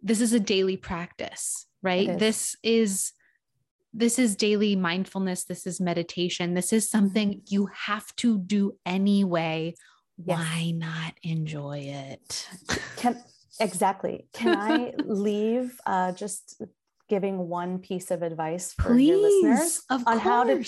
this 0.02 0.20
is 0.20 0.34
a 0.34 0.40
daily 0.40 0.78
practice, 0.78 1.68
right? 1.84 2.10
Is. 2.10 2.20
This 2.20 2.56
is 2.64 3.14
this 3.94 4.18
is 4.18 4.36
daily 4.36 4.76
mindfulness 4.76 5.44
this 5.44 5.68
is 5.68 5.80
meditation 5.80 6.56
this 6.56 6.74
is 6.74 6.90
something 6.90 7.30
mm-hmm. 7.30 7.46
you 7.48 7.70
have 7.74 8.14
to 8.16 8.40
do 8.40 8.76
anyway 8.86 9.74
yes. 10.18 10.40
why 10.40 10.72
not 10.72 11.14
enjoy 11.22 11.78
it 11.80 12.50
can 12.98 13.22
exactly 13.60 14.26
can 14.34 14.58
i 14.58 14.94
leave 15.06 15.80
uh, 15.86 16.12
just 16.12 16.62
giving 17.10 17.38
one 17.38 17.78
piece 17.78 18.10
of 18.10 18.24
advice 18.24 18.74
for 18.74 18.94
Please, 18.94 19.10
your 19.10 19.18
listeners 19.20 19.82
on 19.90 20.04
course. 20.04 20.20
how 20.20 20.44
to 20.44 20.66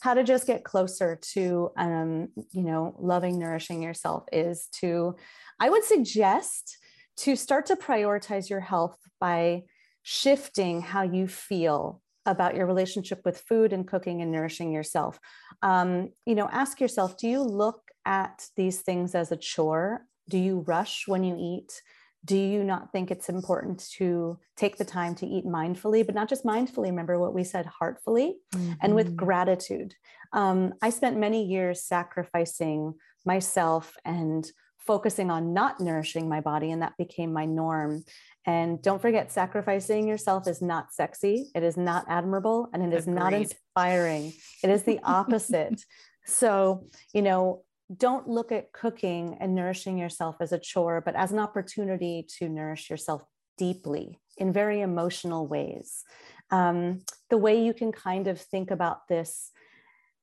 how 0.00 0.14
to 0.14 0.24
just 0.24 0.46
get 0.46 0.62
closer 0.62 1.18
to 1.32 1.70
um, 1.78 2.28
you 2.52 2.62
know 2.62 2.94
loving 2.98 3.38
nourishing 3.38 3.82
yourself 3.82 4.24
is 4.32 4.68
to 4.80 5.16
i 5.58 5.70
would 5.70 5.84
suggest 5.84 6.76
to 7.16 7.34
start 7.34 7.66
to 7.66 7.76
prioritize 7.76 8.50
your 8.50 8.60
health 8.60 8.98
by 9.18 9.62
shifting 10.08 10.80
how 10.80 11.02
you 11.02 11.26
feel 11.26 12.00
about 12.26 12.54
your 12.54 12.64
relationship 12.64 13.22
with 13.24 13.40
food 13.40 13.72
and 13.72 13.88
cooking 13.88 14.22
and 14.22 14.30
nourishing 14.30 14.70
yourself. 14.70 15.18
Um, 15.62 16.10
you 16.24 16.36
know, 16.36 16.48
ask 16.52 16.80
yourself 16.80 17.18
do 17.18 17.26
you 17.26 17.42
look 17.42 17.90
at 18.04 18.46
these 18.54 18.82
things 18.82 19.16
as 19.16 19.32
a 19.32 19.36
chore? 19.36 20.02
Do 20.28 20.38
you 20.38 20.60
rush 20.60 21.08
when 21.08 21.24
you 21.24 21.36
eat? 21.36 21.82
Do 22.24 22.36
you 22.36 22.62
not 22.62 22.92
think 22.92 23.10
it's 23.10 23.28
important 23.28 23.84
to 23.98 24.38
take 24.56 24.76
the 24.76 24.84
time 24.84 25.16
to 25.16 25.26
eat 25.26 25.44
mindfully, 25.44 26.06
but 26.06 26.14
not 26.14 26.28
just 26.28 26.44
mindfully? 26.44 26.86
Remember 26.86 27.18
what 27.18 27.34
we 27.34 27.42
said 27.42 27.66
heartfully 27.66 28.36
mm-hmm. 28.54 28.74
and 28.80 28.94
with 28.94 29.08
mm-hmm. 29.08 29.16
gratitude. 29.16 29.96
Um, 30.32 30.74
I 30.82 30.90
spent 30.90 31.18
many 31.18 31.44
years 31.44 31.82
sacrificing 31.82 32.94
myself 33.24 33.96
and 34.04 34.48
focusing 34.86 35.30
on 35.30 35.52
not 35.52 35.80
nourishing 35.80 36.28
my 36.28 36.40
body, 36.40 36.70
and 36.70 36.82
that 36.82 36.96
became 36.96 37.32
my 37.32 37.44
norm. 37.44 38.04
And 38.46 38.80
don't 38.80 39.02
forget, 39.02 39.32
sacrificing 39.32 40.06
yourself 40.06 40.46
is 40.46 40.62
not 40.62 40.94
sexy, 40.94 41.50
it 41.54 41.64
is 41.64 41.76
not 41.76 42.04
admirable, 42.08 42.68
and 42.72 42.82
it 42.82 42.96
is 42.96 43.04
Agreed. 43.04 43.18
not 43.18 43.32
inspiring. 43.32 44.32
It 44.62 44.70
is 44.70 44.84
the 44.84 45.00
opposite. 45.04 45.82
so, 46.24 46.86
you 47.12 47.22
know, 47.22 47.64
don't 47.94 48.28
look 48.28 48.52
at 48.52 48.72
cooking 48.72 49.36
and 49.40 49.54
nourishing 49.54 49.98
yourself 49.98 50.36
as 50.40 50.52
a 50.52 50.58
chore, 50.58 51.00
but 51.00 51.14
as 51.16 51.32
an 51.32 51.38
opportunity 51.38 52.26
to 52.38 52.48
nourish 52.48 52.88
yourself 52.88 53.22
deeply 53.58 54.20
in 54.36 54.52
very 54.52 54.80
emotional 54.80 55.46
ways. 55.46 56.04
Um, 56.50 57.00
the 57.30 57.38
way 57.38 57.64
you 57.64 57.74
can 57.74 57.90
kind 57.90 58.28
of 58.28 58.40
think 58.40 58.70
about 58.70 59.08
this 59.08 59.50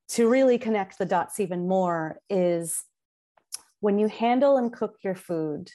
to 0.09 0.29
really 0.29 0.57
connect 0.57 0.97
the 0.97 1.05
dots 1.05 1.39
even 1.39 1.67
more 1.67 2.19
is 2.29 2.83
when 3.79 3.99
you 3.99 4.07
handle 4.07 4.57
and 4.57 4.71
cook 4.71 4.97
your 5.03 5.15
food, 5.15 5.69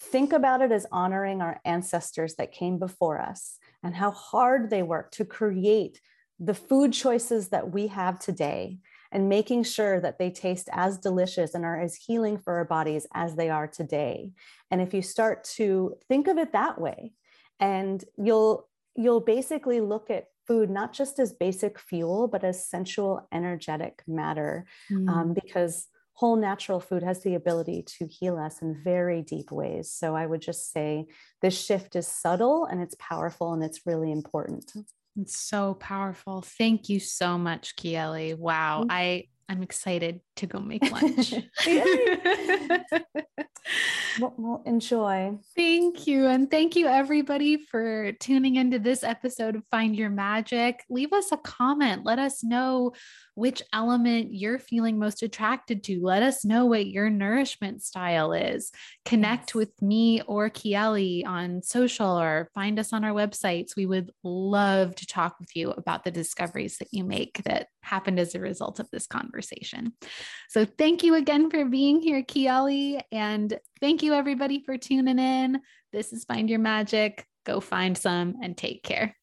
think 0.00 0.32
about 0.32 0.62
it 0.62 0.72
as 0.72 0.86
honoring 0.90 1.40
our 1.40 1.60
ancestors 1.64 2.34
that 2.36 2.52
came 2.52 2.78
before 2.78 3.20
us 3.20 3.58
and 3.82 3.94
how 3.94 4.10
hard 4.10 4.70
they 4.70 4.82
worked 4.82 5.14
to 5.14 5.24
create 5.24 6.00
the 6.40 6.54
food 6.54 6.92
choices 6.92 7.48
that 7.48 7.72
we 7.72 7.86
have 7.86 8.18
today 8.18 8.78
and 9.12 9.28
making 9.28 9.62
sure 9.62 10.00
that 10.00 10.18
they 10.18 10.30
taste 10.30 10.68
as 10.72 10.98
delicious 10.98 11.54
and 11.54 11.64
are 11.64 11.80
as 11.80 11.94
healing 11.94 12.36
for 12.36 12.54
our 12.54 12.64
bodies 12.64 13.06
as 13.14 13.36
they 13.36 13.48
are 13.48 13.68
today. 13.68 14.32
And 14.70 14.80
if 14.80 14.92
you 14.92 15.02
start 15.02 15.44
to 15.56 15.94
think 16.08 16.26
of 16.26 16.36
it 16.36 16.52
that 16.52 16.80
way, 16.80 17.12
and 17.60 18.04
you'll 18.16 18.68
you'll 18.96 19.20
basically 19.20 19.80
look 19.80 20.10
at 20.10 20.26
food 20.46 20.70
not 20.70 20.92
just 20.92 21.18
as 21.18 21.32
basic 21.32 21.78
fuel 21.78 22.28
but 22.28 22.44
as 22.44 22.68
sensual 22.68 23.26
energetic 23.32 24.02
matter 24.06 24.66
mm. 24.90 25.08
um, 25.08 25.34
because 25.34 25.86
whole 26.14 26.36
natural 26.36 26.80
food 26.80 27.02
has 27.02 27.22
the 27.22 27.34
ability 27.34 27.82
to 27.82 28.06
heal 28.06 28.38
us 28.38 28.62
in 28.62 28.80
very 28.82 29.22
deep 29.22 29.50
ways. 29.50 29.90
So 29.90 30.14
I 30.14 30.26
would 30.26 30.40
just 30.40 30.72
say 30.72 31.06
this 31.42 31.60
shift 31.60 31.96
is 31.96 32.06
subtle 32.06 32.66
and 32.66 32.80
it's 32.80 32.96
powerful 32.98 33.52
and 33.52 33.62
it's 33.62 33.80
really 33.84 34.12
important. 34.12 34.72
It's 35.20 35.38
so 35.38 35.74
powerful. 35.74 36.42
Thank 36.42 36.88
you 36.88 37.00
so 37.00 37.36
much, 37.36 37.76
Kiele. 37.76 38.36
Wow. 38.38 38.82
Mm-hmm. 38.82 38.90
I 38.90 39.24
I'm 39.48 39.62
excited 39.62 40.20
to 40.36 40.46
go 40.46 40.58
make 40.58 40.82
lunch. 40.90 41.34
well, 44.20 44.62
enjoy. 44.66 45.38
Thank 45.56 46.06
you. 46.06 46.26
And 46.26 46.50
thank 46.50 46.76
you, 46.76 46.86
everybody, 46.86 47.56
for 47.56 48.12
tuning 48.12 48.56
into 48.56 48.78
this 48.78 49.02
episode 49.02 49.56
of 49.56 49.64
Find 49.70 49.96
Your 49.96 50.10
Magic. 50.10 50.84
Leave 50.88 51.12
us 51.12 51.32
a 51.32 51.36
comment. 51.36 52.04
Let 52.04 52.18
us 52.18 52.44
know 52.44 52.92
which 53.34 53.62
element 53.72 54.32
you're 54.32 54.58
feeling 54.58 54.98
most 54.98 55.22
attracted 55.22 55.82
to. 55.84 56.00
Let 56.00 56.22
us 56.22 56.44
know 56.44 56.66
what 56.66 56.86
your 56.86 57.10
nourishment 57.10 57.82
style 57.82 58.32
is. 58.32 58.70
Connect 59.04 59.50
yes. 59.50 59.54
with 59.54 59.82
me 59.82 60.22
or 60.22 60.48
Kiele 60.48 61.26
on 61.26 61.62
social 61.62 62.20
or 62.20 62.48
find 62.54 62.78
us 62.78 62.92
on 62.92 63.04
our 63.04 63.12
websites. 63.12 63.76
We 63.76 63.86
would 63.86 64.12
love 64.22 64.94
to 64.96 65.06
talk 65.06 65.40
with 65.40 65.56
you 65.56 65.70
about 65.72 66.04
the 66.04 66.12
discoveries 66.12 66.78
that 66.78 66.88
you 66.92 67.04
make 67.04 67.42
that 67.44 67.68
happened 67.82 68.20
as 68.20 68.34
a 68.34 68.40
result 68.40 68.78
of 68.78 68.88
this 68.90 69.06
conversation. 69.06 69.92
So 70.48 70.64
thank 70.64 71.02
you 71.02 71.14
again 71.14 71.50
for 71.50 71.64
being 71.64 72.00
here, 72.00 72.22
Kiele. 72.22 73.02
And 73.10 73.58
thank 73.80 74.02
you 74.02 74.14
everybody 74.14 74.62
for 74.64 74.76
tuning 74.76 75.18
in. 75.18 75.60
This 75.92 76.12
is 76.12 76.24
Find 76.24 76.48
Your 76.50 76.58
Magic. 76.58 77.26
Go 77.44 77.60
find 77.60 77.96
some 77.96 78.36
and 78.42 78.56
take 78.56 78.82
care. 78.82 79.16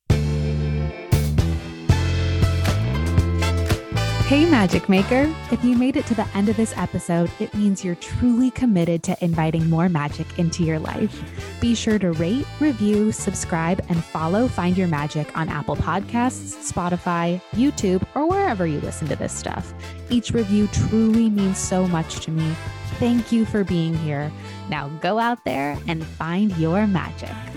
Hey, 4.31 4.49
Magic 4.49 4.87
Maker! 4.87 5.29
If 5.51 5.61
you 5.61 5.75
made 5.75 5.97
it 5.97 6.05
to 6.05 6.15
the 6.15 6.25
end 6.33 6.47
of 6.47 6.55
this 6.55 6.73
episode, 6.77 7.29
it 7.41 7.53
means 7.53 7.83
you're 7.83 7.95
truly 7.95 8.49
committed 8.51 9.03
to 9.03 9.17
inviting 9.21 9.69
more 9.69 9.89
magic 9.89 10.39
into 10.39 10.63
your 10.63 10.79
life. 10.79 11.21
Be 11.59 11.75
sure 11.75 11.99
to 11.99 12.13
rate, 12.13 12.47
review, 12.61 13.11
subscribe, 13.11 13.83
and 13.89 14.01
follow 14.01 14.47
Find 14.47 14.77
Your 14.77 14.87
Magic 14.87 15.37
on 15.37 15.49
Apple 15.49 15.75
Podcasts, 15.75 16.71
Spotify, 16.71 17.41
YouTube, 17.51 18.07
or 18.15 18.25
wherever 18.25 18.65
you 18.65 18.79
listen 18.79 19.09
to 19.09 19.17
this 19.17 19.33
stuff. 19.33 19.73
Each 20.09 20.31
review 20.31 20.67
truly 20.67 21.29
means 21.29 21.57
so 21.57 21.85
much 21.85 22.21
to 22.21 22.31
me. 22.31 22.55
Thank 23.01 23.31
you 23.31 23.45
for 23.45 23.63
being 23.63 23.95
here. 23.97 24.31
Now 24.69 24.89
go 25.01 25.17
out 25.17 25.43
there 25.43 25.75
and 25.87 26.05
find 26.05 26.55
your 26.57 26.85
magic. 26.85 27.50